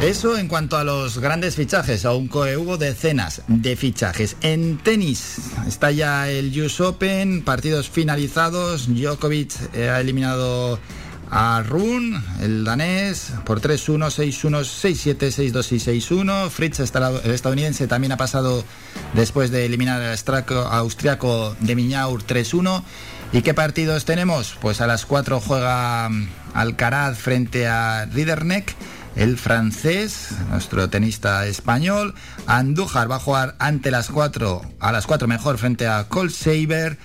[0.00, 4.34] Eso en cuanto a los grandes fichajes, aunque hubo decenas de fichajes.
[4.40, 5.36] En tenis
[5.68, 8.88] está ya el US Open, partidos finalizados.
[8.88, 10.78] Djokovic eh, ha eliminado
[11.30, 16.50] a Run, el danés, por 3-1, 6-1, 6-7, 6-2 y 6-1.
[16.50, 18.64] Fritz, el estadounidense, también ha pasado
[19.14, 20.18] después de eliminar al
[20.72, 22.82] austriaco de Miñaur 3-1.
[23.32, 24.56] ¿Y qué partidos tenemos?
[24.60, 28.74] Pues a las 4 juega mm, Alcaraz frente a Riederneck.
[29.14, 32.14] El francés, nuestro tenista español,
[32.46, 36.98] Andújar va a jugar ante las 4, a las 4 mejor frente a Colt Saber.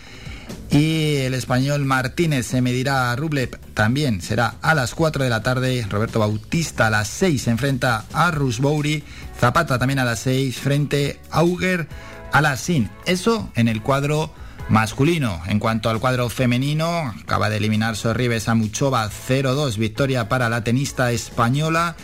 [0.71, 4.21] Y el español Martínez se medirá a Rublev también.
[4.21, 5.85] Será a las 4 de la tarde.
[5.87, 9.03] Roberto Bautista a las 6 se enfrenta a Rusbouri.
[9.39, 11.87] Zapata también a las 6 frente a Auger
[12.31, 12.89] a las SIN.
[13.05, 14.33] Eso en el cuadro
[14.69, 15.41] masculino.
[15.47, 19.77] En cuanto al cuadro femenino, acaba de eliminar Sorribes a Muchova 0-2.
[19.77, 21.95] Victoria para la tenista española.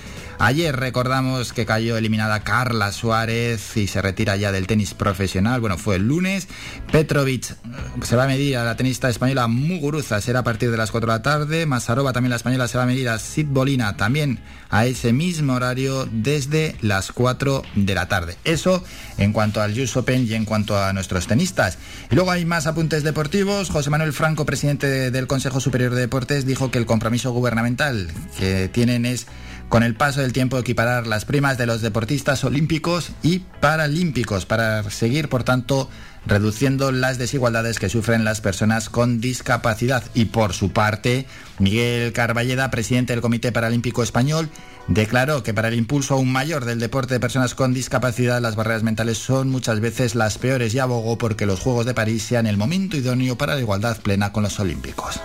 [0.43, 5.61] Ayer recordamos que cayó eliminada Carla Suárez y se retira ya del tenis profesional.
[5.61, 6.47] Bueno, fue el lunes.
[6.91, 7.55] Petrovic eh,
[8.01, 11.11] se va a medir a la tenista española Muguruza, será a partir de las 4
[11.11, 11.65] de la tarde.
[11.68, 14.39] Masarova también la española se va a medir a Sid Bolina también
[14.72, 18.35] a ese mismo horario desde las 4 de la tarde.
[18.43, 18.84] Eso
[19.19, 21.77] en cuanto al US Open y en cuanto a nuestros tenistas.
[22.09, 23.69] Y luego hay más apuntes deportivos.
[23.69, 28.09] José Manuel Franco, presidente del Consejo Superior de Deportes, dijo que el compromiso gubernamental
[28.39, 29.27] que tienen es
[29.72, 34.84] con el paso del tiempo equiparar las primas de los deportistas olímpicos y paralímpicos para
[34.89, 35.89] seguir, por tanto,
[36.26, 40.03] reduciendo las desigualdades que sufren las personas con discapacidad.
[40.14, 41.26] Y por su parte,
[41.57, 44.49] Miguel Carballeda, presidente del Comité Paralímpico Español,
[44.89, 48.84] declaró que para el impulso aún mayor del deporte de personas con discapacidad las barreras
[48.84, 52.57] mentales son muchas veces las peores y abogó porque los Juegos de París sean el
[52.57, 55.22] momento idóneo para la igualdad plena con los olímpicos.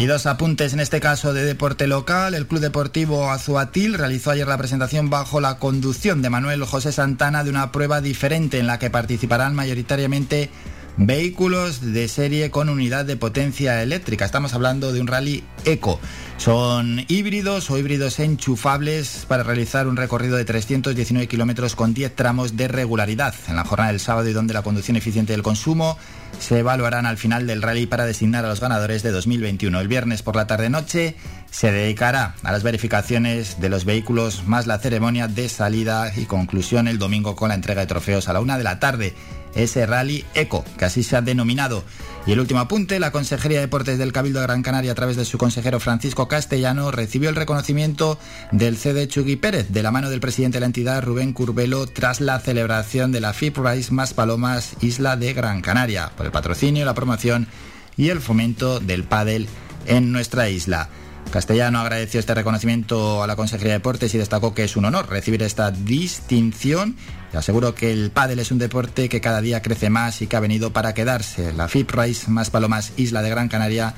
[0.00, 2.32] Y dos apuntes en este caso de deporte local.
[2.32, 7.44] El Club Deportivo Azuatil realizó ayer la presentación bajo la conducción de Manuel José Santana
[7.44, 10.48] de una prueba diferente en la que participarán mayoritariamente
[10.96, 14.24] vehículos de serie con unidad de potencia eléctrica.
[14.24, 16.00] Estamos hablando de un rally eco.
[16.40, 22.56] Son híbridos o híbridos enchufables para realizar un recorrido de 319 kilómetros con 10 tramos
[22.56, 25.98] de regularidad en la jornada del sábado y donde la conducción eficiente del consumo
[26.38, 29.78] se evaluarán al final del rally para designar a los ganadores de 2021.
[29.78, 31.14] El viernes por la tarde-noche
[31.50, 36.88] se dedicará a las verificaciones de los vehículos más la ceremonia de salida y conclusión
[36.88, 39.14] el domingo con la entrega de trofeos a la una de la tarde.
[39.54, 41.84] Ese rally eco, que así se ha denominado.
[42.26, 45.16] Y el último apunte, la Consejería de Deportes del Cabildo de Gran Canaria, a través
[45.16, 48.18] de su consejero Francisco Castellano, recibió el reconocimiento
[48.52, 52.20] del CD Chugui Pérez, de la mano del presidente de la entidad, Rubén Curbelo, tras
[52.20, 56.84] la celebración de la FIP Rise Más Palomas, Isla de Gran Canaria, por el patrocinio,
[56.84, 57.48] la promoción
[57.96, 59.48] y el fomento del pádel
[59.86, 60.90] en nuestra isla.
[61.30, 65.08] Castellano agradeció este reconocimiento a la Consejería de Deportes y destacó que es un honor
[65.08, 66.96] recibir esta distinción
[67.32, 70.36] y aseguró que el pádel es un deporte que cada día crece más y que
[70.36, 71.52] ha venido para quedarse.
[71.52, 73.94] La FIP Race Más Palomas Isla de Gran Canaria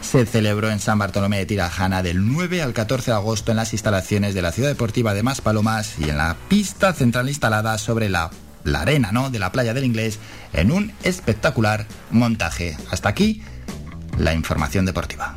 [0.00, 3.72] se celebró en San Bartolomé de Tirajana del 9 al 14 de agosto en las
[3.72, 8.08] instalaciones de la Ciudad Deportiva de Más Palomas y en la pista central instalada sobre
[8.08, 8.30] la,
[8.64, 9.30] la arena ¿no?
[9.30, 10.18] de la playa del Inglés
[10.52, 12.76] en un espectacular montaje.
[12.90, 13.42] Hasta aquí
[14.18, 15.36] la información deportiva.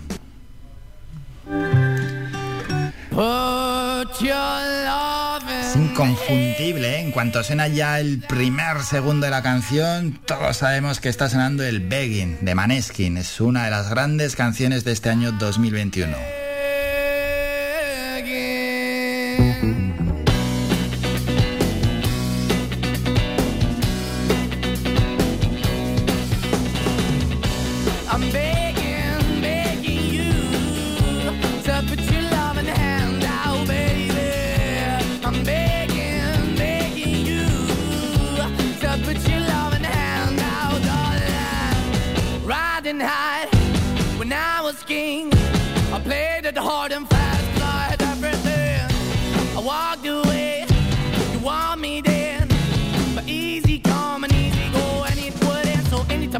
[5.51, 7.01] Es inconfundible, ¿eh?
[7.01, 11.65] en cuanto suena ya el primer segundo de la canción, todos sabemos que está sonando
[11.65, 13.17] el Begging de Maneskin.
[13.17, 16.15] Es una de las grandes canciones de este año 2021.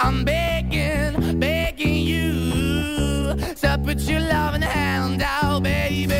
[0.00, 6.14] I'm begging, begging you to put your loving hand out, baby.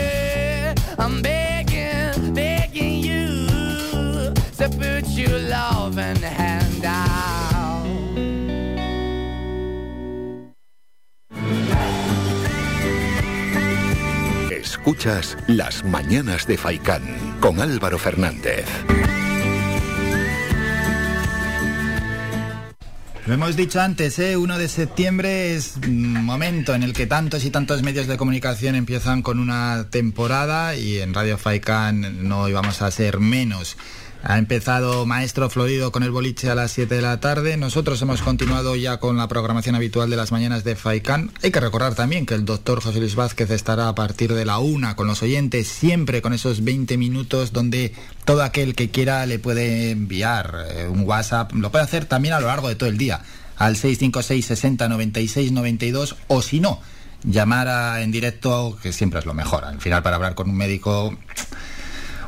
[0.99, 7.85] I'm begging, begging you to put your loving hand out.
[14.51, 17.03] Escuchas Las Mañanas de Faicán
[17.41, 18.67] con Álvaro Fernández.
[23.27, 24.37] Lo hemos dicho antes, ¿eh?
[24.37, 28.75] 1 de septiembre es un momento en el que tantos y tantos medios de comunicación
[28.75, 33.79] empiezan con una temporada y en Radio Faikan no íbamos a ser menos.
[34.27, 37.59] Ha empezado Maestro Florido con el boliche a las 7 de la tarde.
[37.59, 41.31] Nosotros hemos continuado ya con la programación habitual de las mañanas de Faikan.
[41.43, 44.59] Hay que recordar también que el doctor José Luis Vázquez estará a partir de la
[44.61, 47.93] una con los oyentes, siempre con esos 20 minutos donde
[48.25, 51.53] todo aquel que quiera le puede enviar eh, un WhatsApp.
[51.53, 53.21] Lo puede hacer también a lo largo de todo el día
[53.59, 56.81] al 656 60 96 92 o si no,
[57.25, 59.67] llamar a- en directo, que siempre es lo mejor.
[59.67, 61.15] Al final para hablar con un médico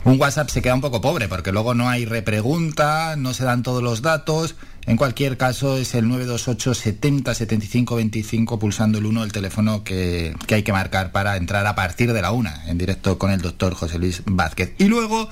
[0.06, 3.64] un WhatsApp se queda un poco pobre porque luego no hay repregunta, no se dan
[3.64, 4.54] todos los datos.
[4.86, 10.32] En cualquier caso es el 928 70 75 25 pulsando el 1 el teléfono que,
[10.46, 13.40] que hay que marcar para entrar a partir de la 1 en directo con el
[13.40, 14.74] doctor José Luis Vázquez.
[14.78, 15.28] Y luego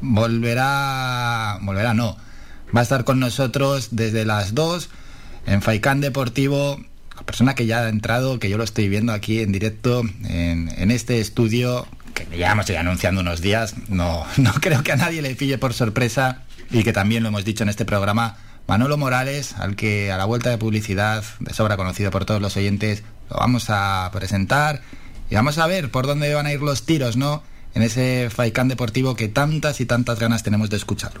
[0.00, 2.16] volverá, volverá no,
[2.76, 4.90] va a estar con nosotros desde las 2
[5.46, 6.84] en Faicán Deportivo,
[7.24, 11.20] persona que ya ha entrado, que yo lo estoy viendo aquí en directo en este
[11.20, 11.86] estudio,
[12.24, 15.58] que ya hemos ido anunciando unos días, no, no creo que a nadie le pille
[15.58, 20.10] por sorpresa y que también lo hemos dicho en este programa, Manolo Morales, al que
[20.10, 24.10] a la vuelta de publicidad, de sobra conocido por todos los oyentes, lo vamos a
[24.12, 24.80] presentar
[25.30, 27.42] y vamos a ver por dónde van a ir los tiros, ¿no?
[27.74, 31.20] En ese Faicán deportivo que tantas y tantas ganas tenemos de escucharlo.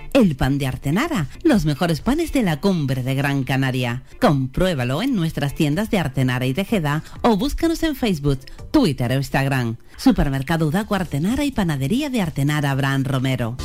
[0.13, 4.03] el pan de Artenara, los mejores panes de la cumbre de Gran Canaria.
[4.19, 8.39] Compruébalo en nuestras tiendas de Artenara y Tejeda o búscanos en Facebook,
[8.71, 9.77] Twitter o Instagram.
[9.97, 13.57] Supermercado Udaco Artenara y Panadería de Artenara Abraham Romero.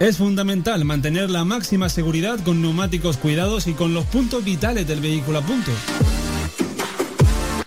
[0.00, 5.00] Es fundamental mantener la máxima seguridad con neumáticos cuidados y con los puntos vitales del
[5.00, 5.72] vehículo a punto.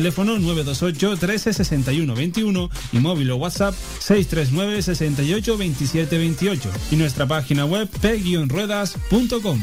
[0.00, 7.26] teléfono 928 13 61 21 y móvil o WhatsApp 639 68 27 28 y nuestra
[7.26, 9.60] página web p-ruedas.com.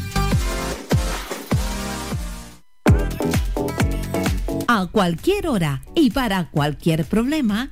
[4.67, 7.71] A cualquier hora y para cualquier problema,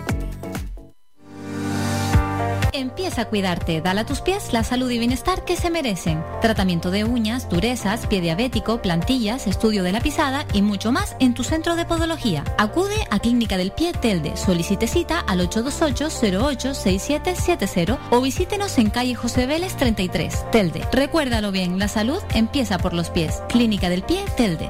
[2.73, 6.23] Empieza a cuidarte, dale a tus pies la salud y bienestar que se merecen.
[6.41, 11.33] Tratamiento de uñas, durezas, pie diabético, plantillas, estudio de la pisada y mucho más en
[11.33, 12.45] tu centro de podología.
[12.57, 19.47] Acude a Clínica del Pie Telde, solicite cita al 828-086770 o visítenos en calle José
[19.47, 20.87] Vélez 33, Telde.
[20.91, 23.43] Recuérdalo bien, la salud empieza por los pies.
[23.49, 24.69] Clínica del Pie Telde.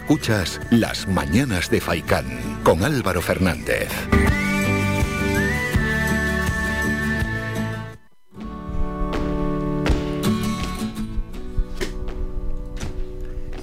[0.00, 3.88] Escuchas Las Mañanas de Faicán con Álvaro Fernández.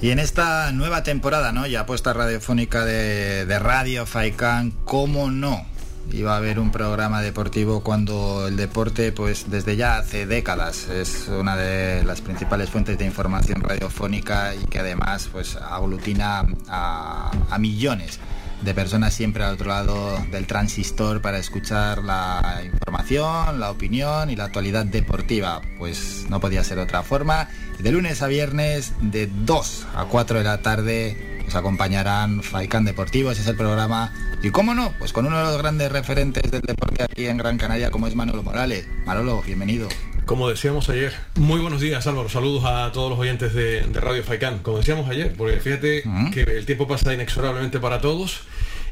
[0.02, 1.66] Y en esta nueva temporada, ¿no?
[1.66, 5.64] Ya puesta radiofónica de, de Radio Faicán, ¿cómo no?
[6.12, 11.28] Iba a haber un programa deportivo cuando el deporte, pues desde ya hace décadas, es
[11.28, 17.58] una de las principales fuentes de información radiofónica y que además pues aglutina a, a
[17.58, 18.20] millones
[18.62, 24.36] de personas siempre al otro lado del transistor para escuchar la información, la opinión y
[24.36, 25.60] la actualidad deportiva.
[25.78, 27.48] Pues no podía ser otra forma.
[27.78, 33.30] De lunes a viernes, de 2 a 4 de la tarde, os acompañarán Faikan Deportivo,
[33.30, 34.12] ese es el programa.
[34.42, 37.58] Y cómo no, pues con uno de los grandes referentes del deporte aquí en Gran
[37.58, 38.88] Canaria, como es Manolo Morales.
[39.04, 39.88] Manolo, bienvenido.
[40.24, 44.24] Como decíamos ayer, muy buenos días Álvaro, saludos a todos los oyentes de, de Radio
[44.24, 44.58] Faicán.
[44.58, 46.02] Como decíamos ayer, porque fíjate
[46.32, 48.40] que el tiempo pasa inexorablemente para todos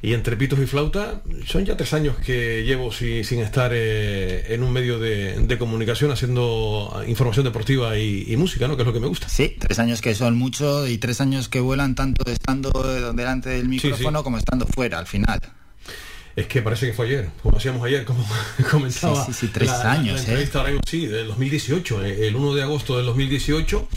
[0.04, 4.52] y entre pitos y flauta son ya tres años que llevo si- sin estar eh,
[4.54, 8.76] en un medio de, de comunicación haciendo información deportiva y, y música, ¿no?
[8.76, 9.28] Que es lo que me gusta.
[9.28, 12.70] Sí, tres años que son mucho y tres años que vuelan tanto estando
[13.14, 15.40] delante del micrófono como estando fuera al final.
[16.36, 18.26] Es que parece que fue ayer, como decíamos ayer, como
[18.70, 19.24] comentaba.
[19.24, 20.24] Sí, sí, sí, tres la- años, La ¿eh?
[20.24, 23.88] entrevista mismo, sí, del 2018, eh, el 1 de agosto del 2018.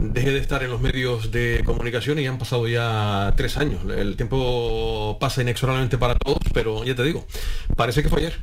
[0.00, 3.80] Dejé de estar en los medios de comunicación y han pasado ya tres años.
[3.90, 7.26] El tiempo pasa inexorablemente para todos, pero ya te digo,
[7.76, 8.38] parece que fue ayer.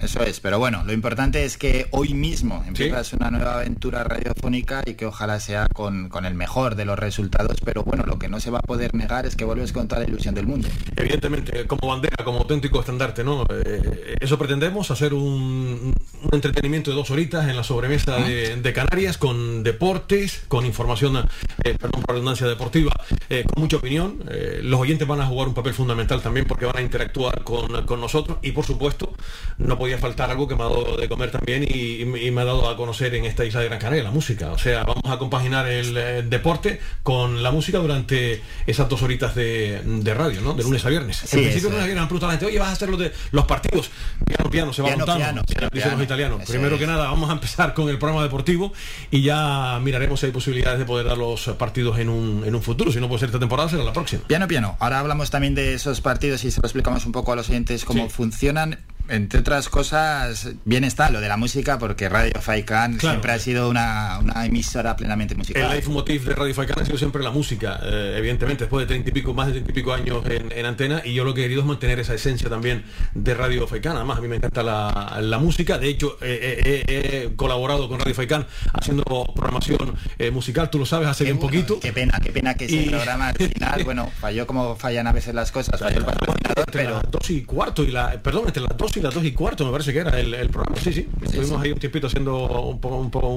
[0.00, 4.82] Eso es, pero bueno, lo importante es que hoy mismo empiezas una nueva aventura radiofónica
[4.86, 8.28] y que ojalá sea con, con el mejor de los resultados, pero bueno, lo que
[8.28, 10.68] no se va a poder negar es que vuelves con toda la ilusión del mundo.
[10.96, 13.44] Evidentemente, como bandera, como auténtico estandarte, ¿no?
[13.50, 15.92] Eh, eso pretendemos, hacer un,
[16.22, 21.16] un entretenimiento de dos horitas en la sobremesa de, de Canarias, con deportes, con información,
[21.64, 22.92] eh, perdón por redundancia deportiva,
[23.28, 24.24] eh, con mucha opinión.
[24.30, 27.84] Eh, los oyentes van a jugar un papel fundamental también porque van a interactuar con,
[27.86, 29.12] con nosotros y por supuesto
[29.58, 32.44] no podía faltar algo que me ha dado de comer también y, y me ha
[32.44, 34.52] dado a conocer en esta isla de Gran Canaria, la música.
[34.52, 39.82] O sea, vamos a compaginar el, deporte con la música durante esas dos horitas de,
[39.84, 40.54] de radio, ¿no?
[40.54, 41.16] De lunes a viernes.
[41.18, 41.88] Sí, en principio eso no es.
[41.88, 43.90] me la gente, oye, vas a hacer los de los partidos.
[44.24, 46.42] Piano, piano, se va Piano, montando, piano, los italianos.
[46.48, 46.80] Primero es.
[46.80, 48.72] que nada, vamos a empezar con el programa deportivo
[49.10, 52.62] y ya miraremos si hay posibilidades de poder dar los partidos en un, en un
[52.62, 52.92] futuro.
[52.92, 54.22] Si no puede ser esta temporada, será la próxima.
[54.26, 54.76] Piano, piano.
[54.78, 57.84] Ahora hablamos también de esos partidos y se lo explicamos un poco a los oyentes
[57.84, 58.78] cómo funcionan.
[59.10, 63.14] Entre otras cosas, bien está lo de la música, porque Radio Faikan Claro.
[63.16, 65.68] siempre ha sido una, una emisora plenamente El musical.
[65.70, 69.12] leitmotiv de Radio Faicán ha sido siempre la música, eh, evidentemente, después de treinta y
[69.12, 71.44] pico, más de treinta y pico años en, en antena, y yo lo que he
[71.44, 72.84] querido es mantener esa esencia también
[73.14, 73.96] de Radio Faicán.
[73.96, 77.88] Además, a mí me encanta la, la música, de hecho, eh, eh, eh, he colaborado
[77.88, 79.02] con Radio Faicán haciendo
[79.34, 81.80] programación eh, musical, tú lo sabes, hace bien poquito.
[81.80, 85.12] Qué pena, qué pena que ese Y- programa al final, bueno, falló como fallan a
[85.12, 88.62] veces las cosas, falló el patrocinador, pero las dos y cuarto y la perdón entre
[88.62, 90.92] las dos y las dos y cuarto me parece que era el, el programa sí
[90.92, 91.66] sí estuvimos sí.
[91.66, 92.80] ahí un tiempito haciendo un,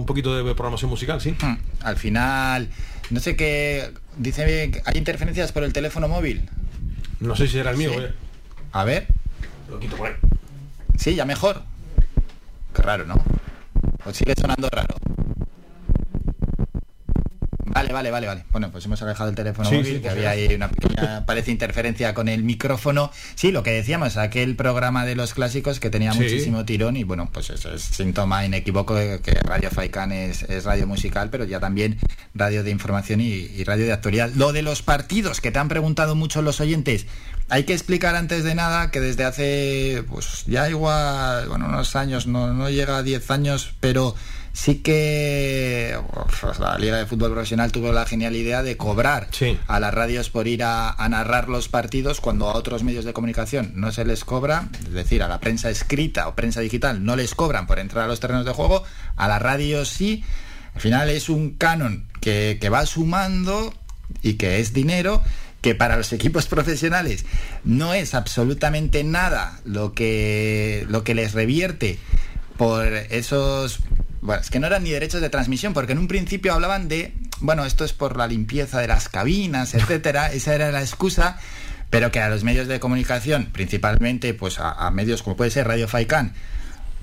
[0.06, 2.70] poquito de programación musical sí Hmm, al final,
[3.10, 6.42] no sé qué, dice hay interferencias por el teléfono móvil.
[7.20, 8.00] no sé si era el mío Sí.
[8.00, 8.14] eh.
[8.72, 9.08] A ver.
[9.70, 10.14] lo quito por ahí
[10.98, 11.64] Sí, ya mejor.
[12.76, 13.16] Qué raro, ¿no?
[14.06, 14.96] O sigue sonando raro.
[17.74, 18.44] Vale, vale, vale, vale.
[18.52, 21.52] Bueno, pues hemos alejado el teléfono Sí, móvil, sí, que había ahí una pequeña, parece
[21.52, 23.12] interferencia con el micrófono.
[23.36, 26.20] Sí, lo que decíamos, aquel programa de los clásicos que tenía Sí.
[26.20, 30.66] muchísimo tirón y bueno, pues eso es síntoma inequívoco de que Radio Faikan es, es
[30.66, 31.98] radio musical, pero ya también
[32.36, 34.30] radio de información y, y radio de actualidad.
[34.36, 37.08] Lo de los partidos, que te han preguntado mucho los oyentes,
[37.50, 42.28] hay que explicar antes de nada que desde hace, pues ya igual, bueno, unos años,
[42.28, 44.16] no, no llega a 10 años, pero
[44.54, 46.00] sí que
[46.60, 49.28] la Liga de Fútbol Profesional tuvo la genial idea de cobrar
[49.68, 53.14] a las radios por ir a, a narrar los partidos cuando a otros medios de
[53.14, 57.16] comunicación no se les cobra, es decir, a la prensa escrita o prensa digital no
[57.16, 58.84] les cobran por entrar a los terrenos de juego,
[59.16, 60.24] a las radios sí.
[60.76, 63.74] Al final es un canon que, que va sumando
[64.22, 65.22] y que es dinero
[65.64, 67.26] que para los equipos profesionales
[67.64, 71.98] no es absolutamente nada lo que, lo que les revierte
[72.58, 73.80] por esos...
[74.24, 77.14] Bueno, es que no eran ni derechos de transmisión, porque en un principio hablaban de,
[77.42, 81.38] bueno, esto es por la limpieza de las cabinas, etcétera, esa era la excusa,
[81.90, 85.68] pero que a los medios de comunicación, principalmente pues a, a medios como puede ser
[85.68, 86.34] Radio Faikan,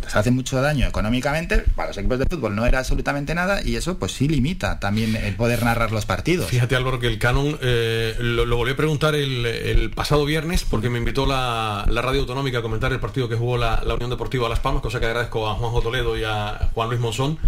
[0.03, 3.77] les hace mucho daño económicamente, para los equipos de fútbol no era absolutamente nada y
[3.77, 6.49] eso pues sí limita también el poder narrar los partidos.
[6.49, 10.65] Fíjate Álvaro que el canon eh, lo, lo volví a preguntar el, el pasado viernes
[10.65, 13.95] porque me invitó la, la radio autonómica a comentar el partido que jugó la, la
[13.95, 17.39] Unión Deportiva Las Palmas, cosa que agradezco a Juanjo Toledo y a Juan Luis Monzón,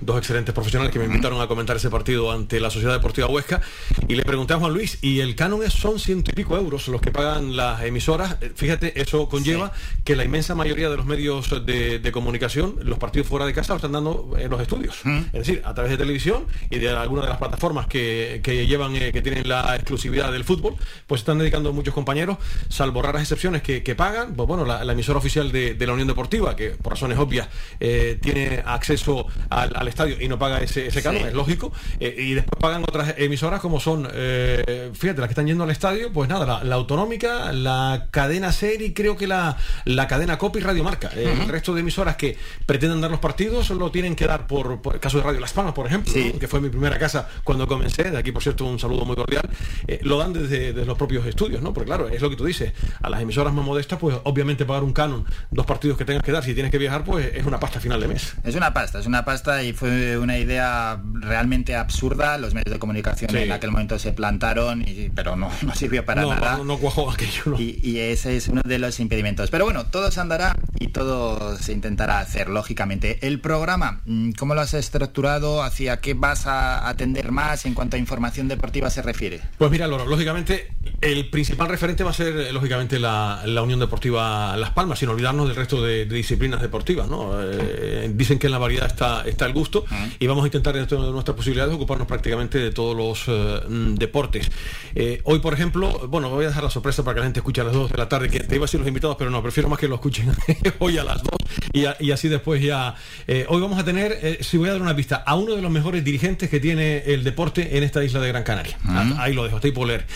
[0.00, 3.60] dos excelentes profesionales que me invitaron a comentar ese partido ante la Sociedad Deportiva Huesca
[4.08, 6.88] y le pregunté a Juan Luis y el canon es, son ciento y pico euros
[6.88, 8.36] los que pagan las emisoras.
[8.40, 9.72] Eh, Fíjate, eso conlleva
[10.04, 13.72] que la inmensa mayoría de los medios de, de comunicación, los partidos fuera de casa,
[13.72, 15.00] lo están dando en los estudios.
[15.04, 18.94] Es decir, a través de televisión y de alguna de las plataformas que, que llevan,
[18.96, 20.74] eh, que tienen la exclusividad del fútbol,
[21.06, 22.38] pues están dedicando muchos compañeros,
[22.68, 25.92] salvo raras excepciones que, que pagan, pues bueno, la, la emisora oficial de, de la
[25.92, 27.48] Unión Deportiva, que por razones obvias
[27.80, 31.28] eh, tiene acceso al, al estadio y no paga ese, ese canon, Sí.
[31.28, 31.72] es lógico.
[32.00, 35.70] Eh, y después pagan otras emisoras como son, eh, fíjate, las que están yendo al
[35.70, 40.38] estadio, pues nada, la, la autonómica, la cadena Ser y creo que la, la cadena
[40.38, 41.10] Copy Radio Marca.
[41.14, 42.36] El resto de emisoras que
[42.66, 45.52] pretenden dar los partidos lo tienen que dar por, por el caso de Radio Las
[45.52, 46.38] Palmas, por ejemplo, ¿no?
[46.38, 48.10] que fue mi primera casa cuando comencé.
[48.10, 49.48] De aquí, por cierto, un saludo muy cordial.
[49.86, 51.72] Eh, lo dan desde, desde los propios estudios, ¿no?
[51.72, 52.72] Porque claro, es lo que tú dices.
[53.00, 56.32] A las emisoras más modestas, pues obviamente pagar un canon, dos partidos que tengas que
[56.32, 58.34] dar, si tienes que viajar, pues es una pasta final de mes.
[58.44, 62.38] Es una pasta, es una pasta y fue una idea realmente absurda.
[62.38, 63.38] Los medios de comunicación Sí.
[63.38, 66.56] en aquel momento se plantaron, y, pero no, no sirvió para no, nada.
[66.58, 67.54] no, no cuajó aquello.
[67.58, 69.50] Y, y ese es uno de los impedimentos.
[69.50, 73.18] Pero bueno, todo se andará y todo se intentará hacer, lógicamente.
[73.22, 75.64] El programa, mm, ¿cómo lo has estructurado?
[75.64, 79.40] ¿Hacia qué vas a atender más en cuanto a información deportiva se refiere?
[79.58, 84.56] Pues mira, Loro, lógicamente el principal referente va a ser lógicamente la, la Unión Deportiva
[84.56, 87.08] Las Palmas, sin olvidarnos del resto de, de disciplinas deportivas.
[87.08, 87.32] ¿no?
[87.42, 89.84] Eh, dicen que en la variedad está, está el gusto
[90.20, 93.94] y vamos a intentar dentro de nuestras posibilidades ocuparnos prácticamente de todos los eh, mm,
[93.94, 94.50] deportes.
[94.94, 97.60] Eh, hoy, por ejemplo, bueno, voy a dejar la sorpresa para que la gente escuche
[97.60, 99.42] a las 2 de la tarde, que te iba a decir los invitados, pero no,
[99.42, 100.32] prefiero más que lo escuchen
[100.78, 101.30] hoy a las 2
[101.72, 102.94] y, a- y así después ya...
[103.26, 105.62] eh, hoy vamos a tener, eh, si voy a dar una pista, a uno de
[105.62, 108.78] los mejores dirigentes que tiene el deporte en esta isla de Gran Canaria.
[108.84, 110.06] Ah, Ahí lo dejo, estoy por leer.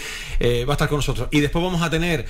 [0.40, 1.28] Eh, va a estar con nosotros.
[1.30, 2.26] Y después vamos a tener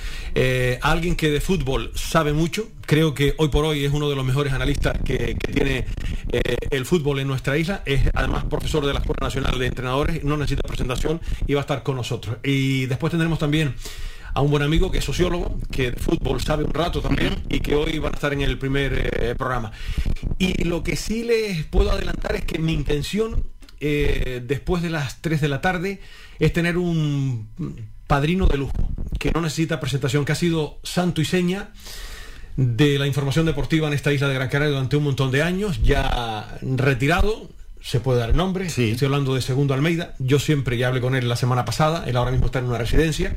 [0.81, 2.69] a alguien que de fútbol sabe mucho.
[2.85, 5.85] Creo que hoy por hoy es uno de los mejores analistas que, que tiene
[6.71, 7.81] el fútbol en nuestra isla.
[7.85, 10.23] Es además profesor de la Escuela Nacional de Entrenadores.
[10.23, 12.37] No necesita presentación y va a estar con nosotros.
[12.43, 13.75] Y después tendremos también
[14.37, 17.59] a un buen amigo que es sociólogo, que de fútbol sabe un rato también y
[17.59, 19.71] que hoy van a estar en el primer eh, programa.
[20.37, 23.43] Y lo que sí les puedo adelantar es que mi intención
[23.79, 26.01] eh, después de las 3 de la tarde
[26.37, 27.49] es tener un
[28.05, 28.77] padrino de lujo,
[29.17, 31.71] que no necesita presentación, que ha sido santo y seña
[32.57, 35.81] de la información deportiva en esta isla de Gran Canaria durante un montón de años,
[35.81, 37.49] ya retirado,
[37.81, 41.15] se puede dar el nombre, estoy hablando de Segundo Almeida, yo siempre ya hablé con
[41.15, 43.35] él la semana pasada, él ahora mismo está en una residencia,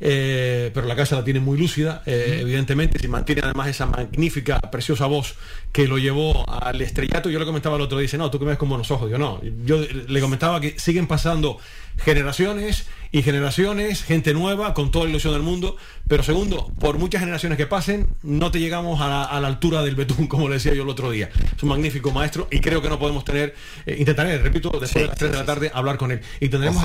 [0.00, 4.60] eh, pero la casa la tiene muy lúcida, eh, evidentemente, si mantiene además esa magnífica,
[4.60, 5.34] preciosa voz
[5.72, 8.44] que lo llevó al estrellato, yo le comentaba el otro día, dice, no, tú que
[8.44, 11.58] me ves con buenos ojos, yo no, yo le comentaba que siguen pasando
[11.98, 15.76] generaciones y generaciones, gente nueva, con toda la ilusión del mundo,
[16.08, 19.82] pero segundo, por muchas generaciones que pasen, no te llegamos a la, a la altura
[19.82, 21.28] del betún, como le decía yo el otro día.
[21.56, 23.54] Es un magnífico maestro y creo que no podemos tener,
[23.86, 26.20] eh, intentaré, repito, después Sí, de las 3 sí, de la tarde, hablar con él.
[26.40, 26.82] Y tendremos,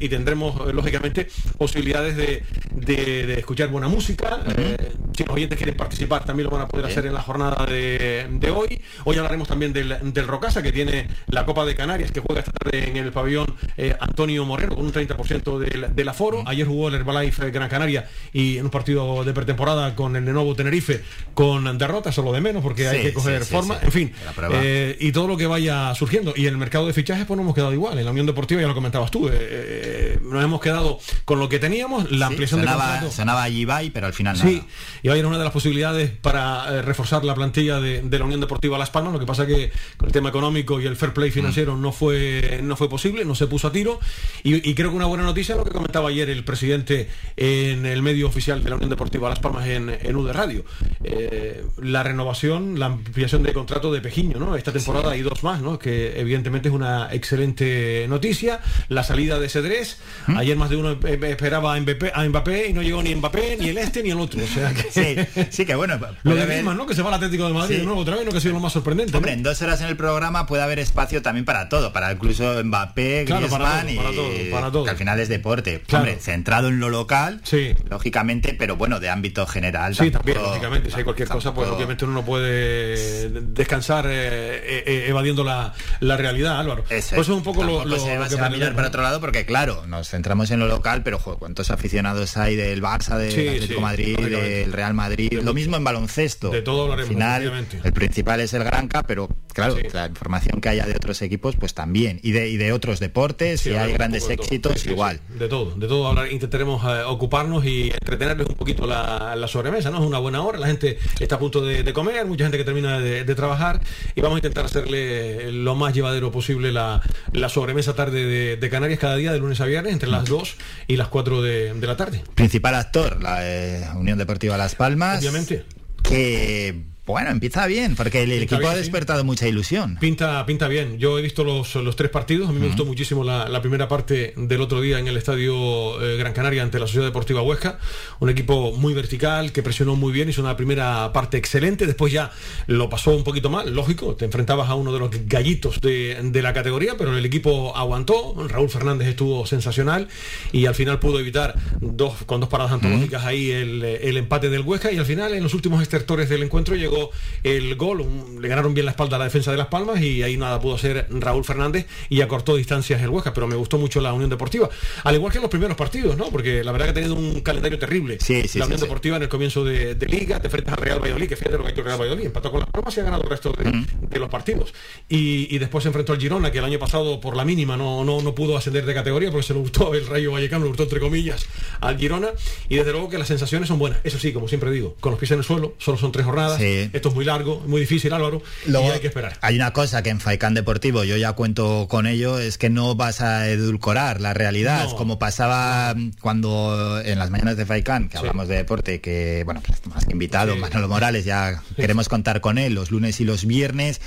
[0.00, 2.42] y tendremos, eh, lógicamente, posibilidades de,
[2.72, 4.40] de- de escuchar buena música.
[4.56, 4.76] Eh,
[5.16, 6.98] si los oyentes quieren participar, también lo van a poder Bien.
[6.98, 8.80] hacer en la jornada de, de hoy.
[9.04, 12.50] Hoy hablaremos también del, del Rocasa, que tiene la Copa de Canarias, que juega esta
[12.52, 13.46] tarde en el pabellón
[13.76, 16.42] eh, Antonio Moreno, con un 30% del, del aforo.
[16.46, 20.54] Ayer jugó el Herbalife Gran Canaria y en un partido de pretemporada con el Lenovo
[20.54, 21.02] Tenerife,
[21.34, 23.74] con derrota, solo de menos, porque hay Sí, que coger sí, sí, forma.
[23.78, 23.80] sí.
[23.84, 24.12] En fin,
[24.52, 26.32] eh, y todo lo que vaya surgiendo.
[26.34, 27.98] Y en el mercado de fichajes, pues no hemos quedado igual.
[27.98, 31.48] En la Unión Deportiva, ya lo comentabas tú, eh, eh, nos hemos quedado con lo
[31.48, 33.12] que teníamos, la Sí, ampliación de sonaba, contrato.
[33.14, 34.66] sonaba Ibai, pero al final Sí, nada.
[35.02, 38.24] y hoy era una de las posibilidades para eh, reforzar la plantilla de, de la
[38.24, 39.12] Unión Deportiva Las Palmas.
[39.12, 41.32] Lo que pasa que con el tema económico y el fair play Mm.
[41.34, 44.00] financiero no fue no fue posible, no se puso a tiro.
[44.42, 47.84] Y, y creo que una buena noticia es lo que comentaba ayer el presidente en
[47.86, 50.64] el medio oficial de la Unión Deportiva Las Palmas en, en UD Radio.
[51.02, 54.56] Eh, la renovación, la ampliación de contrato de Pejiño, ¿no?
[54.56, 55.78] Esta temporada y dos más, ¿no?
[55.78, 58.60] Que evidentemente es una excelente noticia.
[58.88, 59.98] La salida de Cedrés.
[60.26, 60.38] ¿Mm?
[60.38, 60.92] Ayer más de uno
[61.26, 64.20] esperaba a Mbappé, a Mbappé y no llegó ni Mbappé, ni el este, ni el
[64.20, 64.42] otro.
[64.42, 64.90] O sea que...
[64.90, 65.98] Sí, sí que bueno.
[66.22, 66.86] Lo de Griezmann, ¿no?
[66.86, 67.80] Que se va al Atlético de Madrid Sí.
[67.80, 68.30] de nuevo otra vez, ¿no?
[68.30, 69.16] Que ha sido lo más sorprendente.
[69.16, 69.36] Hombre, ¿no?
[69.38, 73.24] en dos horas en el programa puede haber espacio también para todo, para incluso Mbappé,
[73.26, 74.84] Claro, para Griezmann todo, para todo, para todo.
[74.84, 75.82] que al final es deporte.
[75.86, 76.04] Claro.
[76.04, 77.72] Hombre, centrado en lo local, Sí.
[77.90, 79.94] lógicamente, pero bueno, de ámbito general.
[79.94, 80.90] Sí, tampoco- también, lógicamente.
[80.90, 84.10] Si hay cualquier cosa, pues obviamente uno no puede descansar eh,
[84.56, 86.84] eh, eh, evadiendo la, la realidad, Álvaro.
[86.90, 88.74] Eso Pues es un poco lo, lo- se, va- lo se que va a mirar
[88.74, 92.56] para otro lado porque claro, nos centramos en lo local, pero jo, cuántos aficionados hay
[92.56, 95.54] del Barça, del Sí, Atlético sí, Madrid, del Real Madrid, De lo mucho.
[95.54, 96.50] mismo en baloncesto.
[96.50, 100.68] De todo hablaremos, Al final, el principal es el Granca, pero claro, la información que
[100.68, 104.28] haya de otros equipos, pues también, y de, y de otros deportes, si hay grandes
[104.28, 105.20] éxitos, igual.
[105.38, 106.30] De todo, de todo hablar.
[106.32, 107.92] Intentaremos eh, ocuparnos y
[108.32, 109.98] un poquito la, la sobremesa, ¿no?
[109.98, 112.64] Es una buena hora, la gente está a punto de, de comer, mucha gente que
[112.64, 113.80] termina de, de trabajar
[114.14, 117.02] y vamos a intentar hacerle lo más llevadero posible la,
[117.32, 120.56] la sobremesa tarde de, de Canarias cada día, de lunes a viernes, entre las 2
[120.86, 122.22] y las 4 de, de la tarde.
[122.34, 125.20] Principal actor, la eh, Unión Deportiva Las Palmas.
[125.20, 125.64] Obviamente.
[126.02, 128.78] Que bueno, empieza bien, porque el, equipo bien, ha sí.
[128.78, 129.98] despertado mucha ilusión.
[130.00, 130.98] Pinta, pinta bien.
[130.98, 132.48] Yo he visto los, los tres partidos.
[132.48, 136.00] A mí me gustó muchísimo la, la primera parte del otro día en el estadio
[136.02, 137.78] eh, Gran Canaria ante la Sociedad Deportiva Huesca.
[138.20, 141.86] Un equipo muy vertical, que presionó muy bien, hizo una primera parte excelente.
[141.86, 142.30] Después ya
[142.68, 144.16] lo pasó un poquito mal, lógico.
[144.16, 148.34] Te enfrentabas a uno de los gallitos de, de la categoría, pero el equipo aguantó.
[148.48, 150.08] Raúl Fernández estuvo sensacional
[150.52, 154.62] y al final pudo evitar dos, con dos paradas antológicas ahí el, el empate del
[154.62, 154.90] Huesca.
[154.90, 156.93] Y al final, en los últimos estertores del encuentro, llegó
[157.42, 158.04] el gol.
[158.40, 160.74] le ganaron bien la espalda a la defensa de Las Palmas y ahí nada pudo
[160.74, 163.32] hacer Raúl Fernández y acortó distancias el Huesca.
[163.34, 164.68] Pero me gustó mucho la Unión Deportiva.
[165.04, 166.26] Al igual que en los primeros partidos, ¿no?
[166.26, 168.18] Porque la verdad que ha tenido un calendario terrible.
[168.20, 168.84] Sí, sí, la Unión sí.
[168.84, 171.62] Deportiva en el comienzo de, de Liga, te enfrentas al Real Valladolid, que fíjate lo
[171.64, 173.52] que ha hecho el Real Valladolid, empató con Las Palmas y ha ganado el resto
[173.52, 174.72] de, de los partidos.
[175.08, 178.04] Y, y después se enfrentó al Girona, que el año pasado por la mínima no,
[178.04, 180.84] no, no pudo ascender de categoría porque se le gustó el Rayo Vallecano, le gustó
[180.84, 181.46] entre comillas
[181.80, 182.28] al Girona.
[182.68, 183.98] Y desde luego que las sensaciones son buenas.
[184.04, 186.58] Eso sí, como siempre digo, con los pies en el suelo, solo son tres jornadas.
[186.58, 186.83] Sí.
[186.92, 189.36] Esto es muy largo, muy difícil, Álvaro, Luego, y hay que esperar.
[189.40, 192.94] Hay una cosa que en Faicán Deportivo yo ya cuento con ello, es que no
[192.94, 194.96] vas a edulcorar la realidad, No.
[194.96, 199.62] como pasaba mm, cuando en las mañanas de Faicán, que hablamos de deporte, que bueno,
[199.66, 203.46] pues más que invitado, Manolo Morales, ya queremos contar con él los lunes y los
[203.46, 204.00] viernes.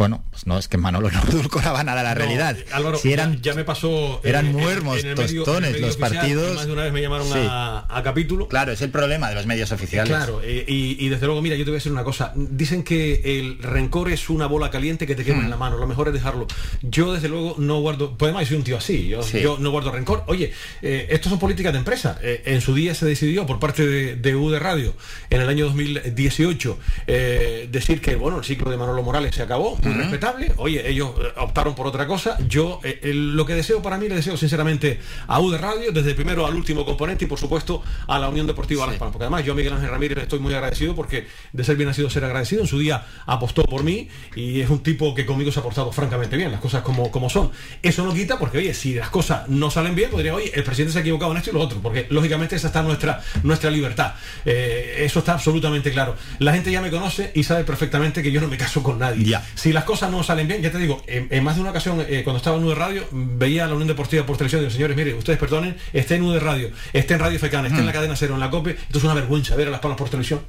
[0.00, 2.56] Bueno, pues no, es que Manolo no edulcoraba nada la No, realidad.
[2.58, 4.22] eh, Álvaro, si eran, ya, ya me pasó.
[4.24, 6.54] eran en- muermos, en medio- tostones, los oficial, partidos.
[6.54, 7.34] Más de una vez me llamaron Sí.
[7.36, 8.48] a, a capítulo.
[8.48, 10.08] Claro, es el problema de los medios oficiales.
[10.16, 12.32] Claro, eh, y, y desde luego, mira, yo te voy a decir una cosa.
[12.34, 15.44] Dicen que el rencor es una bola caliente que te quema Hmm.
[15.44, 15.76] en la mano.
[15.76, 16.46] Lo mejor es dejarlo.
[16.80, 18.16] Yo, desde luego, no guardo.
[18.16, 19.06] Pues además, soy un tío así.
[19.06, 19.42] Yo, Sí.
[19.42, 20.24] yo no guardo rencor.
[20.28, 20.50] Oye,
[20.80, 22.18] eh, esto son políticas de empresa.
[22.22, 24.94] Eh, en su día se decidió por parte de, de U de Radio
[25.28, 29.78] en el año 2018 eh, decir que, bueno, el ciclo de Manolo Morales se acabó.
[29.90, 30.52] Muy respetable.
[30.56, 32.36] Oye, ellos eh, optaron por otra cosa.
[32.48, 35.92] Yo, eh, el- lo que deseo para mí, le deseo sinceramente a U de Radio,
[35.92, 39.12] desde el primero al último componente y, por supuesto, a la Unión Deportiva Las Palmas.
[39.12, 41.88] Porque además, yo a Miguel Ángel Ramírez le estoy muy agradecido porque de ser bien
[41.88, 42.62] ha sido ser agradecido.
[42.62, 45.92] En su día apostó por mí y es un tipo que conmigo se ha portado
[45.92, 47.50] francamente bien, las cosas como, como son.
[47.82, 50.92] Eso no quita porque, oye, si las cosas no salen bien, podría, oye, el presidente
[50.92, 54.14] se ha equivocado en esto y lo otro, porque lógicamente esa está nuestra, nuestra libertad.
[54.44, 56.16] Eh, eso está absolutamente claro.
[56.38, 59.24] La gente ya me conoce y sabe perfectamente que yo no me caso con nadie.
[59.24, 59.46] Ya.
[59.54, 62.04] Si las cosas no salen bien, ya te digo, en, en más de una ocasión,
[62.06, 64.74] eh, cuando estaba en UD Radio, veía a la Unión Deportiva por televisión y digo,
[64.74, 67.92] señores, mire, ustedes perdonen, esté en UD Radio, esté en Radio Fecana, esté en la
[67.92, 70.40] cadena cero, en la COPE, esto es una vergüenza ver a las palmas por televisión.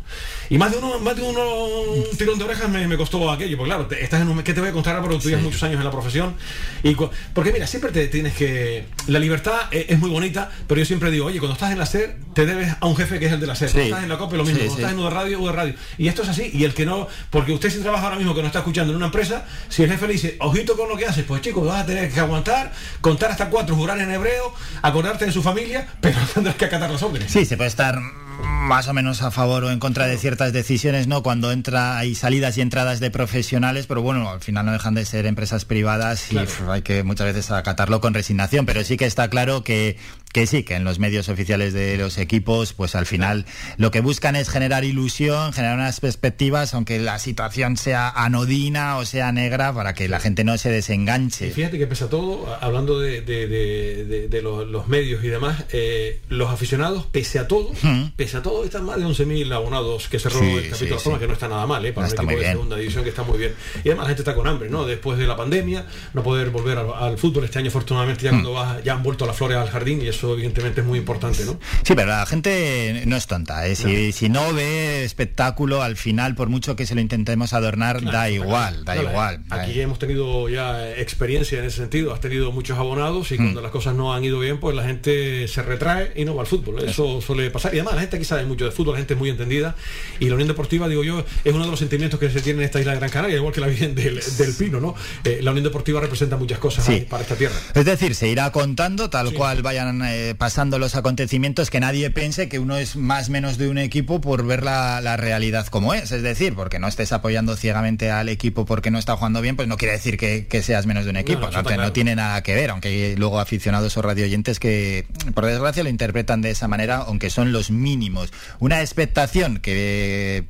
[0.50, 3.58] Y más de uno, más de uno un tirón de orejas me, me costó aquello,
[3.58, 5.08] porque claro, te- estás en un, ¿qué te voy a contar ahora?
[5.08, 6.36] Porque tú llevas muchos años en la profesión.
[6.84, 6.96] Y
[7.34, 8.86] porque mira, siempre te tienes que.
[9.08, 11.86] La libertad eh, es, muy bonita, pero yo siempre digo, oye, cuando estás en la
[11.86, 13.70] SER, te debes a un jefe que es el de la SER.
[13.70, 13.74] Sí.
[13.76, 14.60] Cuando estás en la COPE, lo mismo.
[14.60, 15.74] Sí, cuando estás en UD Radio, UD Radio.
[15.98, 16.50] Y esto es así.
[16.54, 18.98] Y el que no, porque usted si trabaja ahora mismo que no está escuchando en
[18.98, 19.21] una empresa,
[19.70, 22.12] si el jefe le dice, ojito con lo que haces, pues chicos, vas a tener
[22.12, 22.72] que aguantar,
[23.02, 27.02] contar hasta cuatro, jurar en hebreo, acordarte de su familia, pero tendrás que acatar las
[27.04, 27.32] órdenes.
[27.32, 28.00] Sí, se puede estar
[28.42, 31.24] más o menos a favor o en contra de ciertas decisiones, ¿no?
[31.24, 35.06] Cuando entra hay salidas y entradas de profesionales, pero bueno, al final no dejan de
[35.06, 39.06] ser empresas privadas y pf, hay que muchas veces acatarlo con resignación, pero sí que
[39.06, 39.98] está claro que
[40.34, 43.46] que sí, que en los medios oficiales de los equipos, pues al final
[43.78, 49.06] lo que buscan es generar ilusión, generar unas perspectivas, aunque la situación sea anodina o
[49.06, 51.50] sea negra, para que la gente no se Y desenganche.
[51.52, 55.28] fíjate que pese a todo, hablando de, de- de- de- de los, los medios y
[55.28, 57.72] demás, eh, los aficionados, pese a todo,
[58.16, 60.92] pese a todo, están más de 11.000 abonados que cerró Sí, el capítulo sí, de
[60.92, 61.22] la forma, sí.
[61.22, 61.94] que no está nada mal, ¿eh?
[61.94, 63.54] para No, un equipo de segunda división que está muy bien.
[63.84, 64.86] Y además la gente está con hambre, ¿no?
[64.86, 68.36] Después de la pandemia, no poder volver al, al fútbol este año, afortunadamente, ya Mm.
[68.44, 71.44] cuando vas- ya han vuelto las flores al jardín y eso evidentemente es muy importante,
[71.46, 71.60] ¿no?
[71.84, 73.66] Sí, pero la gente no es tonta.
[73.68, 73.76] ¿eh?
[73.76, 78.30] Si, si no ve espectáculo, al final, por mucho que se lo intentemos adornar, da
[78.30, 79.44] igual, da Claro, igual.
[79.50, 83.38] Aquí hemos tenido ya eh, experiencia en ese sentido, has tenido muchos abonados y Mm.
[83.38, 86.42] cuando las cosas no han ido bien, pues la gente se retrae y no va
[86.42, 86.84] al fútbol.
[86.88, 87.74] Eso suele pasar.
[87.74, 89.76] Y además la gente aquí sabe mucho de fútbol, la gente es muy entendida.
[90.20, 92.66] Y la Unión Deportiva, digo yo, es uno de los sentimientos que se tiene en
[92.66, 94.96] esta isla de Gran Canaria, igual que la Virgen del, del Pino, ¿no?
[95.24, 97.06] Eh, la Unión Deportiva representa muchas cosas Sí.
[97.10, 97.56] para esta tierra.
[97.74, 102.50] Es decir, se irá contando tal cual vayan eh, pasando los acontecimientos, que nadie piense
[102.50, 106.12] que uno es más menos de un equipo por ver la, la realidad como es.
[106.12, 109.68] Es decir, porque no estés apoyando ciegamente al equipo porque no está jugando bien, pues
[109.68, 111.42] no quiere decir que, que seas menos de un equipo.
[111.42, 115.46] no, No, te- no tiene nada que ver, aunque luego aficionados o radioyentes que, por
[115.46, 118.32] desgracia, lo interpretan de esa manera, aunque son los mínimos.
[118.60, 120.46] Una expectación que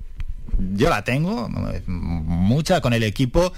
[0.76, 3.54] yo la tengo, eh, mucha con el equipo.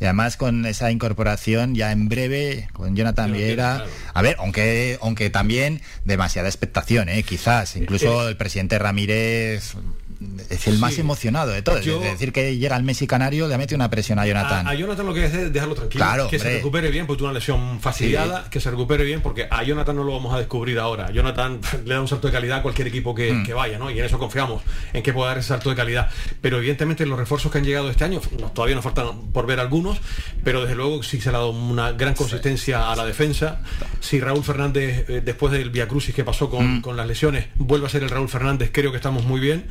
[0.00, 3.86] Y además con esa incorporación ya en breve con Jonathan Vieira.
[4.12, 7.22] A ver, aunque aunque también demasiada expectación, ¿eh?
[7.22, 7.76] quizás.
[7.76, 9.74] Incluso el presidente Ramírez
[10.50, 11.00] es el más Sí.
[11.00, 11.84] emocionado de todos.
[11.84, 14.66] Yo- Es decir, que llega el Messi canario, le mete una presión a Jonathan.
[14.66, 17.28] A, a Jonathan lo que es dejarlo tranquilo, Claro, que se recupere bien, porque tuvo
[17.28, 20.78] una lesión fastidiada, que se recupere bien, porque a Jonathan no lo vamos a descubrir
[20.78, 21.10] ahora.
[21.10, 23.44] Jonathan le da un salto de calidad a cualquier equipo que, Mm.
[23.44, 23.90] que vaya, ¿no?
[23.90, 26.08] Y en eso confiamos, en que pueda dar ese salto de calidad.
[26.40, 29.60] Pero evidentemente los refuerzos que han llegado este año, no, todavía nos faltan por ver
[29.60, 29.98] algunos,
[30.42, 33.60] pero desde luego sí se le ha dado una gran consistencia a la defensa.
[34.00, 36.50] Si Raúl Fernández, eh, después del Via Crucis que pasó Mm.
[36.50, 39.64] con, con las lesiones, vuelve a ser el Raúl Fernández, creo que estamos muy bien.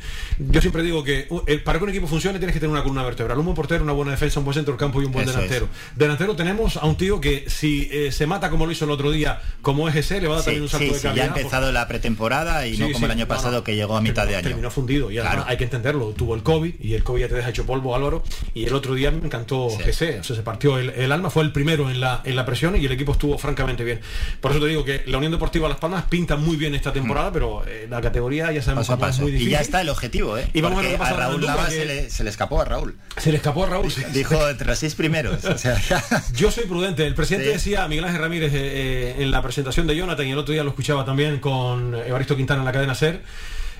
[0.50, 2.82] Yo siempre digo que uh, el- para que un equipo funcione tienes que tener una
[2.82, 5.12] columna vertebral, un buen portero, una buena defensa, un buen centro del campo y un
[5.12, 5.68] buen Eso delantero.
[5.96, 9.10] Delantero tenemos a un tío que si eh, se mata como lo hizo el otro
[9.10, 11.02] día, como es ese, le va a dar Sí, también un salto sí, de sí,
[11.02, 11.24] ya calidad.
[11.24, 13.64] ha empezado la pretemporada y no como el año pasado no.
[13.64, 14.48] que llegó a mitad de año.
[14.48, 15.50] Terminó fundido y además Claro.
[15.50, 16.08] hay que entenderlo.
[16.10, 18.22] Tuvo el COVID y el COVID ya te deja hecho polvo, Álvaro.
[18.54, 21.42] Y el otro día me encantó GC, o sea, se partió el, el alma, fue
[21.42, 24.00] el primero en la, en la presión y el equipo estuvo francamente bien.
[24.40, 27.32] Por eso te digo que la Unión Deportiva Las Palmas pinta muy bien esta temporada,
[27.32, 28.98] pero eh, la categoría ya sabemos Mm.
[28.98, 29.52] Paso es muy Y difícil.
[29.52, 30.48] ya está el objetivo, ¿eh?
[30.52, 32.96] Y vamos a Porque a Raúl que- se le, se le escapó a Raúl.
[33.18, 33.92] Se le escapó a Raúl.
[34.12, 35.44] Dijo entre los seis primeros.
[35.44, 35.80] O sea,
[36.34, 37.06] Yo soy prudente.
[37.06, 37.52] El presidente Sí.
[37.54, 40.64] decía, Miguel Ángel Ramírez, eh, eh, en la presentación de Jonathan, y el otro día
[40.64, 43.20] lo escuchaba también con Evaristo Quintana en la cadena SER,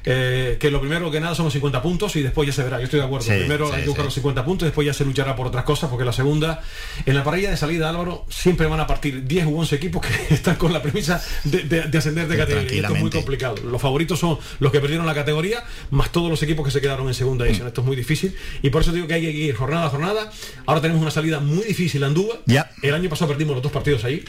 [0.05, 2.78] eh, que lo primero que nada son los 50 puntos y después ya se verá.
[2.78, 3.26] Yo estoy de acuerdo.
[3.26, 4.06] Sí, primero sí, hay que buscar sí.
[4.09, 6.62] los 50 puntos, después ya se luchará por otras cosas, porque la segunda,
[7.06, 10.35] en la parrilla de salida, Álvaro, siempre van a partir 10 u 11 equipos que
[10.35, 12.72] están con la premisa de, de- de ascender de categoría.
[12.74, 13.55] Y esto es muy complicado.
[13.64, 17.09] Los favoritos son los que perdieron la categoría, más todos los equipos que se quedaron
[17.09, 17.48] en segunda Mm.
[17.48, 17.68] edición.
[17.68, 18.35] Esto es muy difícil.
[18.62, 20.31] Y por eso digo que hay que ir jornada a jornada.
[20.66, 22.40] Ahora tenemos una salida muy difícil a Andúa.
[22.82, 24.24] El año pasado perdimos los dos partidos ahí,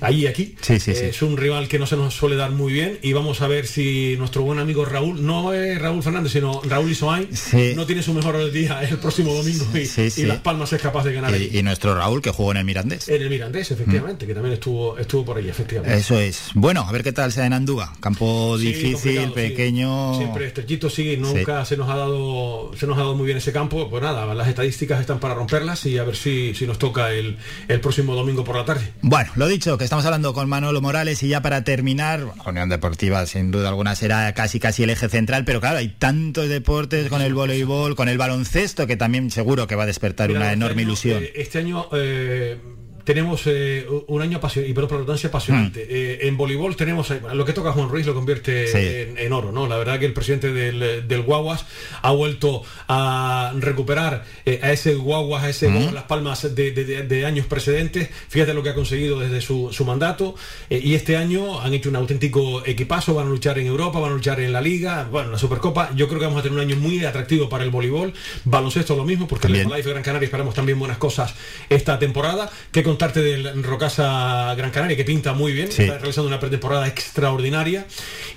[0.00, 0.54] ahí y aquí.
[0.68, 0.90] Eh, sí.
[0.92, 3.66] Es un rival que no se nos suele dar muy bien y vamos a ver
[3.66, 7.72] si nuestro buen amigo Raúl, no es Raúl Fernández, sino Raúl Isoain, Sí.
[7.74, 10.22] no tiene su mejor día el próximo domingo y, Sí, sí.
[10.22, 12.64] y Las Palmas es capaz de ganar y, y nuestro Raúl que jugó en el
[12.64, 13.08] Mirandés.
[13.08, 15.96] En el Mirandés, efectivamente, que también estuvo, estuvo por ahí, efectivamente.
[15.98, 16.50] Eso es.
[16.54, 17.92] Bueno, a ver qué tal sea en Andúa.
[18.00, 20.16] Campo difícil, pequeño.
[20.16, 23.52] Siempre estrechito, sí, nunca se nos ha dado se nos ha dado muy bien ese
[23.52, 23.88] campo.
[23.90, 27.36] Pues nada, las estadísticas están para romperlas y a ver si, si nos toca el,
[27.68, 28.92] el próximo domingo por la tarde.
[29.02, 33.24] Bueno, lo dicho, que estamos hablando con Manolo Morales y ya para terminar, Unión Deportiva
[33.26, 37.22] sin duda alguna será casi casi el eje central, pero claro, hay tantos deportes con
[37.22, 40.54] el voleibol, con el baloncesto, que también seguro que va a despertar Mira, una este
[40.54, 41.22] enorme año, ilusión.
[41.22, 42.58] eh, este año eh,
[43.06, 45.86] tenemos eh, un año apasionante, y por redundancia apasionante.
[45.88, 48.76] Eh, en voleibol tenemos, eh, lo que toca Juan Ruiz lo convierte Sí.
[48.78, 49.66] en, en oro, ¿no?
[49.66, 51.64] La verdad que el presidente del, del Guaguas
[52.02, 56.84] ha vuelto a recuperar eh, a ese Guaguas, a ese Guaguas Las Palmas de, de-
[56.84, 58.08] de- de años precedentes.
[58.28, 60.34] Fíjate lo que ha conseguido desde su, su mandato.
[60.68, 64.10] eh, y este año han hecho un auténtico equipazo, van a luchar en Europa, van
[64.10, 65.90] a luchar en la Liga, bueno, en la Supercopa.
[65.94, 68.12] Yo creo que vamos a tener un año muy atractivo para el voleibol.
[68.44, 69.70] Baloncesto lo mismo, porque También.
[69.70, 71.34] el Life Gran Canaria esperamos también buenas cosas
[71.68, 72.50] esta temporada.
[72.72, 75.82] Que contarte del Rocasa Gran Canaria, que pinta muy bien, Sí.
[75.82, 77.86] está realizando una pretemporada extraordinaria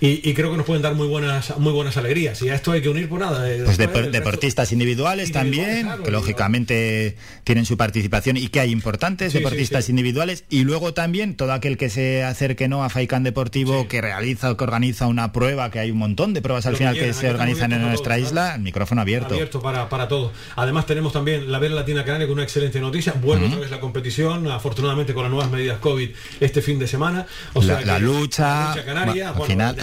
[0.01, 2.41] y, y creo que nos pueden dar muy buenas, muy buenas alegrías.
[2.41, 3.45] Y a esto hay que unir, pues nada.
[3.63, 7.15] Pues resto- deportistas individuales, Individuales, también, claro, que lógicamente
[7.45, 9.91] tienen su participación y que hay importantes Sí, deportistas sí.
[9.93, 14.51] individuales y luego también todo aquel que se acerque no a Faicán Deportivo, que realiza
[14.51, 17.13] o que organiza una prueba, que hay un montón de pruebas al Lo final que
[17.13, 19.33] se organizan en nuestra todos, isla, el micrófono abierto.
[19.35, 20.33] abierto para, para todo.
[20.57, 23.13] Además tenemos también la Vera Latina Canaria con una excelente noticia.
[23.21, 26.09] Vuelve otra vez la competición, afortunadamente con las nuevas medidas COVID
[26.39, 27.25] este fin de semana.
[27.53, 29.77] O sea la lucha, lucha canaria, bueno, final.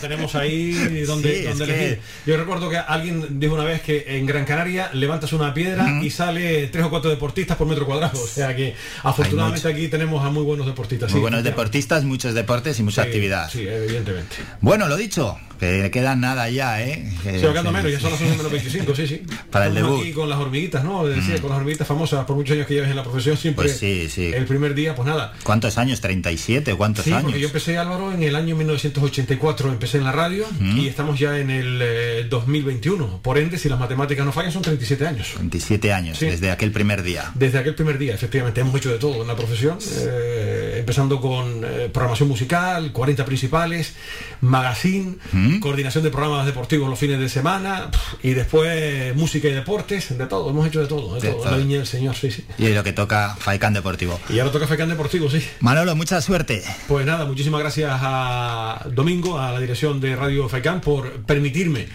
[0.00, 0.72] tenemos ahí
[1.06, 2.00] donde, Sí, donde que- elegir.
[2.26, 6.10] Yo recuerdo que alguien dijo una vez que en Gran Canaria levantas una piedra y
[6.10, 8.20] sale tres o cuatro deportistas por metro cuadrado.
[8.22, 11.10] O sea que afortunadamente aquí tenemos a muy buenos deportistas.
[11.10, 13.50] Muy sí, buenos deportistas, muchos deportes y mucha Sí, actividad.
[13.50, 14.36] Sí, evidentemente.
[14.60, 15.38] Bueno, lo dicho,
[15.82, 17.08] que quedan nada ya, ¿eh?
[17.22, 19.22] Que- Se va quedando sí, menos, ya son las 11 menos 25, sí, sí.
[19.50, 19.98] Para el debut.
[19.98, 20.00] Mm.
[20.00, 21.06] aquí con las hormiguitas, ¿no?
[21.06, 23.66] Decía, con las hormiguitas famosas, por muchos años que lleves en la profesión, siempre.
[23.66, 24.32] Pues sí, sí.
[24.34, 25.32] El primer día, pues nada.
[25.42, 26.02] ¿Cuántos años?
[26.02, 26.76] ¿37?
[26.76, 27.24] ¿Cuántos Sí, años?
[27.24, 30.78] porque yo empecé, Álvaro, en el año 1984, empecé en la radio Mm.
[30.78, 33.20] y estamos ya en el eh, 2021.
[33.22, 35.34] Por ende, si las matemáticas no fallan, son 37 años.
[35.38, 36.26] 27 años, Sí.
[36.26, 37.30] desde aquel primer día.
[37.34, 41.62] Desde aquel primer día, efectivamente, hemos hecho de todo en la profesión, eh, empezando con
[41.64, 43.94] eh, programación musical, 40 principales,
[44.42, 45.60] magazine, ¿Mm?
[45.60, 47.90] coordinación de programas deportivos los fines de semana,
[48.22, 51.50] y después música y deportes, de todo, hemos hecho de todo, de, De todo, todo.
[51.52, 52.44] la viña del señor, sí, sí.
[52.58, 54.20] Y lo que toca Faicán Deportivo.
[54.28, 55.42] Y ahora toca Fecán Deportivo, sí.
[55.60, 56.62] Manolo, mucha suerte.
[56.88, 61.86] Pues nada, muchísimas gracias a Domingo, a la dirección de Radio Faicán, por permitirme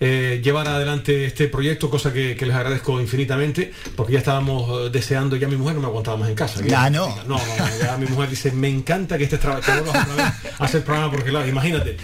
[0.00, 4.90] eh, llevar adelante este proyecto, cosa que, que les agradezco infinitamente, porque ya estábamos eh,
[4.90, 6.60] deseando, ya mi mujer no me aguantaba más en casa.
[6.64, 7.08] Ya no.
[7.26, 10.34] No, no, no, ya mi mujer dice, me encanta que estés trabajando a
[10.64, 11.96] hacer programa, porque claro, imagínate,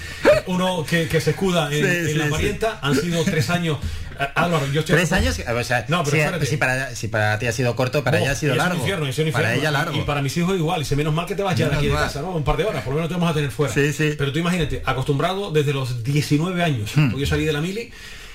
[0.47, 2.31] uno que, que se escuda en, Sí, en sí, la sí.
[2.31, 3.79] parienta, han sido tres años.
[4.19, 6.47] Eh, Álvaro, yo estoy Tres años, o sea, No, pero si, espérate.
[6.47, 8.79] si para, si para ti ha sido corto, para No, ella ha sido largo.
[8.79, 9.97] infierno, Para ella largo.
[9.97, 10.83] Y, para mis hijos igual.
[10.83, 12.31] Y se menos mal que te vas ya de aquí de casa, ¿no?
[12.31, 13.73] Un par de horas, por lo menos te vamos a tener fuera.
[13.73, 14.15] Sí, sí.
[14.17, 17.11] Pero tú imagínate, acostumbrado desde los 19 años, Hmm.
[17.11, 17.91] porque yo salí de la mili,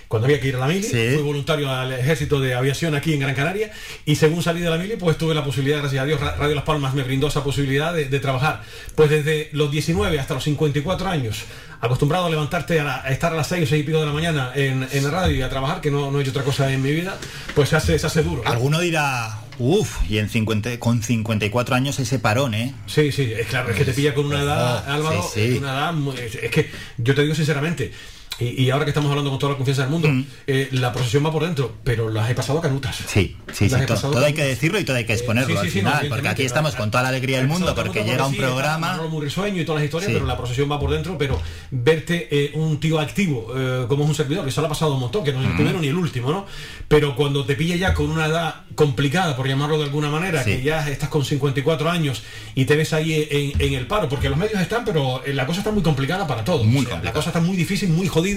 [0.07, 3.19] cuando había que ir a la mili, fui voluntario al ejército de aviación aquí en
[3.19, 3.71] Gran Canaria
[4.05, 6.63] y según salí de la mili pues tuve la posibilidad, gracias a Dios, Radio Las
[6.63, 8.63] Palmas me brindó esa posibilidad de, trabajar.
[8.95, 11.43] Pues desde los 19 hasta los 54 años,
[11.81, 14.51] acostumbrado a levantarte a, estar a las 6 o 6 y pico de la mañana
[14.55, 16.81] en, en la radio y a trabajar, que no, no he hecho otra cosa en
[16.81, 17.17] mi vida,
[17.55, 18.43] pues se hace, se hace duro.
[18.45, 22.73] Alguno dirá, Uf, y en 50, con 54 años ese parón, ¿eh?
[22.85, 26.49] Sí, sí, es claro, es que te pilla con una edad, Álvaro, una edad, es
[26.49, 27.91] que yo te digo sinceramente,
[28.39, 30.25] y, ahora que estamos hablando con toda la confianza del mundo, mm.
[30.47, 32.95] eh, la procesión va por dentro, pero las he pasado canutas.
[32.95, 33.75] Sí, sí, sí.
[33.85, 36.89] todo hay que decirlo y todo hay que exponerlo al final, porque aquí estamos con
[36.89, 39.01] toda la alegría del mundo, porque llega un programa.
[39.09, 41.39] muy risueño y todas las historias, pero la procesión va por dentro, pero
[41.71, 44.93] verte eh, un tío activo eh, como es un servidor, que eso le ha pasado
[44.93, 45.57] un montón, que no es el mm.
[45.57, 46.45] primero ni el último, ¿no?
[46.87, 50.61] Pero cuando te pilla ya con una edad complicada, por llamarlo de alguna manera, que
[50.61, 52.23] ya estás con 54 años
[52.55, 55.71] y te ves ahí en, el paro, porque los medios están, pero la cosa está
[55.71, 56.65] muy complicada para todos.
[56.65, 58.28] Muy La cosa está muy difícil, muy jodida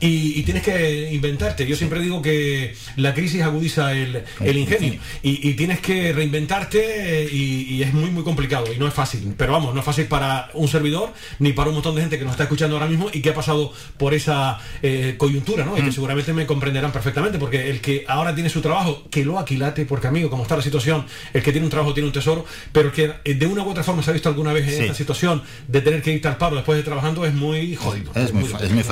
[0.00, 1.66] y, tienes que inventarte.
[1.66, 7.92] Yo siempre digo que la crisis agudiza el, ingenio y, tienes que reinventarte y, es
[7.92, 9.34] muy, muy complicado y no es fácil.
[9.36, 12.24] Pero vamos, no es fácil para un servidor ni para un montón de gente que
[12.24, 15.76] nos está escuchando ahora mismo y que ha pasado por esa eh, coyuntura, ¿no?
[15.76, 15.92] Y que mm.
[15.92, 20.06] seguramente me comprenderán perfectamente porque el que ahora tiene su trabajo, que lo aquilate, porque
[20.06, 23.12] amigo, como está la situación, el que tiene un trabajo tiene un tesoro, pero que
[23.24, 25.80] eh, de una u otra forma se ha visto alguna vez en esta situación de
[25.80, 28.12] tener que ir al paro después de trabajando es muy jodido.
[28.14, 28.82] Es, muy, es muy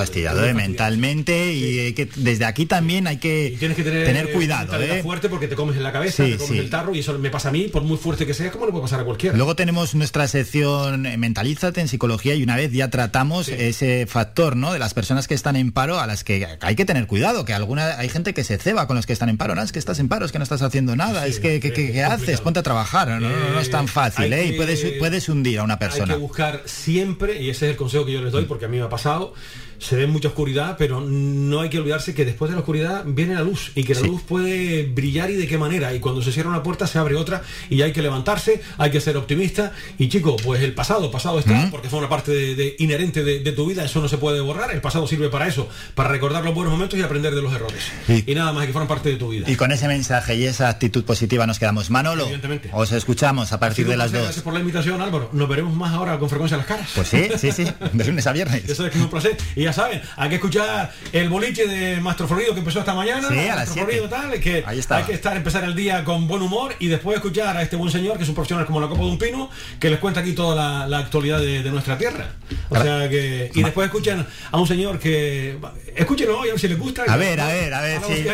[0.55, 4.81] mentalmente y que, desde aquí también hay que, tienes que tener, cuidado.
[4.81, 5.03] ¿eh?
[5.03, 7.49] fuerte porque te comes en la cabeza, te comes el tarro y eso me pasa
[7.49, 9.37] a mí, por muy fuerte que sea, como le puede pasar a cualquiera.
[9.37, 14.57] Luego tenemos nuestra sección eh, Mentalízate en psicología y una vez ya tratamos ese factor,
[14.57, 14.73] ¿no?
[14.73, 17.55] De las personas que están en paro a las que hay que tener cuidado, que
[17.55, 19.79] alguna hay gente que se ceba con los que están en paro, no, es que
[19.79, 22.41] estás en paro, es que no estás haciendo nada, es que ¿qué haces?
[22.41, 24.47] Ponte a trabajar, no, no, es tan fácil, ¿eh?
[24.47, 26.15] y puedes, puedes hundir a una persona.
[26.15, 28.69] Hay que buscar siempre, y ese es el consejo que yo les doy porque a
[28.69, 29.35] mí me ha pasado,
[29.83, 33.35] se ve mucha oscuridad, pero no hay que olvidarse que después de la oscuridad viene
[33.35, 35.93] la luz y que la luz puede brillar y de qué manera.
[35.93, 39.01] Y cuando se cierra una puerta se abre otra y hay que levantarse, hay que
[39.01, 39.73] ser optimista.
[39.99, 43.67] Y chico, pues el pasado, pasado está, porque fue una parte de, inherente de, tu
[43.67, 44.71] vida, eso no se puede borrar.
[44.71, 47.83] El pasado sirve para eso, para recordar los buenos momentos y aprender de los errores.
[48.09, 49.51] Y, nada más, que fueron parte de tu vida.
[49.51, 51.91] Y con ese mensaje y esa actitud positiva nos quedamos.
[51.91, 52.29] Manolo,
[52.73, 54.23] os escuchamos a partir de las dos.
[54.23, 55.29] Gracias por la invitación, Álvaro.
[55.33, 56.89] Nos veremos más ahora con frecuencia las caras.
[56.95, 58.69] Pues sí, sí, sí, de lunes a viernes.
[58.69, 59.37] Eso es que es un placer.
[59.57, 63.29] Y saben, hay que escuchar el boliche de Mastro Florido que empezó esta mañana.
[63.29, 66.75] Sí, a las Florido, tal, que hay que estar, empezar el día con buen humor
[66.79, 69.11] y después escuchar a este buen señor, que es un profesional como la Copa de
[69.11, 72.29] un Pino, que les cuenta aquí toda la, actualidad de, nuestra tierra.
[72.69, 73.51] O sea que.
[73.55, 75.59] Y después escuchan a un señor que.
[75.95, 77.05] Escúchenlo hoy, a ver si les gusta.
[77.07, 78.01] A ver, a ver, a ver.
[78.03, 78.25] Si...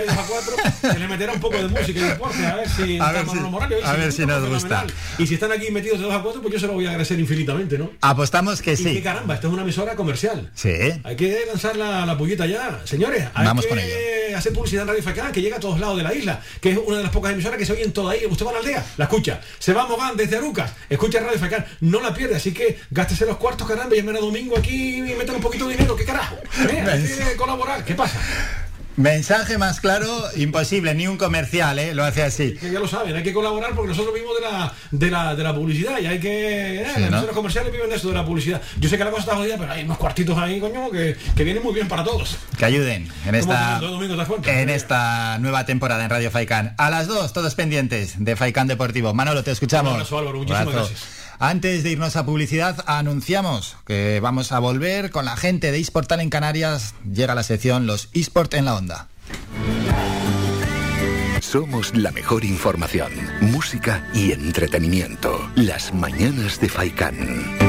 [0.81, 2.99] se le meterá un poco de música y deporte, a ver si.
[3.09, 3.39] A ver si,
[3.85, 4.85] a ver si, nos gusta.
[5.19, 6.91] Y si están aquí metidos de 2 a 4, pues yo se lo voy a
[6.91, 7.91] agradecer infinitamente, ¿no?
[8.01, 8.95] Apostamos que y sí.
[8.95, 10.51] Que caramba, esto es una emisora comercial.
[10.55, 10.75] Sí.
[11.05, 12.81] Hay que lanzar la, la pullita ya.
[12.85, 14.37] Señores, hay Vamos que con ello.
[14.37, 16.79] hacer publicidad en Radio Facán, que llega a todos lados de la isla, que es
[16.79, 18.27] una de las pocas emisoras que se oyen toda ahí.
[18.27, 19.41] Usted va a la aldea, la escucha.
[19.59, 23.27] Se va a Mogán desde Arucas, escucha Radio Facán, no la pierde, así que gástese
[23.27, 26.37] los cuartos, caramba, y a domingo aquí y metan un poquito de dinero, ¿qué carajo?
[26.71, 26.85] ¿Eh?
[26.91, 28.19] Hay que colaborar, ¿qué pasa?
[28.99, 31.95] Mensaje más claro, imposible, ni un comercial, ¿eh?
[31.95, 32.55] Lo hace así.
[32.55, 35.45] Que ya lo saben, hay que colaborar porque nosotros vivimos de la, de la, de
[35.45, 36.83] la publicidad y hay que...
[36.83, 38.61] Eh, los comerciales viven de eso, de la publicidad.
[38.81, 41.45] Yo sé que la cosa está jodida, pero hay unos cuartitos ahí, coño, que, que
[41.45, 42.39] vienen muy bien para todos.
[42.59, 43.81] Que ayuden en esta,
[44.47, 46.75] en esta nueva temporada en Radio Faikan.
[46.77, 49.15] A las dos, todos pendientes de Faikan Deportivo.
[49.15, 50.11] Manolo, te escuchamos.
[50.11, 51.18] Álvaro, muchísimas gracias.
[51.41, 56.21] Antes de irnos a publicidad, anunciamos que vamos a volver con la gente de eSportal
[56.21, 56.95] en Canarias.
[57.05, 59.09] Llega la sección Los eSport en la Onda.
[61.41, 65.49] Somos la mejor información, música y entretenimiento.
[65.55, 67.68] Las mañanas de Faikán.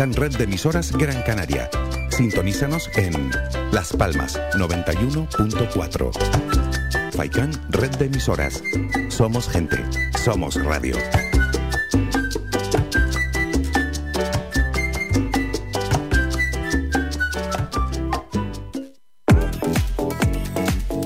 [0.00, 1.68] Faikan Red de emisoras Gran Canaria.
[2.08, 3.30] Sintonízanos en
[3.70, 7.12] Las Palmas 91.4.
[7.12, 8.62] Faikan Red de emisoras.
[9.10, 9.76] Somos gente,
[10.24, 10.96] somos radio.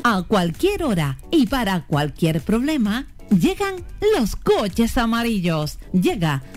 [0.05, 3.85] A cualquier hora y para cualquier problema, llegan
[4.17, 6.43] los coches amarillos Llega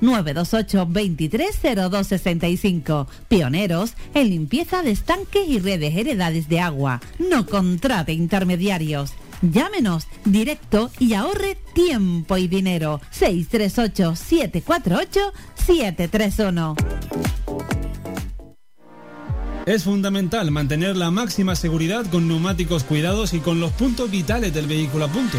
[0.00, 3.08] 928 230265.
[3.28, 7.00] Pioneros en limpieza de estanques y redes heredades de agua.
[7.18, 9.14] No contrate intermediarios.
[9.42, 13.00] Llámenos directo y ahorre tiempo y dinero.
[13.10, 16.76] 638 748 731.
[19.66, 24.66] Es fundamental mantener la máxima seguridad con neumáticos cuidados y con los puntos vitales del
[24.66, 25.38] vehículo a punto.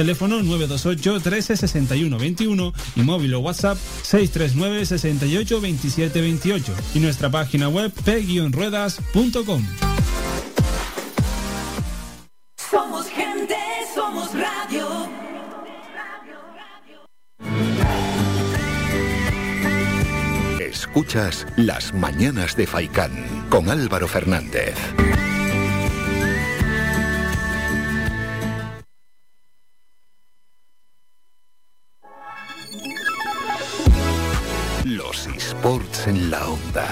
[0.01, 7.29] teléfono 928 13 61 21 y móvil o WhatsApp 639 68 27 28 y nuestra
[7.29, 9.63] página web p-ruedas.com.
[12.57, 13.55] Somos gente,
[13.93, 15.07] somos radio.
[20.59, 23.11] Escuchas Las Mañanas de Faicán
[23.49, 24.73] con Álvaro Fernández.
[35.11, 36.87] Los esports en la onda.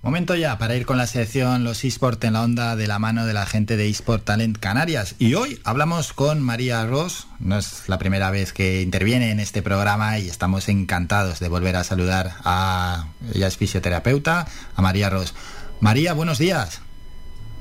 [0.00, 3.26] Momento ya para ir con la sección Los eSport en la onda de la mano
[3.26, 5.16] de la gente de eSport Talent Canarias.
[5.18, 7.26] Y hoy hablamos con María Ross.
[7.40, 11.76] No es la primera vez que interviene en este programa y estamos encantados de volver
[11.76, 15.34] a saludar a ella es fisioterapeuta, a María Ross.
[15.80, 16.80] María, buenos días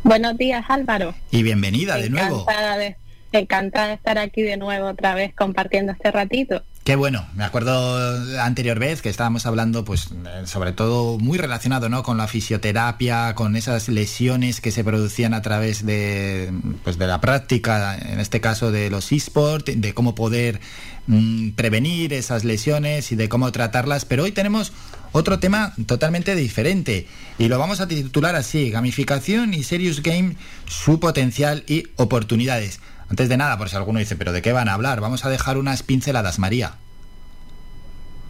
[0.03, 1.15] Buenos días, Álvaro.
[1.31, 2.45] y bienvenida de nuevo.
[2.77, 2.97] De,
[3.39, 6.63] encantada de estar aquí de nuevo otra vez compartiendo este ratito.
[6.83, 11.87] Qué bueno, me acuerdo anterior vez que estábamos hablando, pues eh, sobre todo muy relacionado,
[11.87, 12.03] ¿no?
[12.03, 16.51] Con la fisioterapia, con esas lesiones que se producían a través de,
[16.83, 20.59] pues, de la práctica, en este caso de los eSports, de cómo poder
[21.07, 24.03] mm, prevenir esas lesiones y de cómo tratarlas.
[24.03, 24.73] Pero hoy tenemos
[25.13, 27.07] otro tema totalmente diferente
[27.37, 30.35] y lo vamos a titular así: gamificación y serious game,
[30.65, 32.81] su potencial y oportunidades.
[33.09, 35.01] Antes de nada, por si alguno dice, pero ¿de qué van a hablar?
[35.01, 36.75] Vamos a dejar unas pinceladas, María.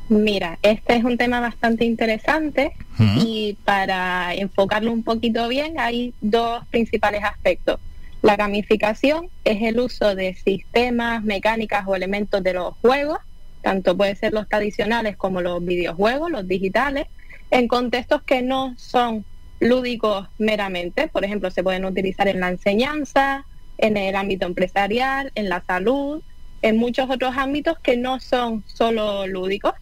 [0.10, 6.66] Mira, este es un tema bastante interesante y para enfocarlo un poquito bien hay dos
[6.68, 7.80] principales aspectos.
[8.22, 13.20] La gamificación es el uso de sistemas, mecánicas o elementos de los juegos,
[13.62, 17.08] tanto puede ser los tradicionales como los videojuegos, los digitales,
[17.50, 19.26] en contextos que no son
[19.60, 21.08] lúdicos meramente.
[21.08, 23.46] Por ejemplo, se pueden utilizar en la enseñanza,
[23.84, 26.22] en el ámbito empresarial, en la salud,
[26.62, 29.74] en muchos otros ámbitos que no son solo lúdicos.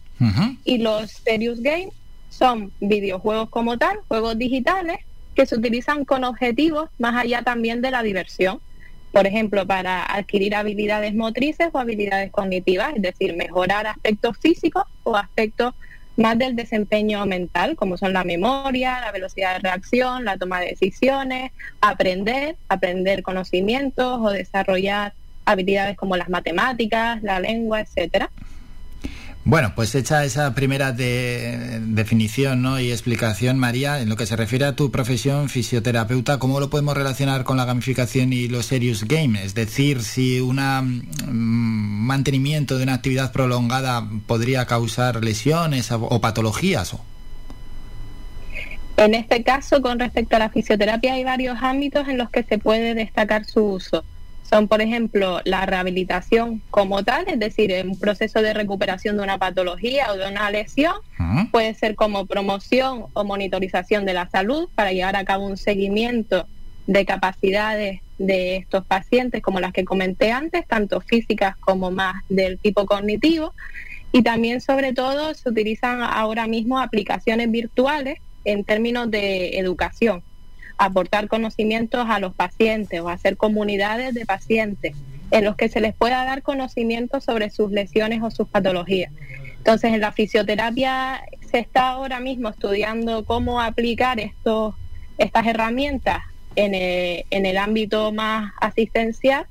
[0.64, 1.92] Y los serious games
[2.28, 4.98] son videojuegos como tal, juegos digitales
[5.34, 8.60] que se utilizan con objetivos más allá también de la diversión.
[9.12, 15.16] Por ejemplo, para adquirir habilidades motrices o habilidades cognitivas, es decir, mejorar aspectos físicos o
[15.16, 15.74] aspectos
[16.16, 20.68] más del desempeño mental, como son la memoria, la velocidad de reacción, la toma de
[20.68, 25.14] decisiones, aprender, aprender conocimientos o desarrollar
[25.44, 28.30] habilidades como las matemáticas, la lengua, etcétera.
[29.44, 34.66] Bueno, pues hecha esa primera de- definición y explicación, María, en lo que se refiere
[34.66, 39.42] a tu profesión fisioterapeuta, ¿cómo lo podemos relacionar con la gamificación y los serious games?
[39.46, 40.60] Es decir, si un
[41.26, 46.94] mantenimiento de una actividad prolongada podría causar lesiones o, patologías.
[48.98, 52.58] En este caso, con respecto a la fisioterapia, hay varios ámbitos en los que se
[52.58, 54.04] puede destacar su uso.
[54.52, 59.38] Son, por ejemplo, la rehabilitación como tal, es decir, un proceso de recuperación de una
[59.38, 60.92] patología o de una lesión.
[61.50, 66.46] Puede ser como promoción o monitorización de la salud para llevar a cabo un seguimiento
[66.86, 72.58] de capacidades de estos pacientes, como las que comenté antes, tanto físicas como más del
[72.58, 73.54] tipo cognitivo.
[74.12, 80.22] Y también, sobre todo, se utilizan ahora mismo aplicaciones virtuales en términos de educación.
[80.78, 84.94] Aportar conocimientos a los pacientes o hacer comunidades de pacientes
[85.30, 89.12] en los que se les pueda dar conocimiento sobre sus lesiones o sus patologías.
[89.58, 94.74] Entonces, en la fisioterapia se está ahora mismo estudiando cómo aplicar estos,
[95.18, 96.18] estas herramientas
[96.56, 99.46] en el, en el ámbito más asistencial,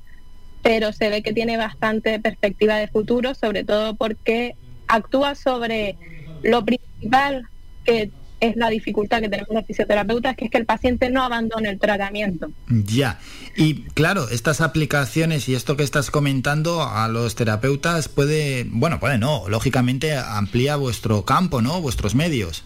[0.62, 4.54] pero se ve que tiene bastante perspectiva de futuro, sobre todo porque
[4.86, 5.96] actúa sobre
[6.42, 7.48] lo principal
[7.84, 8.10] que
[8.42, 11.78] es la dificultad que tenemos los fisioterapeutas, que es que el paciente no abandone el
[11.78, 12.50] tratamiento.
[12.68, 13.20] Ya,
[13.56, 19.16] y claro, estas aplicaciones y esto que estás comentando a los terapeutas puede, bueno, puede
[19.16, 21.80] no, lógicamente amplía vuestro campo, ¿no?
[21.80, 22.64] Vuestros medios.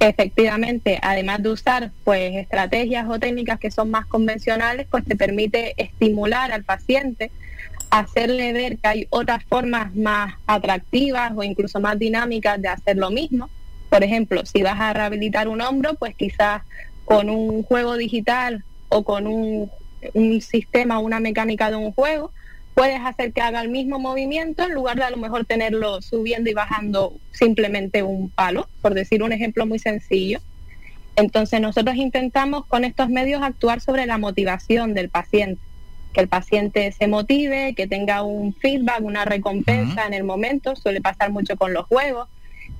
[0.00, 5.74] Efectivamente, además de usar pues estrategias o técnicas que son más convencionales, pues te permite
[5.76, 7.30] estimular al paciente,
[7.90, 13.10] hacerle ver que hay otras formas más atractivas o incluso más dinámicas de hacer lo
[13.10, 13.48] mismo
[13.96, 16.60] por ejemplo, si vas a rehabilitar un hombro, pues quizás
[17.06, 19.70] con un juego digital o con un,
[20.12, 22.30] un sistema, una mecánica de un juego,
[22.74, 26.50] puedes hacer que haga el mismo movimiento en lugar de a lo mejor tenerlo subiendo
[26.50, 30.40] y bajando simplemente un palo, por decir un ejemplo muy sencillo.
[31.16, 35.62] Entonces nosotros intentamos con estos medios actuar sobre la motivación del paciente,
[36.12, 41.00] que el paciente se motive, que tenga un feedback, una recompensa en el momento, suele
[41.00, 42.28] pasar mucho con los juegos,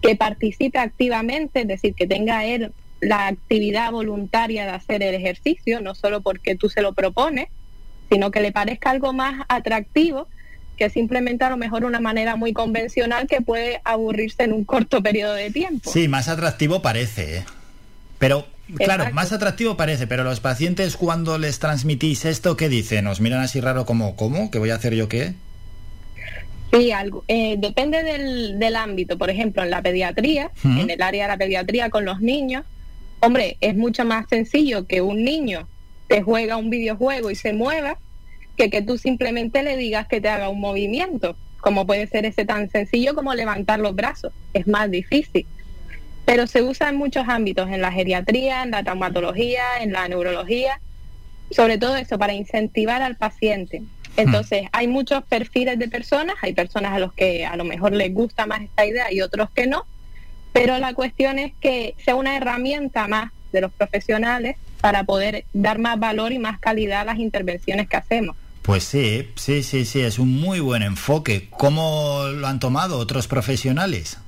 [0.02, 5.80] que participe activamente, es decir, que tenga él la actividad voluntaria de hacer el ejercicio,
[5.80, 7.48] no solo porque tú se lo propones,
[8.10, 10.28] sino que le parezca algo más atractivo
[10.76, 15.02] que simplemente a lo mejor una manera muy convencional que puede aburrirse en un corto
[15.02, 15.90] periodo de tiempo.
[15.90, 17.44] Sí, más atractivo parece, ¿eh?
[18.18, 18.46] pero
[18.76, 23.04] claro, más atractivo parece, pero los pacientes cuando les transmitís esto, ¿qué dicen?
[23.04, 24.50] ¿Nos miran así raro como, ¿cómo?
[24.50, 25.34] ¿Qué voy a hacer yo qué?
[26.72, 29.16] Sí, algo, eh, depende del, del, ámbito.
[29.16, 32.64] Por ejemplo, en la pediatría, en el área de la pediatría con los niños,
[33.20, 35.68] hombre, es mucho más sencillo que un niño
[36.08, 37.98] te juega un videojuego y se mueva
[38.56, 42.44] que que tú simplemente le digas que te haga un movimiento, como puede ser ese
[42.44, 44.32] tan sencillo como levantar los brazos.
[44.52, 45.46] Es más difícil.
[46.24, 50.80] Pero se usa en muchos ámbitos, en la geriatría, en la traumatología, en la neurología,
[51.50, 53.82] sobre todo eso, para incentivar al paciente
[54.16, 58.12] entonces, hay muchos perfiles de personas, hay personas a los que a lo mejor les
[58.12, 59.86] gusta más esta idea y otros que no,
[60.52, 65.78] pero la cuestión es que sea una herramienta más de los profesionales para poder dar
[65.78, 68.36] más valor y más calidad a las intervenciones que hacemos.
[68.62, 71.48] Pues sí, sí, sí, sí, es un muy buen enfoque.
[71.50, 74.18] ¿Cómo lo han tomado otros profesionales?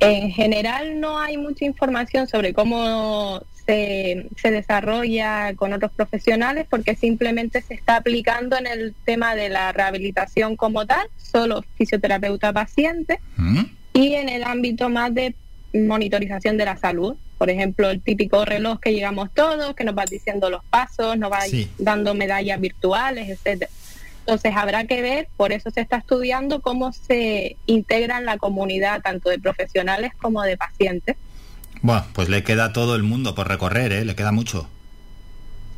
[0.00, 6.94] En general no hay mucha información sobre cómo se, se, desarrolla con otros profesionales porque
[6.94, 13.20] simplemente se está aplicando en el tema de la rehabilitación como tal, solo fisioterapeuta paciente,
[13.36, 13.64] ¿Mm?
[13.92, 15.34] y en el ámbito más de
[15.72, 17.16] monitorización de la salud.
[17.38, 21.32] Por ejemplo, el típico reloj que llegamos todos, que nos va diciendo los pasos, nos
[21.32, 21.40] va
[21.78, 23.70] dando medallas virtuales, etcétera.
[24.20, 29.02] Entonces habrá que ver, por eso se está estudiando cómo se integra en la comunidad
[29.02, 31.16] tanto de profesionales como de pacientes.
[31.84, 34.06] Bueno, pues le queda todo el mundo por recorrer, ¿eh?
[34.06, 34.66] Le queda mucho.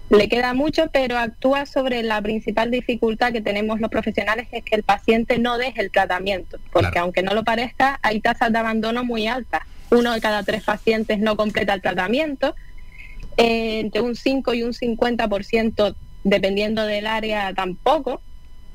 [0.09, 4.76] Le queda mucho, pero actúa sobre la principal dificultad que tenemos los profesionales, es que
[4.76, 9.02] el paciente no deje el tratamiento, porque aunque no lo parezca, hay tasas de abandono
[9.02, 9.62] muy altas.
[9.91, 12.55] Uno de cada tres pacientes no completa el tratamiento,
[13.36, 18.20] eh, entre un 5 y un 50%, dependiendo del área, tampoco.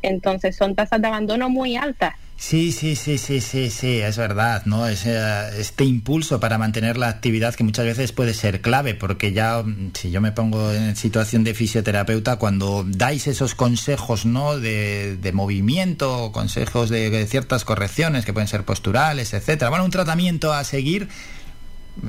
[0.01, 2.15] Entonces son tasas de abandono muy altas.
[2.41, 4.87] Sí, sí, sí, sí, sí, sí, es verdad, ¿no?
[4.87, 5.15] Ese,
[5.59, 9.91] este impulso para mantener la actividad que muchas veces puede ser clave, porque ya, mm,
[9.93, 14.57] si yo me pongo en situación de fisioterapeuta, cuando dais esos consejos, ¿no?
[14.59, 20.63] De, movimiento, consejos de, ciertas correcciones que pueden ser posturales, etcétera, bueno, un tratamiento a
[20.63, 21.09] seguir,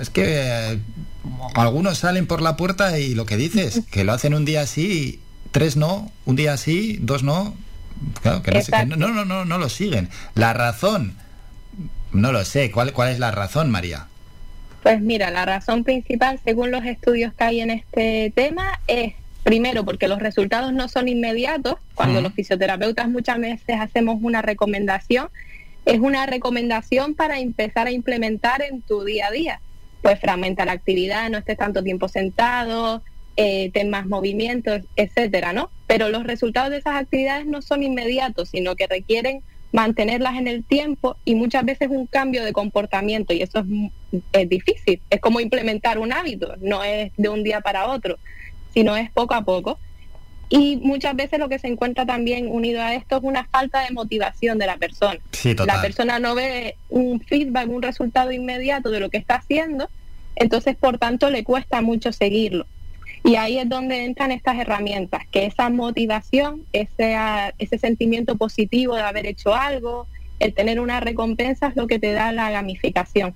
[0.01, 0.79] es que eh,
[1.55, 5.21] algunos salen por la puerta y lo que dices, que lo hacen un día así,
[5.51, 7.55] tres no, un día así, dos no,
[8.23, 8.53] Claro, que
[8.87, 10.09] no, no, no, no, no lo siguen.
[10.35, 11.17] La razón,
[12.13, 12.71] no lo sé.
[12.71, 14.07] ¿Cuál, ¿Cuál es la razón, María?
[14.83, 19.15] Pues mira, la razón principal, según los estudios que hay en este tema, es
[19.45, 21.77] primero porque los resultados no son inmediatos.
[21.95, 25.29] Cuando los fisioterapeutas muchas veces hacemos una recomendación,
[25.85, 29.61] es una recomendación para empezar a implementar en tu día a día.
[30.01, 33.03] Pues fragmenta la actividad, no estés tanto tiempo sentado,
[33.37, 35.71] eh, temas movimientos, etcétera, ¿no?
[35.93, 40.65] Pero los resultados de esas actividades no son inmediatos, sino que requieren mantenerlas en el
[40.65, 43.63] tiempo y muchas veces un cambio de comportamiento y eso
[44.33, 45.03] es, difícil.
[45.11, 48.19] Es como implementar un hábito, no es de un día para otro,
[48.73, 49.79] sino es poco a poco.
[50.49, 53.93] Y muchas veces lo que se encuentra también unido a esto es una falta de
[53.93, 55.21] motivación de la persona.
[55.67, 59.91] La persona no ve un feedback, un resultado inmediato de lo que está haciendo
[60.37, 62.67] entonces por tanto le cuesta mucho seguirlo.
[63.25, 67.17] Y ahí es donde entran estas herramientas, que esa motivación, ese,
[67.59, 70.09] ese sentimiento positivo de haber hecho algo,
[70.41, 73.35] el tener una recompensa es lo que te da la gamificación.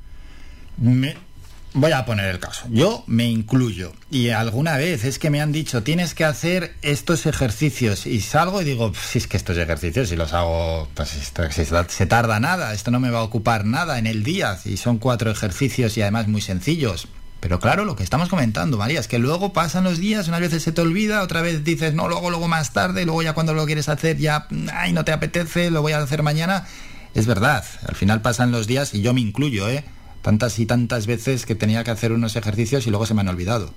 [1.77, 2.67] voy a poner el caso.
[2.71, 7.27] Yo me incluyo y alguna vez es que me han dicho tienes que hacer estos
[7.27, 11.33] ejercicios y salgo y digo si es que estos ejercicios si los hago pues
[11.89, 14.99] se tarda nada, esto no me va a ocupar nada en el día y son
[14.99, 17.09] cuatro ejercicios y además muy sencillos.
[17.47, 20.65] Pero claro, lo que estamos comentando, María, es que luego pasan los días, unas veces
[20.65, 23.65] se te olvida, otra vez dices, no, luego, luego más tarde, luego ya cuando lo
[23.67, 26.67] quieres hacer ya, ay, no te apetece, lo voy a hacer mañana.
[27.15, 29.85] Es verdad, al final pasan los días y yo me incluyo, ¿eh?
[30.23, 33.29] Tantas y tantas veces que tenía que hacer unos ejercicios y luego se me han
[33.29, 33.73] olvidado.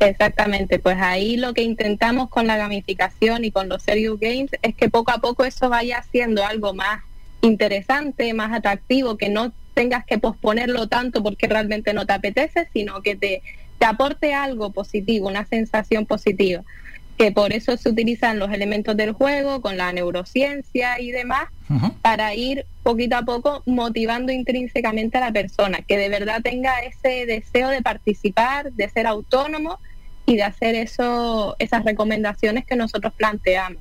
[0.00, 4.74] Exactamente, pues ahí lo que intentamos con la gamificación y con los Serious Games es
[4.74, 7.04] que poco a poco eso vaya siendo algo más
[7.42, 13.00] interesante, más atractivo, que no tengas que posponerlo tanto porque realmente no te apetece, sino
[13.00, 13.42] que te,
[13.78, 16.62] te aporte algo positivo, una sensación positiva.
[17.16, 21.48] Que por eso se utilizan los elementos del juego con la neurociencia y demás,
[22.02, 27.24] para ir poquito a poco motivando intrínsecamente a la persona, que de verdad tenga ese
[27.24, 29.78] deseo de participar, de ser autónomo
[30.26, 33.80] y de hacer eso, esas recomendaciones que nosotros planteamos.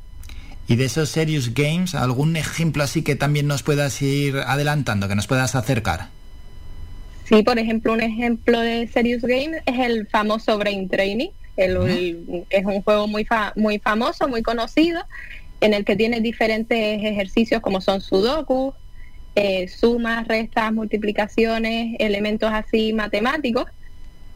[0.69, 5.15] Y de esos Serious Games, ¿algún ejemplo así que también nos puedas ir adelantando, que
[5.15, 6.09] nos puedas acercar?
[7.25, 11.29] Sí, por ejemplo, un ejemplo de Serious Games es el famoso Brain Training.
[11.57, 15.01] es un juego muy, muy famoso, muy conocido,
[15.59, 18.75] en el que tiene diferentes ejercicios como son sudoku,
[19.33, 23.65] eh, sumas, restas, multiplicaciones, elementos así matemáticos.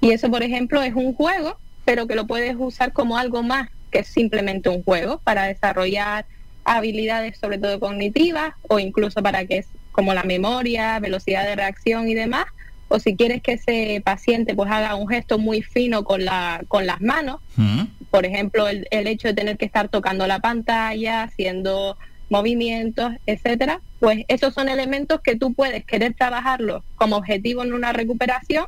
[0.02, 3.70] Y eso, por ejemplo, es un juego, pero que lo puedes usar como algo más
[3.94, 6.26] que es simplemente un juego para desarrollar
[6.66, 12.10] habilidades sobre todo cognitivas o incluso para que es como la memoria, velocidad de reacción
[12.10, 12.46] y demás,
[12.88, 16.88] o si quieres que ese paciente pues haga un gesto muy fino con la con
[16.88, 17.84] las manos, mm.
[18.10, 21.96] por ejemplo, el, el, hecho de tener que estar tocando la pantalla, haciendo
[22.30, 27.94] movimientos, etcétera, pues esos son elementos que tú puedes querer trabajarlos como objetivo en una
[27.94, 28.66] recuperación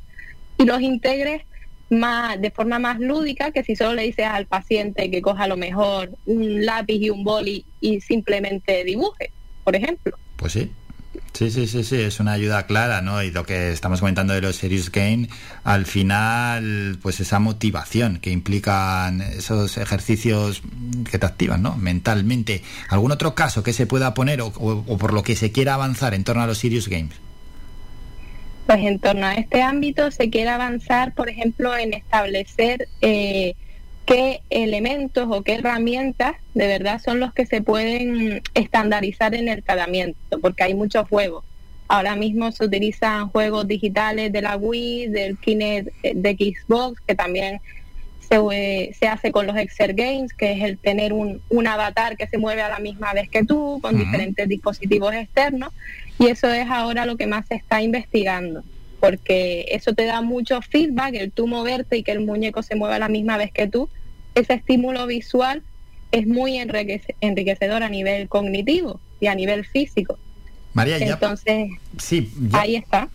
[0.60, 1.42] y los integres
[1.90, 5.58] más de forma más lúdica que si solo le dices al paciente que coja lo
[5.58, 9.32] mejor un lápiz y un boli y simplemente dibuje,
[9.64, 10.18] por ejemplo.
[10.36, 10.72] Pues sí.
[11.32, 13.22] Sí, sí, sí, sí, es una ayuda clara, ¿no?
[13.22, 15.28] Y lo que estamos comentando de los Serious Game,
[15.66, 20.62] al final, pues esa motivación que implican esos ejercicios
[21.10, 21.76] que te activan, ¿no?
[21.76, 22.64] Mentalmente.
[22.90, 26.24] ¿Algún otro caso que se pueda poner o por lo que se quiera avanzar en
[26.24, 27.25] torno a los Serious Games?
[28.66, 33.54] Pues en torno a este ámbito se quiere avanzar, por ejemplo, en establecer eh,
[34.06, 39.64] qué elementos o qué herramientas de verdad son los que se pueden estandarizar en el
[39.64, 41.44] tratamiento, porque hay muchos juegos.
[41.88, 47.14] Ahora mismo se utilizan juegos digitales de la Wii, del Kinect eh, de Xbox, que
[47.14, 47.62] también
[48.26, 52.18] se, eh, se hace con los Exer Games, que es el tener un, un, avatar
[52.18, 55.74] que se mueve a la misma vez que tú, con diferentes dispositivos externos.
[56.20, 58.64] Y eso es ahora lo que más se está investigando,
[59.00, 62.96] porque eso te da mucho feedback, el tú moverte y que el muñeco se mueva
[62.96, 63.90] a la misma vez que tú.
[64.34, 65.64] Ese estímulo visual
[66.12, 70.18] es muy enriquecedor a nivel cognitivo y a nivel físico.
[70.74, 73.10] María, Entonces, sí, ahí está.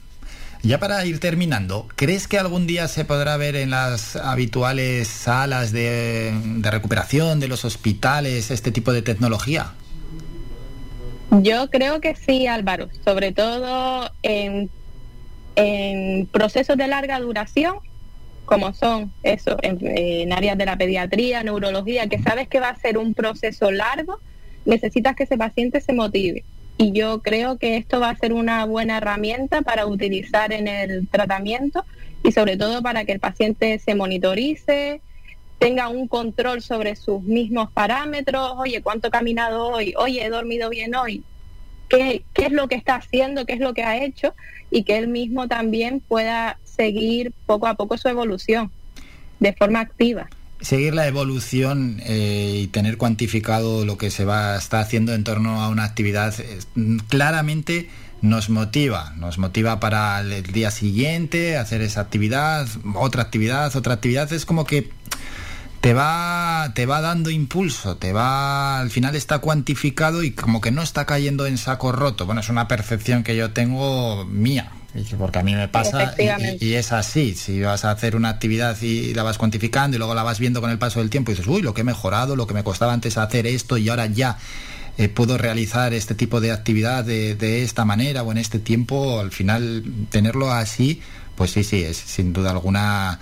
[0.63, 5.73] Ya para ir terminando, ¿crees que algún día se podrá ver en las habituales salas
[5.73, 9.73] de, recuperación de los hospitales este tipo de tecnología?
[11.31, 14.69] Yo creo que sí, Álvaro, sobre todo en,
[15.57, 17.77] en procesos de larga duración,
[18.45, 22.99] como son eso, en, áreas de la pediatría, neurología, que sabes que va a ser
[22.99, 24.19] un proceso largo,
[24.65, 26.45] necesitas que ese paciente se motive.
[26.81, 31.07] Y yo creo que esto va a ser una buena herramienta para utilizar en el
[31.09, 31.85] tratamiento
[32.25, 35.03] y sobre todo para que el paciente se monitorice,
[35.59, 39.93] tenga un control sobre sus mismos parámetros, oye, ¿cuánto he caminado hoy?
[39.99, 41.23] Oye, he dormido bien hoy.
[41.91, 43.45] ¿Qué, ¿Qué es lo que está haciendo?
[43.45, 44.33] ¿Qué es lo que ha hecho?
[44.71, 48.73] Y que él mismo también pueda seguir poco a poco su evolución
[49.39, 50.31] de forma activa
[50.61, 55.63] seguir la evolución eh, y tener cuantificado lo que se va está haciendo en torno
[55.63, 56.35] a una actividad
[57.09, 57.89] claramente
[58.23, 64.31] nos motiva, nos motiva para el día siguiente hacer esa actividad, otra actividad, otra actividad,
[64.33, 64.91] es como que
[65.81, 70.71] te va, te va dando impulso, te va, al final está cuantificado y como que
[70.71, 72.27] no está cayendo en saco roto.
[72.27, 74.71] Bueno, es una percepción que yo tengo mía,
[75.19, 77.35] porque a mí me pasa y, es así.
[77.35, 80.61] Si vas a hacer una actividad y la vas cuantificando y luego la vas viendo
[80.61, 82.65] con el paso del tiempo y dices, uy, lo que he mejorado, lo que me
[82.65, 84.39] costaba antes hacer esto y ahora ya
[84.99, 89.21] eh, puedo realizar este tipo de actividad de, de esta manera o en este tiempo,
[89.21, 91.01] al final tenerlo así
[91.41, 93.19] pues sí, sí, es sin duda alguna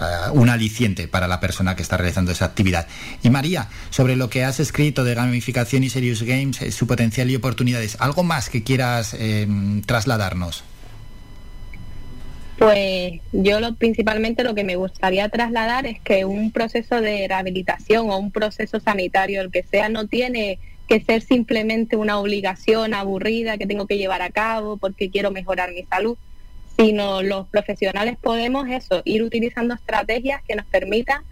[0.00, 2.86] eh, un aliciente para la persona que está realizando esa actividad.
[3.24, 7.28] Y María, sobre lo que has escrito de gamificación y Serious Games, eh, su potencial
[7.28, 9.16] y oportunidades, ¿algo más que quieras
[9.84, 10.62] trasladarnos?
[12.58, 18.10] Pues yo lo, principalmente lo que me gustaría trasladar es que un proceso de rehabilitación
[18.10, 23.58] o un proceso sanitario, el que sea, no tiene que ser simplemente una obligación aburrida
[23.58, 26.16] que tengo que llevar a cabo porque quiero mejorar mi salud,
[26.78, 31.22] sino los profesionales podemos eso, ir utilizando estrategias que nos permitan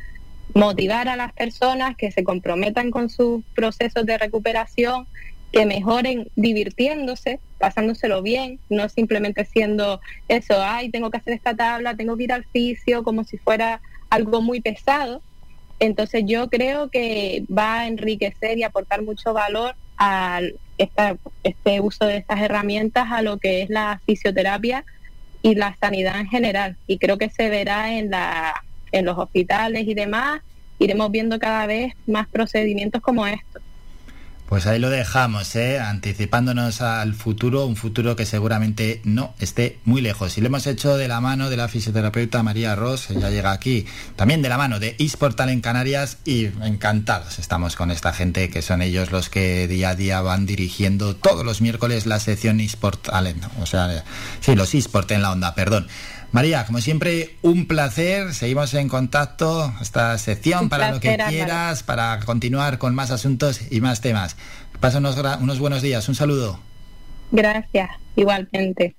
[0.55, 5.07] motivar a las personas que se comprometan con sus procesos de recuperación,
[5.55, 11.95] que mejoren divirtiéndose, pasándoselo bien, no simplemente siendo eso, ay, tengo que hacer esta tabla,
[11.95, 15.23] tengo que ir al fisio, como si fuera algo muy pesado.
[15.79, 20.41] Entonces yo creo que va a enriquecer y aportar mucho valor a
[21.45, 24.85] este uso de estas herramientas a lo que es la fisioterapia
[25.41, 26.77] y la sanidad en general.
[26.89, 30.41] Y creo que se verá en, la, en los hospitales y demás.
[30.81, 33.63] Iremos viendo cada vez más procedimientos como estos.
[34.49, 35.81] Pues ahí lo dejamos, ¿eh?
[35.81, 40.37] anticipándonos al futuro, un futuro que seguramente no esté muy lejos.
[40.37, 43.87] Y lo hemos hecho de la mano de la fisioterapeuta María Ross, ya llega aquí,
[44.17, 48.63] también de la mano de eSportal en Canarias y encantados estamos con esta gente que
[48.63, 53.09] son ellos los que día a día van dirigiendo todos los miércoles la sección eSport
[53.61, 54.05] o sea,
[54.41, 55.87] sí, los eSport en la onda, perdón.
[56.35, 58.35] María, como siempre, un placer.
[58.35, 59.73] Seguimos en contacto.
[59.81, 64.37] Esta sección para lo que quieras, para continuar con más asuntos y más temas.
[64.81, 66.09] Pasa unos, unos buenos días.
[66.09, 66.59] Un saludo.
[67.31, 68.97] Gracias, igualmente.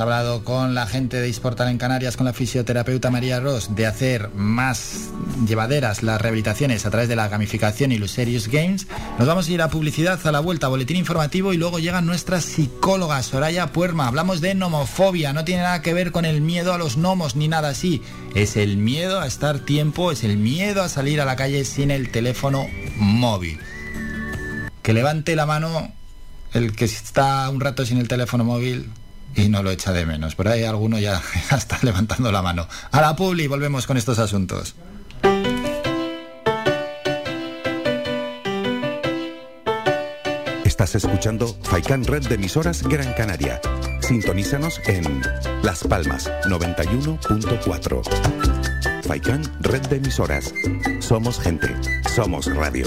[0.00, 4.30] Hablado con la gente de Isportal en Canarias, con la fisioterapeuta María Ross, de hacer
[4.34, 5.10] más
[5.46, 8.86] llevaderas las rehabilitaciones a través de la gamificación y los Serious Games.
[9.18, 12.40] Nos vamos a ir a publicidad, a la vuelta, boletín informativo y luego llega nuestra
[12.40, 14.08] psicóloga Soraya Puerma.
[14.08, 17.48] Hablamos de nomofobia, no tiene nada que ver con el miedo a los gnomos ni
[17.48, 18.02] nada así.
[18.34, 21.90] Es el miedo a estar tiempo, es el miedo a salir a la calle sin
[21.90, 23.58] el teléfono móvil.
[24.82, 25.92] Que levante la mano
[26.52, 28.90] el que está un rato sin el teléfono móvil
[29.34, 30.34] y no lo echa de menos.
[30.34, 32.66] Por ahí alguno ya está levantando la mano.
[32.90, 34.74] A la publi, volvemos con estos asuntos.
[40.64, 43.60] Estás escuchando Faikan Red de emisoras Gran Canaria.
[44.00, 45.22] Sintonízanos en
[45.62, 49.02] Las Palmas 91.4.
[49.02, 50.54] Faikan Red de emisoras.
[51.00, 51.74] Somos gente.
[52.14, 52.86] Somos radio.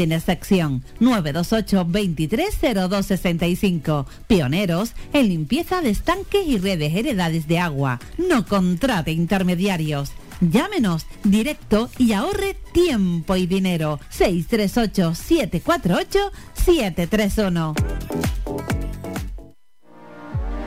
[0.01, 0.83] sin excepción.
[0.99, 4.05] 928 230265.
[4.27, 7.99] Pioneros en limpieza de estanques y redes heredades de agua.
[8.17, 10.13] No contrate intermediarios.
[10.39, 13.99] Llámenos directo y ahorre tiempo y dinero.
[14.09, 17.75] 638 748 731.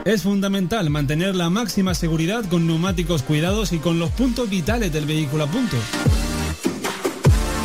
[0.05, 5.05] Es fundamental mantener la máxima seguridad con neumáticos cuidados y con los puntos vitales del
[5.05, 5.75] vehículo a punto.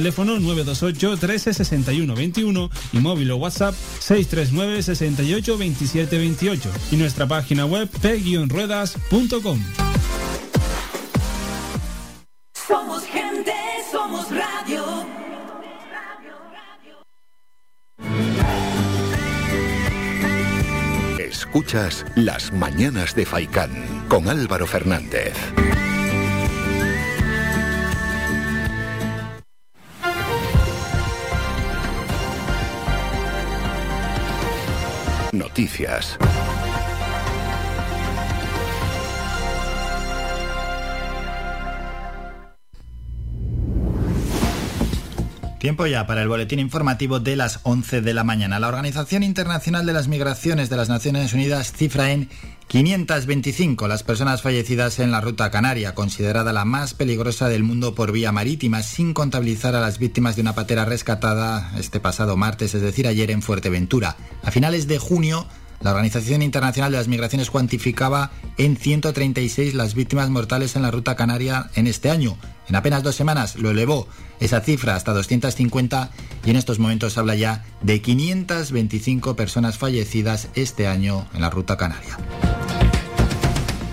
[0.00, 7.26] teléfono 928 13 61 21 y móvil o WhatsApp 639 68 27 28 y nuestra
[7.26, 9.60] página web p-ruedas.com.
[12.66, 13.52] Somos gente,
[13.92, 15.06] somos radio.
[21.18, 23.70] Escuchas Las Mañanas de Faicán
[24.08, 25.34] con Álvaro Fernández.
[35.40, 36.18] Noticias.
[45.60, 48.58] Tiempo ya para el boletín informativo de las 11 de la mañana.
[48.58, 52.30] La Organización Internacional de las Migraciones de las Naciones Unidas cifra en
[52.68, 58.10] 525 las personas fallecidas en la ruta canaria, considerada la más peligrosa del mundo por
[58.10, 62.80] vía marítima, sin contabilizar a las víctimas de una patera rescatada este pasado martes, es
[62.80, 64.16] decir, ayer en Fuerteventura.
[64.42, 65.46] A finales de junio,
[65.80, 71.16] la Organización Internacional de las Migraciones cuantificaba en 136 las víctimas mortales en la ruta
[71.16, 72.36] canaria en este año.
[72.68, 74.06] En apenas dos semanas lo elevó
[74.38, 76.10] esa cifra hasta 250
[76.44, 81.76] y en estos momentos habla ya de 525 personas fallecidas este año en la ruta
[81.76, 82.18] canaria.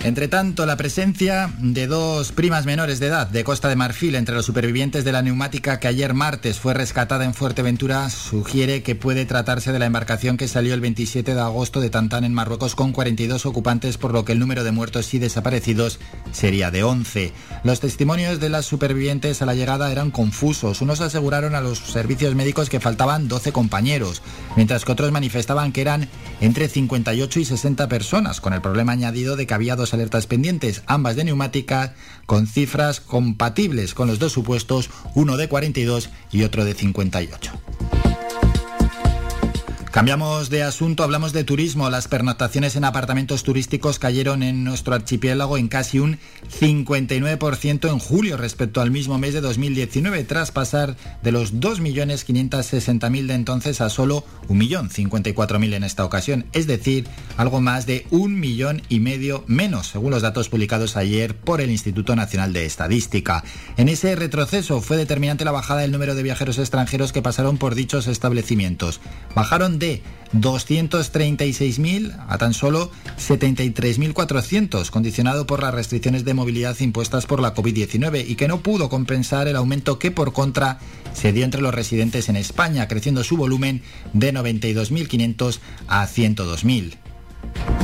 [0.07, 4.35] Entre tanto, la presencia de dos primas menores de edad de Costa de Marfil entre
[4.35, 9.25] los supervivientes de la neumática que ayer martes fue rescatada en Fuerteventura sugiere que puede
[9.25, 12.93] tratarse de la embarcación que salió el 27 de agosto de Tantán en Marruecos con
[12.93, 15.99] 42 ocupantes, por lo que el número de muertos y desaparecidos
[16.31, 17.33] sería de 11.
[17.65, 20.79] Los testimonios de las supervivientes a la llegada eran confusos.
[20.79, 24.21] Unos aseguraron a los servicios médicos que faltaban 12 compañeros,
[24.55, 26.07] mientras que otros manifestaban que eran
[26.39, 30.83] entre 58 y 60 personas, con el problema añadido de que había dos alertas pendientes,
[30.85, 31.93] ambas de neumática,
[32.25, 37.51] con cifras compatibles con los dos supuestos, uno de 42 y otro de 58.
[39.97, 41.89] Cambiamos de asunto, hablamos de turismo.
[41.89, 46.19] Las pernoctaciones en apartamentos turísticos cayeron en nuestro archipiélago en casi un
[46.61, 53.33] 59% en julio respecto al mismo mes de 2019, tras pasar de los 2.560.000 de
[53.33, 58.99] entonces a solo 1.054.000 en esta ocasión, es decir, algo más de un millón y
[58.99, 63.43] medio menos, según los datos publicados ayer por el Instituto Nacional de Estadística.
[63.77, 67.73] En ese retroceso fue determinante la bajada del número de viajeros extranjeros que pasaron por
[67.73, 69.01] dichos establecimientos.
[69.33, 69.86] Bajaron de
[70.33, 78.25] 236.000 a tan solo 73.400, condicionado por las restricciones de movilidad impuestas por la COVID-19
[78.27, 80.79] y que no pudo compensar el aumento que por contra
[81.13, 83.81] se dio entre los residentes en España, creciendo su volumen
[84.13, 87.76] de 92.500 a 102.000.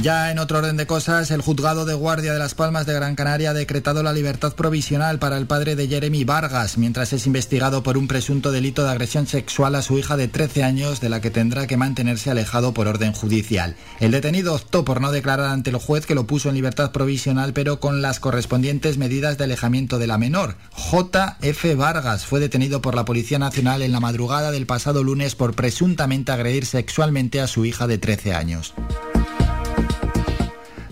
[0.00, 3.16] Ya en otro orden de cosas, el juzgado de guardia de Las Palmas de Gran
[3.16, 7.82] Canaria ha decretado la libertad provisional para el padre de Jeremy Vargas, mientras es investigado
[7.82, 11.20] por un presunto delito de agresión sexual a su hija de 13 años, de la
[11.20, 13.74] que tendrá que mantenerse alejado por orden judicial.
[13.98, 17.52] El detenido optó por no declarar ante el juez que lo puso en libertad provisional,
[17.52, 20.54] pero con las correspondientes medidas de alejamiento de la menor.
[20.74, 21.74] J.F.
[21.74, 26.30] Vargas fue detenido por la Policía Nacional en la madrugada del pasado lunes por presuntamente
[26.30, 28.74] agredir sexualmente a su hija de 13 años.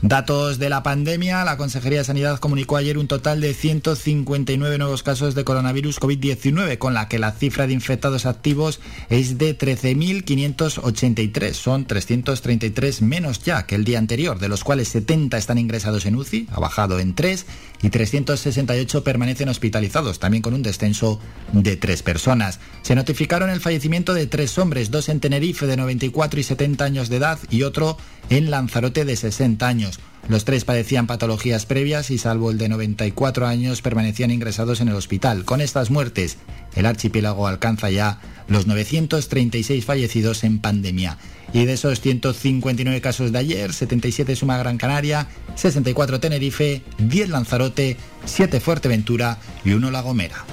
[0.08, 1.44] Datos de la pandemia.
[1.44, 6.78] La Consejería de Sanidad comunicó ayer un total de 159 nuevos casos de coronavirus COVID-19,
[6.78, 8.78] con la que la cifra de infectados activos
[9.10, 11.54] es de 13.583.
[11.54, 16.14] Son 333 menos ya que el día anterior, de los cuales 70 están ingresados en
[16.14, 17.44] UCI, ha bajado en 3,
[17.82, 21.20] y 368 permanecen hospitalizados, también con un descenso
[21.52, 22.60] de 3 personas.
[22.82, 27.08] Se notificaron el fallecimiento de tres hombres, dos en Tenerife de 94 y 70 años
[27.08, 27.98] de edad y otro
[28.30, 30.00] en Lanzarote de 60 años.
[30.28, 34.96] Los tres padecían patologías previas y salvo el de 94 años permanecían ingresados en el
[34.96, 35.44] hospital.
[35.44, 36.38] Con estas muertes,
[36.74, 41.18] el archipiélago alcanza ya los 936 fallecidos en pandemia.
[41.56, 47.96] Y de esos 159 casos de ayer, 77 suma Gran Canaria, 64 Tenerife, 10 Lanzarote,
[48.26, 50.44] 7 Fuerteventura y 1 La Gomera.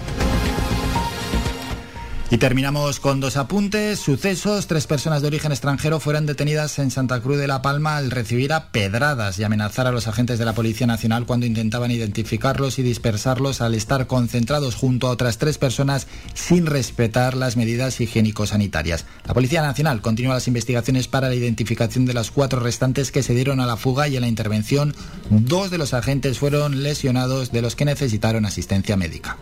[2.33, 3.99] Y terminamos con dos apuntes.
[3.99, 4.65] Sucesos.
[4.65, 8.53] Tres personas de origen extranjero fueron detenidas en Santa Cruz de la Palma al recibir
[8.53, 12.81] a pedradas y amenazar a los agentes de la Policía Nacional cuando intentaban identificarlos y
[12.81, 19.05] dispersarlos al estar concentrados junto a otras tres personas sin respetar las medidas higiénico-sanitarias.
[19.27, 23.35] La Policía Nacional continúa las investigaciones para la identificación de las cuatro restantes que se
[23.35, 24.95] dieron a la fuga y en la intervención
[25.29, 29.37] dos de los agentes fueron lesionados de los que necesitaron asistencia médica.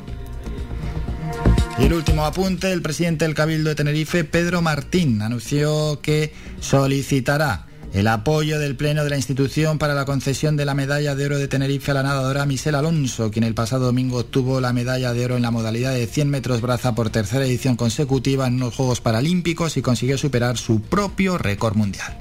[1.79, 7.65] Y el último apunte, el presidente del Cabildo de Tenerife, Pedro Martín, anunció que solicitará
[7.93, 11.37] el apoyo del Pleno de la institución para la concesión de la medalla de oro
[11.37, 15.25] de Tenerife a la nadadora Michelle Alonso, quien el pasado domingo obtuvo la medalla de
[15.25, 19.01] oro en la modalidad de 100 metros braza por tercera edición consecutiva en unos Juegos
[19.01, 22.17] Paralímpicos y consiguió superar su propio récord mundial.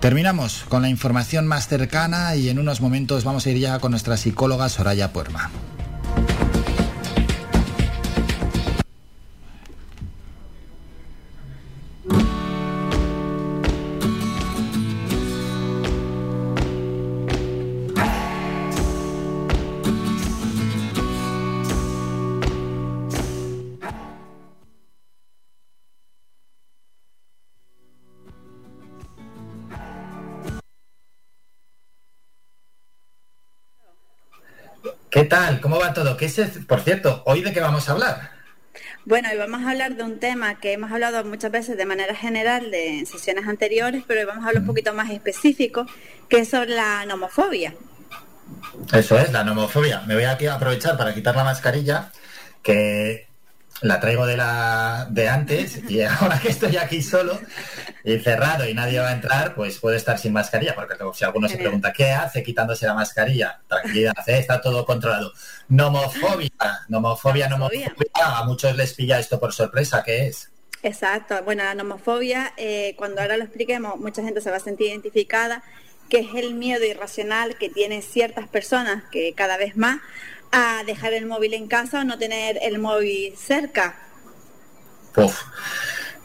[0.00, 3.92] Terminamos con la información más cercana y en unos momentos vamos a ir ya con
[3.92, 5.50] nuestra psicóloga Soraya Puerma.
[35.32, 35.62] Tal?
[35.62, 36.18] ¿Cómo va todo?
[36.18, 36.38] ¿Qué es,
[36.68, 38.30] por cierto, hoy de qué vamos a hablar?
[39.06, 42.14] Bueno, hoy vamos a hablar de un tema que hemos hablado muchas veces de manera
[42.14, 45.86] general de, en sesiones anteriores, pero hoy vamos a hablar un poquito más específico,
[46.28, 47.74] que es sobre la nomofobia.
[48.92, 50.02] Eso es, la nomofobia.
[50.02, 52.12] Me voy aquí a aprovechar para quitar la mascarilla,
[52.62, 53.26] que
[53.82, 57.38] la traigo de la de antes y ahora que estoy aquí solo
[58.04, 61.48] y cerrado y nadie va a entrar, pues puede estar sin mascarilla, porque si alguno
[61.48, 64.38] se pregunta qué hace quitándose la mascarilla, tranquilidad, ¿eh?
[64.38, 65.32] está todo controlado.
[65.68, 66.50] Nomofobia,
[66.88, 67.94] nomofobia, nomofobia,
[68.24, 70.50] a muchos les pilla esto por sorpresa, ¿qué es?
[70.82, 74.88] Exacto, bueno, la nomofobia, eh, cuando ahora lo expliquemos, mucha gente se va a sentir
[74.88, 75.62] identificada,
[76.08, 80.00] que es el miedo irracional que tienen ciertas personas, que cada vez más,
[80.52, 83.98] a dejar el móvil en casa o no tener el móvil cerca.
[85.16, 85.42] Uf,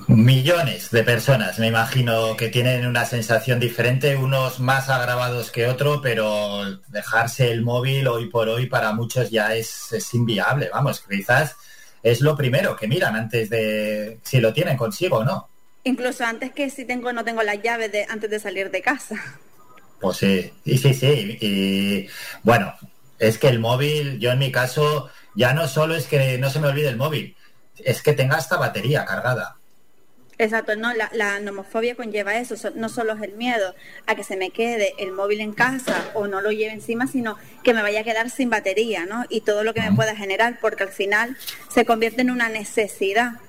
[0.07, 6.01] millones de personas, me imagino que tienen una sensación diferente, unos más agravados que otro,
[6.01, 11.55] pero dejarse el móvil hoy por hoy para muchos ya es, es inviable, vamos, quizás
[12.03, 15.49] es lo primero que miran antes de si lo tienen consigo o no.
[15.83, 19.15] Incluso antes que si tengo no tengo las llaves de, antes de salir de casa.
[19.99, 21.37] Pues sí, sí, sí, sí.
[21.41, 22.07] Y
[22.43, 22.73] bueno,
[23.19, 26.59] es que el móvil, yo en mi caso, ya no solo es que no se
[26.59, 27.35] me olvide el móvil,
[27.77, 29.57] es que tenga esta batería cargada.
[30.39, 33.73] Exacto, no, la, nomofobia conlleva eso, no solo es el miedo
[34.05, 37.37] a que se me quede el móvil en casa o no lo lleve encima, sino
[37.63, 39.25] que me vaya a quedar sin batería, ¿no?
[39.29, 41.35] Y todo lo que me pueda generar, porque al final
[41.73, 43.39] se convierte en una necesidad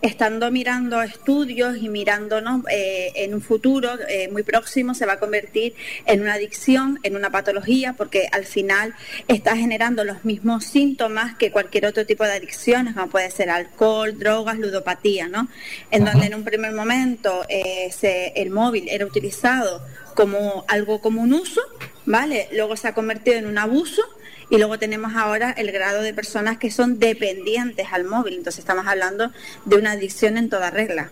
[0.00, 2.38] estando mirando estudios y mirando
[2.70, 5.74] eh, en un futuro eh, muy próximo se va a convertir
[6.06, 8.94] en una adicción, en una patología, porque al final
[9.26, 14.18] está generando los mismos síntomas que cualquier otro tipo de adicciones, como puede ser alcohol,
[14.18, 15.48] drogas, ludopatía, ¿no?
[15.90, 17.90] En donde en un primer momento eh,
[18.34, 19.82] el móvil era utilizado
[20.14, 21.60] como algo como un uso,
[22.06, 22.48] ¿vale?
[22.52, 24.02] Luego se ha convertido en un abuso
[24.50, 28.34] y luego tenemos ahora el grado de personas que son dependientes al móvil.
[28.34, 29.30] Entonces estamos hablando
[29.64, 31.10] de una adicción en toda regla.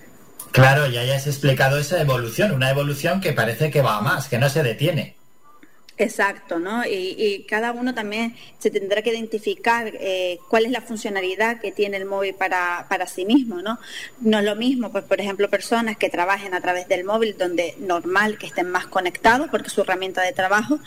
[0.52, 4.38] Claro, ya has explicado esa evolución, una evolución que parece que va a más, que
[4.38, 5.16] no se detiene.
[5.98, 6.84] Exacto, ¿no?
[6.84, 11.96] Y, cada uno también se tendrá que identificar eh, cuál es la funcionalidad que tiene
[11.96, 13.78] el móvil para, para sí mismo, ¿no?
[14.20, 17.76] No es lo mismo, pues, por ejemplo, personas que trabajen a través del móvil, donde
[17.78, 20.78] normal que estén más conectados, porque es su herramienta de trabajo,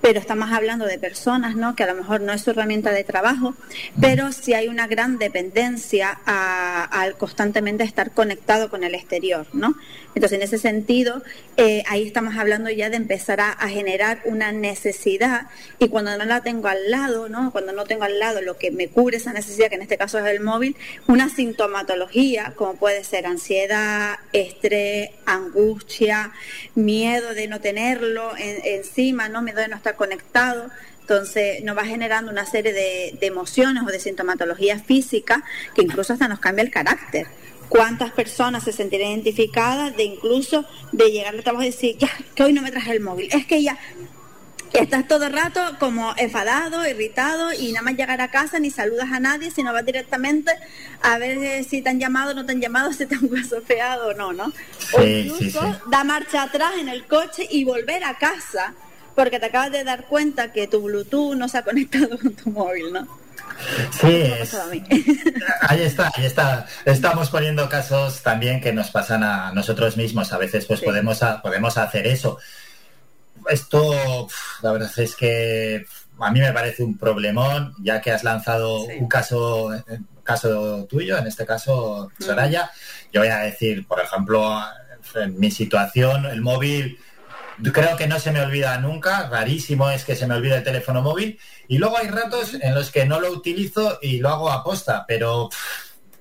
[0.00, 1.74] pero estamos hablando de personas, ¿no?
[1.74, 3.54] Que a lo mejor no es su herramienta de trabajo,
[4.00, 9.74] pero sí hay una gran dependencia al constantemente estar conectado con el exterior, ¿no?
[10.14, 11.22] Entonces, en ese sentido,
[11.56, 15.48] eh, ahí estamos hablando ya de empezar a, generar una necesidad
[15.78, 17.50] y cuando no la tengo al lado, ¿no?
[17.52, 20.18] Cuando no tengo al lado lo que me cubre esa necesidad, que en este caso
[20.18, 26.32] es el móvil, una sintomatología como puede ser ansiedad, estrés, angustia,
[26.74, 29.42] miedo de no tenerlo encima, ¿no?
[29.42, 30.70] Miedo de no estar conectado.
[31.00, 35.42] Entonces nos va generando una serie de, emociones o de sintomatologías físicas
[35.74, 37.26] que incluso hasta nos cambia el carácter
[37.68, 42.42] cuántas personas se sentirán identificadas de incluso de llegar al trabajo y decir, ya, que
[42.42, 43.78] hoy no me traje el móvil, es que ya
[44.72, 49.12] estás todo el rato como enfadado, irritado y nada más llegar a casa ni saludas
[49.12, 50.52] a nadie, sino vas directamente
[51.02, 54.14] a ver si te han llamado no te han llamado, si te han guasofeado o
[54.14, 54.52] no, ¿no?
[54.92, 58.74] o incluso da marcha atrás en el coche y volver a casa
[59.14, 62.50] porque te acabas de dar cuenta que tu Bluetooth no se ha conectado con tu
[62.50, 63.22] móvil, ¿no?
[64.00, 64.24] Sí,
[65.60, 66.66] ahí está, ahí está.
[66.84, 70.32] Estamos poniendo casos también que nos pasan a nosotros mismos.
[70.32, 72.38] A veces pues podemos, podemos hacer eso.
[73.48, 74.28] Esto,
[74.62, 75.86] la verdad es que
[76.18, 81.18] a mí me parece un problemón, ya que has lanzado un caso, un caso tuyo,
[81.18, 82.70] en este caso Soraya.
[83.12, 84.60] Yo voy a decir, por ejemplo,
[85.14, 86.98] en mi situación, el móvil
[87.72, 91.02] creo que no se me olvida nunca, rarísimo es que se me olvide el teléfono
[91.02, 91.38] móvil.
[91.68, 95.04] Y luego hay ratos en los que no lo utilizo y lo hago a posta,
[95.06, 95.50] pero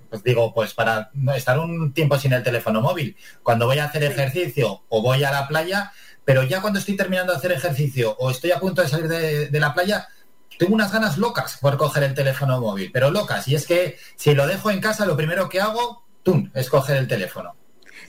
[0.09, 4.03] pues digo, pues para estar un tiempo sin el teléfono móvil, cuando voy a hacer
[4.03, 5.93] ejercicio o voy a la playa,
[6.25, 9.59] pero ya cuando estoy terminando de hacer ejercicio o estoy a punto de salir de,
[9.59, 10.07] la playa,
[10.57, 13.47] tengo unas ganas locas por coger el teléfono móvil, pero locas.
[13.47, 16.97] Y es que si lo dejo en casa, lo primero que hago, ¡tum!, es coger
[16.97, 17.55] el teléfono.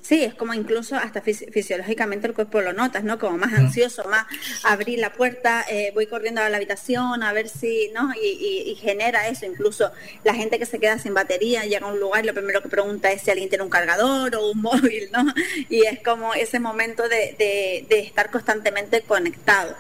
[0.03, 3.21] Sí, es como incluso hasta fisiológicamente el cuerpo lo notas, ¿no?
[3.21, 4.27] Como más ansioso, más
[4.65, 8.13] abrir la puerta, eh, voy corriendo a la habitación a ver si, ¿no?
[8.21, 9.47] Y, genera eso.
[9.47, 9.93] Incluso
[10.25, 12.69] la gente que se queda sin batería llega a un lugar y lo primero que
[12.69, 15.25] pregunta es si alguien tiene un cargador o un móvil, ¿no?
[15.69, 19.77] Y es como ese momento de, de, estar constantemente conectado.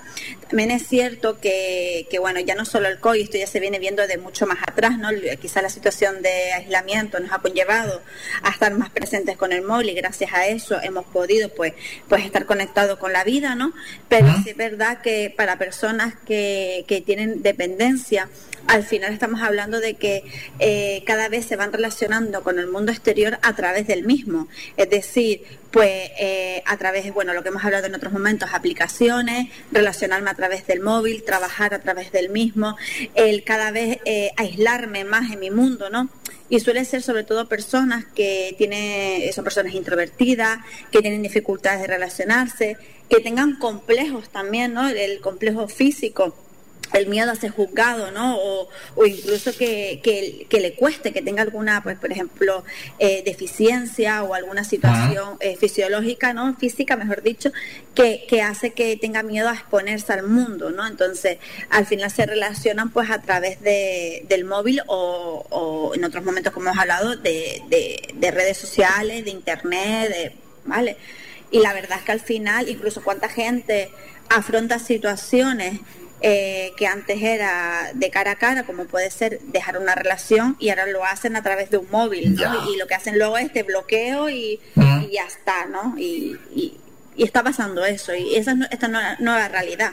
[0.49, 3.81] También es cierto que, que, bueno, ya no solo el COVID, esto ya se viene
[3.81, 5.09] viendo de mucho más atrás, ¿no?
[5.41, 8.03] Quizá la situación de aislamiento nos ha conllevado
[8.43, 11.73] a estar más presentes con el móvil y gracias gracias a eso hemos podido pues,
[12.07, 13.73] pues estar conectados con la vida, ¿no?
[14.11, 18.29] Pero es verdad que para personas que, que tienen dependencia,
[18.67, 20.25] al final estamos hablando de que
[20.59, 24.49] eh, cada vez se van relacionando con el mundo exterior a través del mismo.
[24.77, 29.49] Es decir, pues eh, a través, bueno, lo que hemos hablado en otros momentos, aplicaciones,
[29.71, 32.77] relacionarme a través del móvil, trabajar a través del mismo,
[33.15, 36.11] el cada vez eh, aislarme más en mi mundo, ¿no?
[36.53, 40.59] Y suele ser sobre todo personas que tienen, son personas introvertidas,
[40.91, 42.77] que tienen dificultades de relacionarse,
[43.09, 44.87] que tengan complejos también, ¿no?
[44.87, 46.37] El complejo físico
[46.93, 48.37] el miedo a ser juzgado, ¿no?
[48.37, 48.69] O,
[49.07, 52.65] incluso que, que, le cueste, que tenga alguna, pues, por ejemplo,
[52.99, 56.55] eh, deficiencia o alguna situación eh, fisiológica, ¿no?
[56.57, 57.51] Física, mejor dicho,
[57.95, 60.87] que, que, hace que tenga miedo a exponerse al mundo, ¿no?
[60.87, 61.39] Entonces,
[61.71, 66.53] al final se relacionan, pues, a través de, del móvil o, o, en otros momentos,
[66.53, 70.33] como hemos hablado, de, de, de redes sociales, de internet, de,
[70.65, 70.97] ¿vale?
[71.51, 73.91] Y la verdad es que al final, incluso cuánta gente
[74.31, 75.81] afronta situaciones
[76.23, 80.71] eh, que antes era de cara a cara, como puede ser dejar una relación, y
[80.71, 82.39] ahora lo hacen a través de un móvil,
[82.71, 85.95] Y lo que hacen luego es te bloqueo y, ya está, ¿no?
[85.99, 86.79] Y, y,
[87.17, 89.93] está pasando eso, y esa es esta nueva, nueva realidad.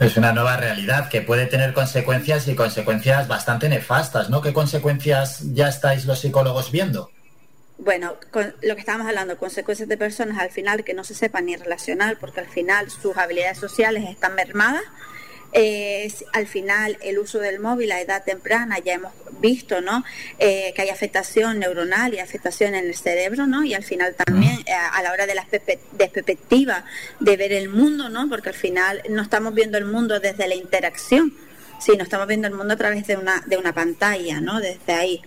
[0.00, 4.40] Es una nueva realidad que puede tener consecuencias y consecuencias bastante nefastas, ¿no?
[4.40, 7.10] ¿Qué consecuencias ya estáis los psicólogos viendo?
[7.78, 11.46] Bueno, con lo que estábamos hablando, consecuencias de personas al final que no se sepan
[11.46, 14.82] ni relacionar, porque al final sus habilidades sociales están mermadas
[16.32, 20.04] al final el uso del móvil a edad temprana ya hemos visto ¿no?
[20.38, 23.64] Eh, que hay afectación neuronal y afectación en el cerebro ¿no?
[23.64, 26.84] y al final también eh, a, la hora de la perspectiva
[27.18, 28.28] de ver el mundo ¿no?
[28.28, 31.34] porque al final no estamos viendo el mundo desde la interacción
[31.80, 34.60] Sí, no estamos viendo el mundo a través de una, de una pantalla, ¿no?
[34.60, 35.22] Desde ahí.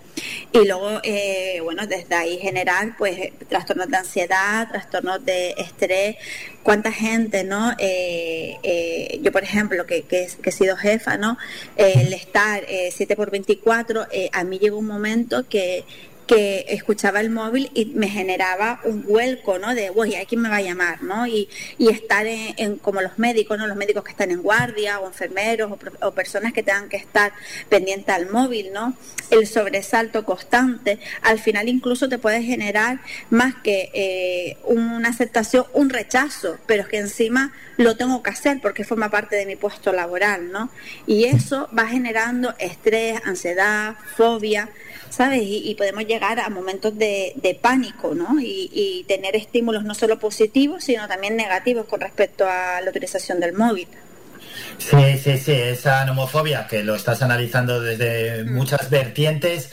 [0.52, 6.16] Y luego, eh, bueno, desde ahí generar, pues, trastornos de ansiedad, trastornos de estrés.
[6.62, 7.72] ¿Cuánta gente, no?
[7.80, 11.38] Eh, eh, yo, por ejemplo, que, que, he sido jefa, ¿no?
[11.76, 15.84] el estar 7 por 24, a mí llegó un momento que
[16.28, 19.76] que escuchaba el móvil y me generaba un vuelco, ¿no?
[19.76, 21.28] De, uy, ¿a quién me va a llamar, no?
[21.28, 23.68] Y, y estar en, como los médicos, ¿no?
[23.68, 25.72] Los médicos que están en guardia o enfermeros
[26.02, 27.34] o, personas que tengan que estar
[27.70, 28.96] pendientes al móvil, ¿no?
[29.30, 35.90] El sobresalto constante, al final incluso te puede generar más que eh, una aceptación, un
[35.90, 39.92] rechazo, pero es que encima lo tengo que hacer porque forma parte de mi puesto
[39.92, 40.70] laboral, ¿no?
[41.08, 44.70] Y eso va generando estrés, ansiedad, fobia,
[45.14, 45.44] ¿sabes?
[45.44, 48.38] Y, podemos llegar a momentos de, pánico, ¿no?
[48.42, 53.54] Y, tener estímulos no solo positivos, sino también negativos con respecto a la utilización del
[53.54, 53.88] móvil.
[54.78, 58.54] Sí, sí, sí, esa nomofobia que lo estás analizando desde mm.
[58.54, 59.72] muchas vertientes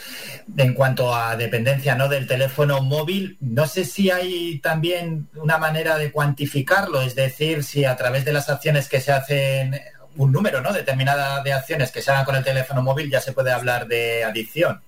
[0.57, 5.97] en cuanto a dependencia no del teléfono móvil, no sé si hay también una manera
[5.97, 9.81] de cuantificarlo, es decir, si a través de las acciones que se hacen
[10.17, 10.73] un número, ¿no?
[10.73, 14.25] determinada de acciones que se hagan con el teléfono móvil ya se puede hablar de
[14.25, 14.83] adicción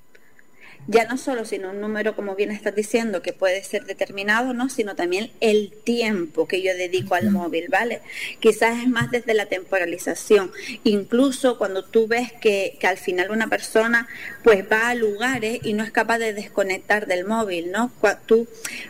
[0.87, 4.69] ya no solo sino un número, como bien estás diciendo, que puede ser determinado, ¿no?
[4.69, 8.01] sino también el tiempo que yo dedico al móvil, ¿vale?
[8.41, 10.53] Quizás es más desde la temporalización.
[10.85, 14.09] Incluso cuando tú ves que, que al final una persona
[14.43, 17.91] pues va a lugares y no es capaz de desconectar del móvil, ¿no?
[18.27, 18.49] Tú,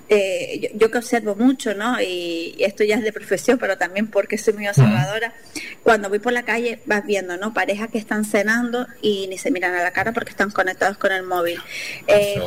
[0.08, 2.00] eh, yo, que observo mucho, ¿no?
[2.00, 5.34] Y, esto ya es de profesión, pero también porque soy muy observadora,
[5.82, 7.52] cuando voy por la calle vas viendo, ¿no?
[7.52, 11.12] Parejas que están cenando y ni se miran a la cara porque están conectados con
[11.12, 11.60] el móvil.
[12.06, 12.40] Eh,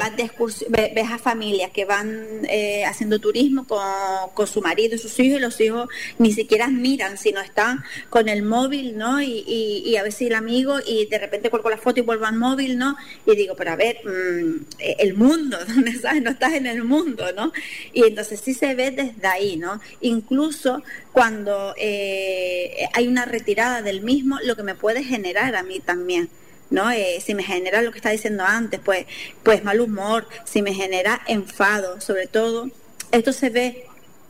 [0.70, 5.42] ves a familias que van eh, haciendo turismo con, su marido y sus hijos y
[5.42, 5.90] los hijos
[6.20, 9.22] ni siquiera miran, sino están con el móvil, ¿no?
[9.22, 12.36] Y, y, a veces el amigo y de repente cuelgo la foto y vuelvo al
[12.36, 12.96] móvil, ¿no?
[13.26, 14.66] Y digo, pero a ver, mm,
[15.00, 16.22] el mundo, ¿dónde estás?
[16.22, 17.52] No estás en el mundo, ¿no?
[17.94, 19.80] Y entonces sí se ve desde ahí, ¿no?
[20.02, 25.80] Incluso cuando eh, hay una retirada del mismo, lo que me puede generar a mí
[25.80, 26.30] también.
[26.69, 26.92] ¿No?
[26.92, 29.06] Eh, si me genera lo que está diciendo antes, pues,
[29.44, 32.69] pues mal humor, si me genera enfado, sobre todo,
[33.11, 33.88] esto se ve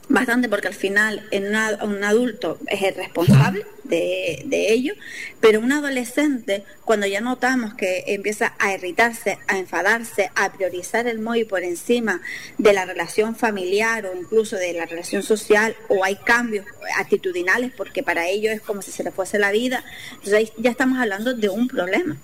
[0.08, 4.94] bastante porque al final en un adulto es el responsable de, de, ello,
[5.40, 11.20] pero un adolescente cuando ya notamos que empieza a irritarse, a enfadarse, a priorizar el
[11.20, 12.22] móvil por encima
[12.58, 16.66] de la relación familiar o incluso de la relación social o hay cambios
[16.98, 19.84] actitudinales porque para ellos es como si se le fuese la vida,
[20.16, 22.18] entonces ya estamos hablando de un problema,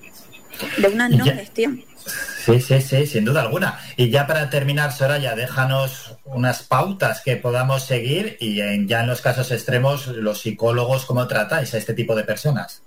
[0.77, 1.83] de una no gestión.
[2.05, 3.79] Sí, sí, sí, sin duda alguna.
[3.97, 9.07] Y ya para terminar, Soraya, déjanos unas pautas que podamos seguir y en, ya en
[9.07, 12.81] los casos extremos, los psicólogos, ¿cómo tratáis a este tipo de personas?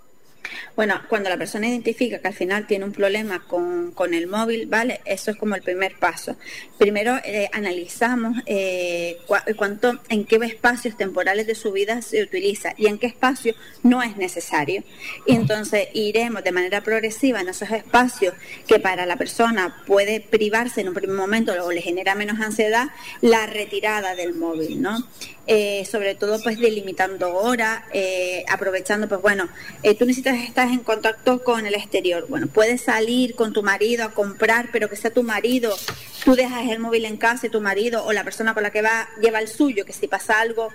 [0.77, 4.67] Bueno, cuando la persona identifica que al final tiene un problema con, con el móvil,
[4.67, 5.01] ¿vale?
[5.05, 6.37] Eso es como el primer paso.
[6.79, 9.19] Primero eh, analizamos eh,
[9.57, 14.03] cuánto, en qué espacios temporales de su vida se utiliza y en qué espacio no
[14.03, 14.83] es necesario.
[15.27, 18.35] Y entonces iremos de manera progresiva en esos espacios
[18.67, 22.89] que para la persona puede privarse en un primer momento o le genera menos ansiedad,
[23.21, 25.09] la retirada del móvil, ¿no?
[25.47, 27.83] Eh, sobre todo pues delimitando horas,
[28.49, 29.49] aprovechando pues bueno,
[29.99, 34.11] tú necesitas estar en contacto con el exterior, bueno, puedes salir con tu marido a
[34.13, 35.77] comprar, pero que sea tu marido,
[36.25, 38.83] tú dejas el móvil en casa y tu marido o la persona con la que
[38.83, 40.71] va lleva el suyo, que si pasa algo,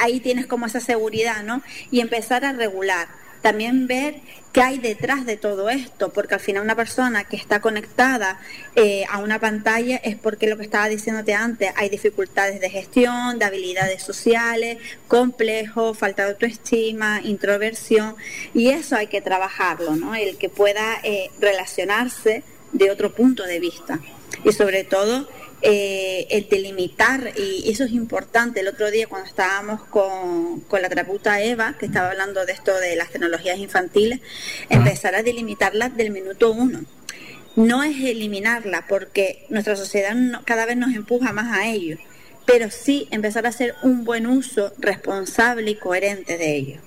[0.00, 1.62] ahí tienes como esa seguridad, ¿no?
[1.90, 3.08] Y empezar a regular
[3.46, 4.16] también ver
[4.52, 8.40] qué hay detrás de todo esto, porque al final una persona que está conectada
[8.74, 13.38] eh, a una pantalla es porque lo que estaba diciéndote antes, hay dificultades de gestión,
[13.38, 18.16] de habilidades sociales, complejo, falta de autoestima, introversión,
[18.52, 20.16] y eso hay que trabajarlo, ¿no?
[20.16, 22.42] El que pueda eh, relacionarse
[22.72, 24.00] de otro punto de vista.
[24.44, 25.28] Y sobre todo,
[25.68, 30.88] eh, el delimitar, y eso es importante, el otro día cuando estábamos con, con la
[30.88, 34.20] traputa Eva, que estaba hablando de esto de las tecnologías infantiles,
[34.70, 36.84] empezar a delimitarlas del minuto uno.
[37.56, 40.14] No es eliminarla, porque nuestra sociedad
[40.44, 41.96] cada vez nos empuja más a ello,
[42.44, 46.85] pero sí empezar a hacer un buen uso responsable y coherente de ello.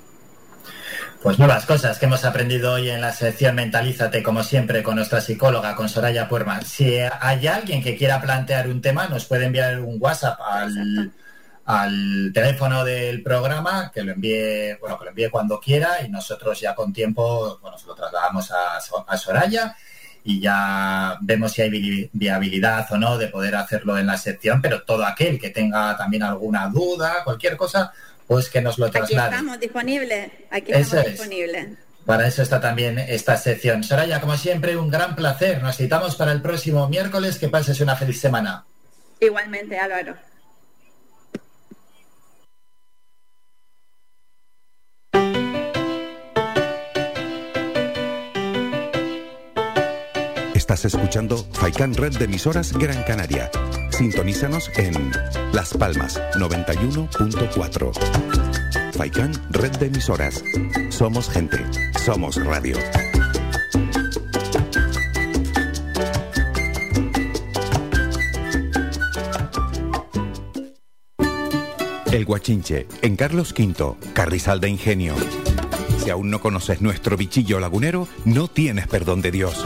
[1.22, 5.20] Pues nuevas cosas que hemos aprendido hoy en la sección Mentalízate, como siempre, con nuestra
[5.20, 6.62] psicóloga, con Soraya Puerma.
[6.62, 10.40] Si hay alguien que quiera plantear un tema, nos puede enviar un WhatsApp
[11.66, 16.58] al, teléfono del programa, que lo envíe, bueno, que lo envíe cuando quiera y nosotros
[16.62, 19.76] ya con tiempo, bueno, se lo trasladamos a, a Soraya
[20.24, 24.84] y ya vemos si hay viabilidad o no de poder hacerlo en la sección, pero
[24.84, 27.92] todo aquel que tenga también alguna duda, cualquier cosa,
[28.30, 29.28] pues que nos lo traslade.
[29.28, 31.68] Aquí estamos disponibles, aquí estamos disponibles.
[32.06, 33.84] Para eso está también esta sección.
[33.84, 35.64] Soraya, como siempre, un gran placer.
[35.64, 37.40] Nos citamos para el próximo miércoles.
[37.40, 38.66] Que pases una feliz semana.
[39.20, 40.16] Igualmente, Álvaro.
[50.54, 53.50] Estás escuchando Faikan Red de emisoras Gran Canaria.
[54.00, 55.12] Sintonízanos en
[55.52, 58.94] Las Palmas 91.4.
[58.94, 60.42] Faikan Red de emisoras.
[60.88, 61.58] Somos gente.
[62.06, 62.78] Somos radio.
[72.14, 75.14] El Guachinche, en Carlos V, Carrizal de Ingenio.
[76.02, 79.66] Si aún no conoces nuestro bichillo lagunero, no tienes perdón de Dios.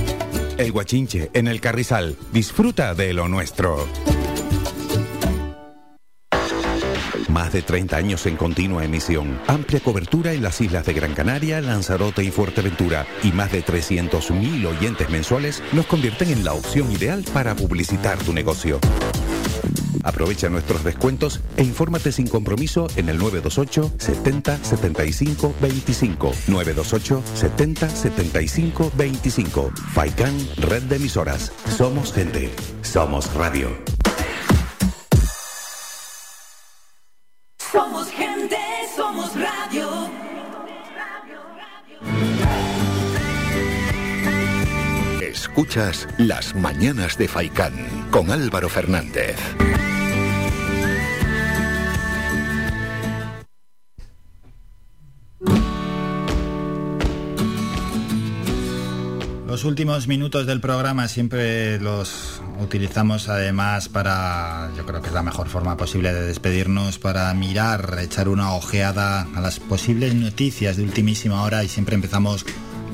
[0.61, 2.15] El Guachinche en el Carrizal.
[2.31, 3.87] Disfruta de lo nuestro.
[7.29, 11.61] Más de 30 años en continua emisión, amplia cobertura en las islas de Gran Canaria,
[11.61, 17.25] Lanzarote y Fuerteventura y más de 300.000 oyentes mensuales nos convierten en la opción ideal
[17.33, 18.79] para publicitar tu negocio.
[20.03, 26.31] Aprovecha nuestros descuentos e infórmate sin compromiso en el 928 70 75 25.
[26.47, 29.71] 928 70 75 25.
[29.93, 31.51] Faikan, red de emisoras.
[31.77, 32.51] Somos gente.
[32.81, 33.69] Somos radio.
[37.71, 38.57] Somos gente,
[38.95, 40.09] somos radio.
[45.21, 47.73] Escuchas Las Mañanas de Faicán
[48.11, 49.37] con Álvaro Fernández.
[59.51, 65.23] Los últimos minutos del programa siempre los utilizamos además para, yo creo que es la
[65.23, 70.83] mejor forma posible de despedirnos, para mirar, echar una ojeada a las posibles noticias de
[70.83, 72.45] ultimísima hora y siempre empezamos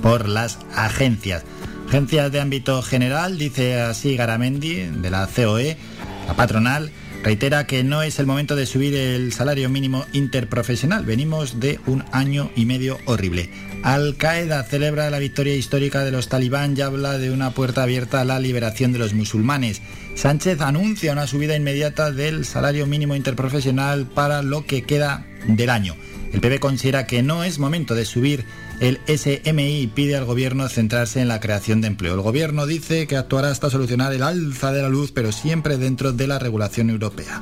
[0.02, 1.44] por las agencias.
[1.90, 5.78] Agencias de ámbito general, dice así Garamendi, de la COE,
[6.26, 6.90] la patronal,
[7.24, 11.06] reitera que no es el momento de subir el salario mínimo interprofesional.
[11.06, 13.52] Venimos de un año y medio horrible.
[13.84, 18.22] Al Qaeda celebra la victoria histórica de los talibán y habla de una puerta abierta
[18.22, 19.82] a la liberación de los musulmanes.
[20.16, 25.96] Sánchez anuncia una subida inmediata del salario mínimo interprofesional para lo que queda del año.
[26.34, 28.46] El PP considera que no es momento de subir
[28.80, 32.14] El SMI pide al gobierno centrarse en la creación de empleo.
[32.14, 36.12] El gobierno dice que actuará hasta solucionar el alza de la luz, pero siempre dentro
[36.12, 37.42] de la regulación europea.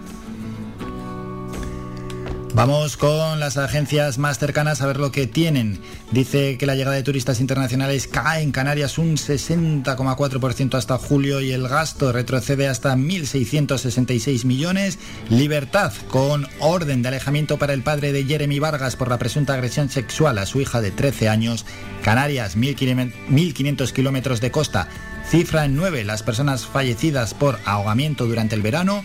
[2.55, 5.81] Vamos con las agencias más cercanas a ver lo que tienen.
[6.11, 11.51] Dice que la llegada de turistas internacionales cae en Canarias un 60,4% hasta julio y
[11.51, 14.99] el gasto retrocede hasta 1.666 millones.
[15.29, 19.89] Libertad con orden de alejamiento para el padre de Jeremy Vargas por la presunta agresión
[19.89, 21.65] sexual a su hija de 13 años.
[22.03, 24.87] Canarias, 1.500 kilómetros de costa.
[25.29, 29.03] Cifra en 9 las personas fallecidas por ahogamiento durante el verano.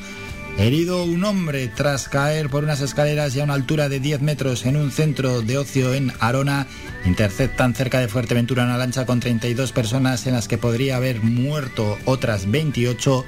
[0.58, 4.66] Herido un hombre tras caer por unas escaleras y a una altura de 10 metros
[4.66, 6.66] en un centro de ocio en Arona.
[7.06, 11.98] Interceptan cerca de Fuerteventura una lancha con 32 personas en las que podría haber muerto
[12.04, 13.24] otras 28.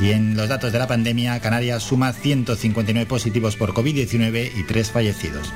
[0.00, 4.90] Y en los datos de la pandemia, Canarias suma 159 positivos por COVID-19 y 3
[4.90, 5.52] fallecidos.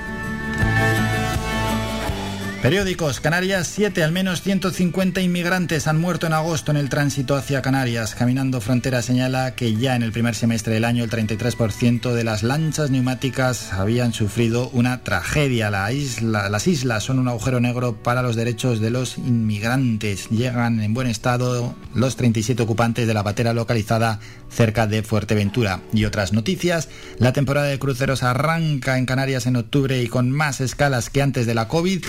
[2.62, 7.62] Periódicos, Canarias 7, al menos 150 inmigrantes han muerto en agosto en el tránsito hacia
[7.62, 8.15] Canarias.
[8.15, 12.43] Caminando Frontera señala que ya en el primer semestre del año el 33% de las
[12.43, 15.70] lanchas neumáticas habían sufrido una tragedia.
[15.70, 20.28] Las islas son un agujero negro para los derechos de los inmigrantes.
[20.31, 24.18] Llegan en buen estado los 37 ocupantes de la patera localizada
[24.49, 25.83] cerca de Fuerteventura.
[25.93, 30.60] Y otras noticias, la temporada de cruceros arranca en Canarias en octubre y con más
[30.60, 32.05] escalas que antes de la COVID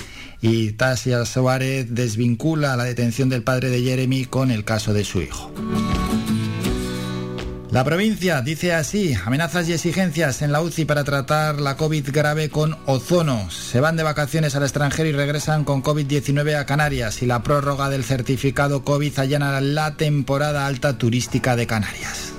[0.78, 5.52] Tasia Suárez desvincula la detención del padre de Jeremy con el caso de su hijo.
[7.70, 12.50] La provincia dice así, amenazas y exigencias en la UCI para tratar la COVID grave
[12.50, 13.52] con ozono.
[13.52, 17.90] Se van de vacaciones al extranjero y regresan con COVID-19 a Canarias y la prórroga
[17.90, 22.32] del certificado COVID allana la temporada alta turística de Canarias.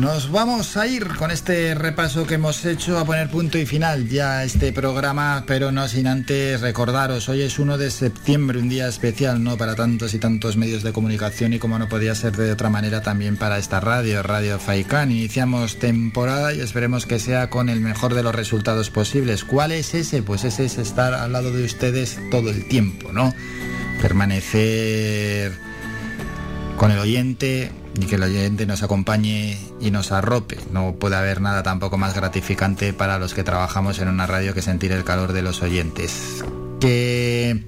[0.00, 4.08] Nos vamos a ir con este repaso que hemos hecho a poner punto y final
[4.08, 8.70] ya a este programa, pero no sin antes recordaros, hoy es 1 de septiembre, un
[8.70, 9.58] día especial, ¿no?
[9.58, 13.02] Para tantos y tantos medios de comunicación y como no podía ser de otra manera
[13.02, 15.10] también para esta radio, Radio Faikán.
[15.10, 19.44] Iniciamos temporada y esperemos que sea con el mejor de los resultados posibles.
[19.44, 20.22] ¿Cuál es ese?
[20.22, 23.34] Pues ese es estar al lado de ustedes todo el tiempo, ¿no?
[24.00, 25.52] Permanecer
[26.78, 30.58] con el oyente, y que el oyente nos acompañe y nos arrope.
[30.72, 34.62] No puede haber nada tampoco más gratificante para los que trabajamos en una radio que
[34.62, 36.44] sentir el calor de los oyentes.
[36.80, 37.62] Que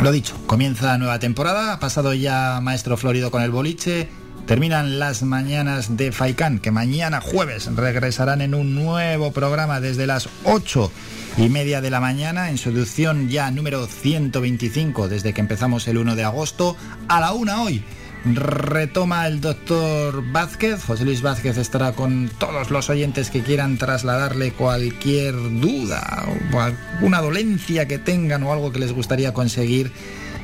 [0.00, 4.08] lo dicho, comienza nueva temporada, ha pasado ya Maestro Florido con el boliche,
[4.46, 10.28] terminan las mañanas de Faikán, que mañana jueves regresarán en un nuevo programa desde las
[10.44, 10.90] 8
[11.38, 15.96] y media de la mañana en su edición ya número 125 desde que empezamos el
[15.96, 16.76] 1 de agosto
[17.08, 17.82] a la 1 hoy
[18.24, 20.84] retoma el doctor Vázquez.
[20.84, 27.20] José Luis Vázquez estará con todos los oyentes que quieran trasladarle cualquier duda o alguna
[27.20, 29.92] dolencia que tengan o algo que les gustaría conseguir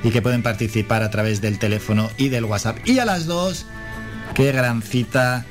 [0.03, 2.79] y que pueden participar a través del teléfono y del WhatsApp.
[2.85, 3.67] Y a las dos,
[4.35, 5.45] qué gran cita.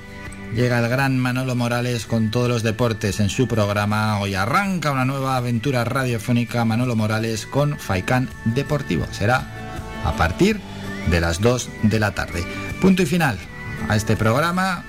[0.56, 4.18] Llega el gran Manolo Morales con todos los deportes en su programa.
[4.20, 9.06] Hoy arranca una nueva aventura radiofónica Manolo Morales con Faikán Deportivo.
[9.12, 9.46] Será
[10.06, 10.77] a partir de
[11.10, 12.44] de las 2 de la tarde.
[12.82, 13.38] Punto y final
[13.90, 14.84] a este programa.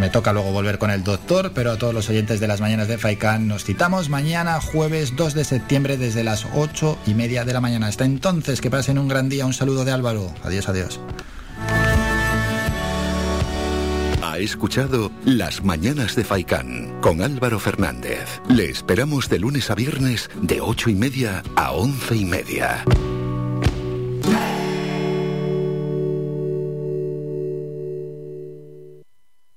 [0.00, 2.88] Me toca luego volver con el doctor, pero a todos los oyentes de las mañanas
[2.88, 7.52] de Faikán nos citamos mañana jueves 2 de septiembre desde las 8 y media de
[7.52, 7.86] la mañana.
[7.86, 9.46] Hasta entonces, que pasen un gran día.
[9.46, 10.34] Un saludo de Álvaro.
[10.42, 11.00] Adiós, adiós.
[14.22, 18.42] Ha escuchado Las Mañanas de Faikán con Álvaro Fernández.
[18.50, 22.84] Le esperamos de lunes a viernes de 8 y media a 11 y media.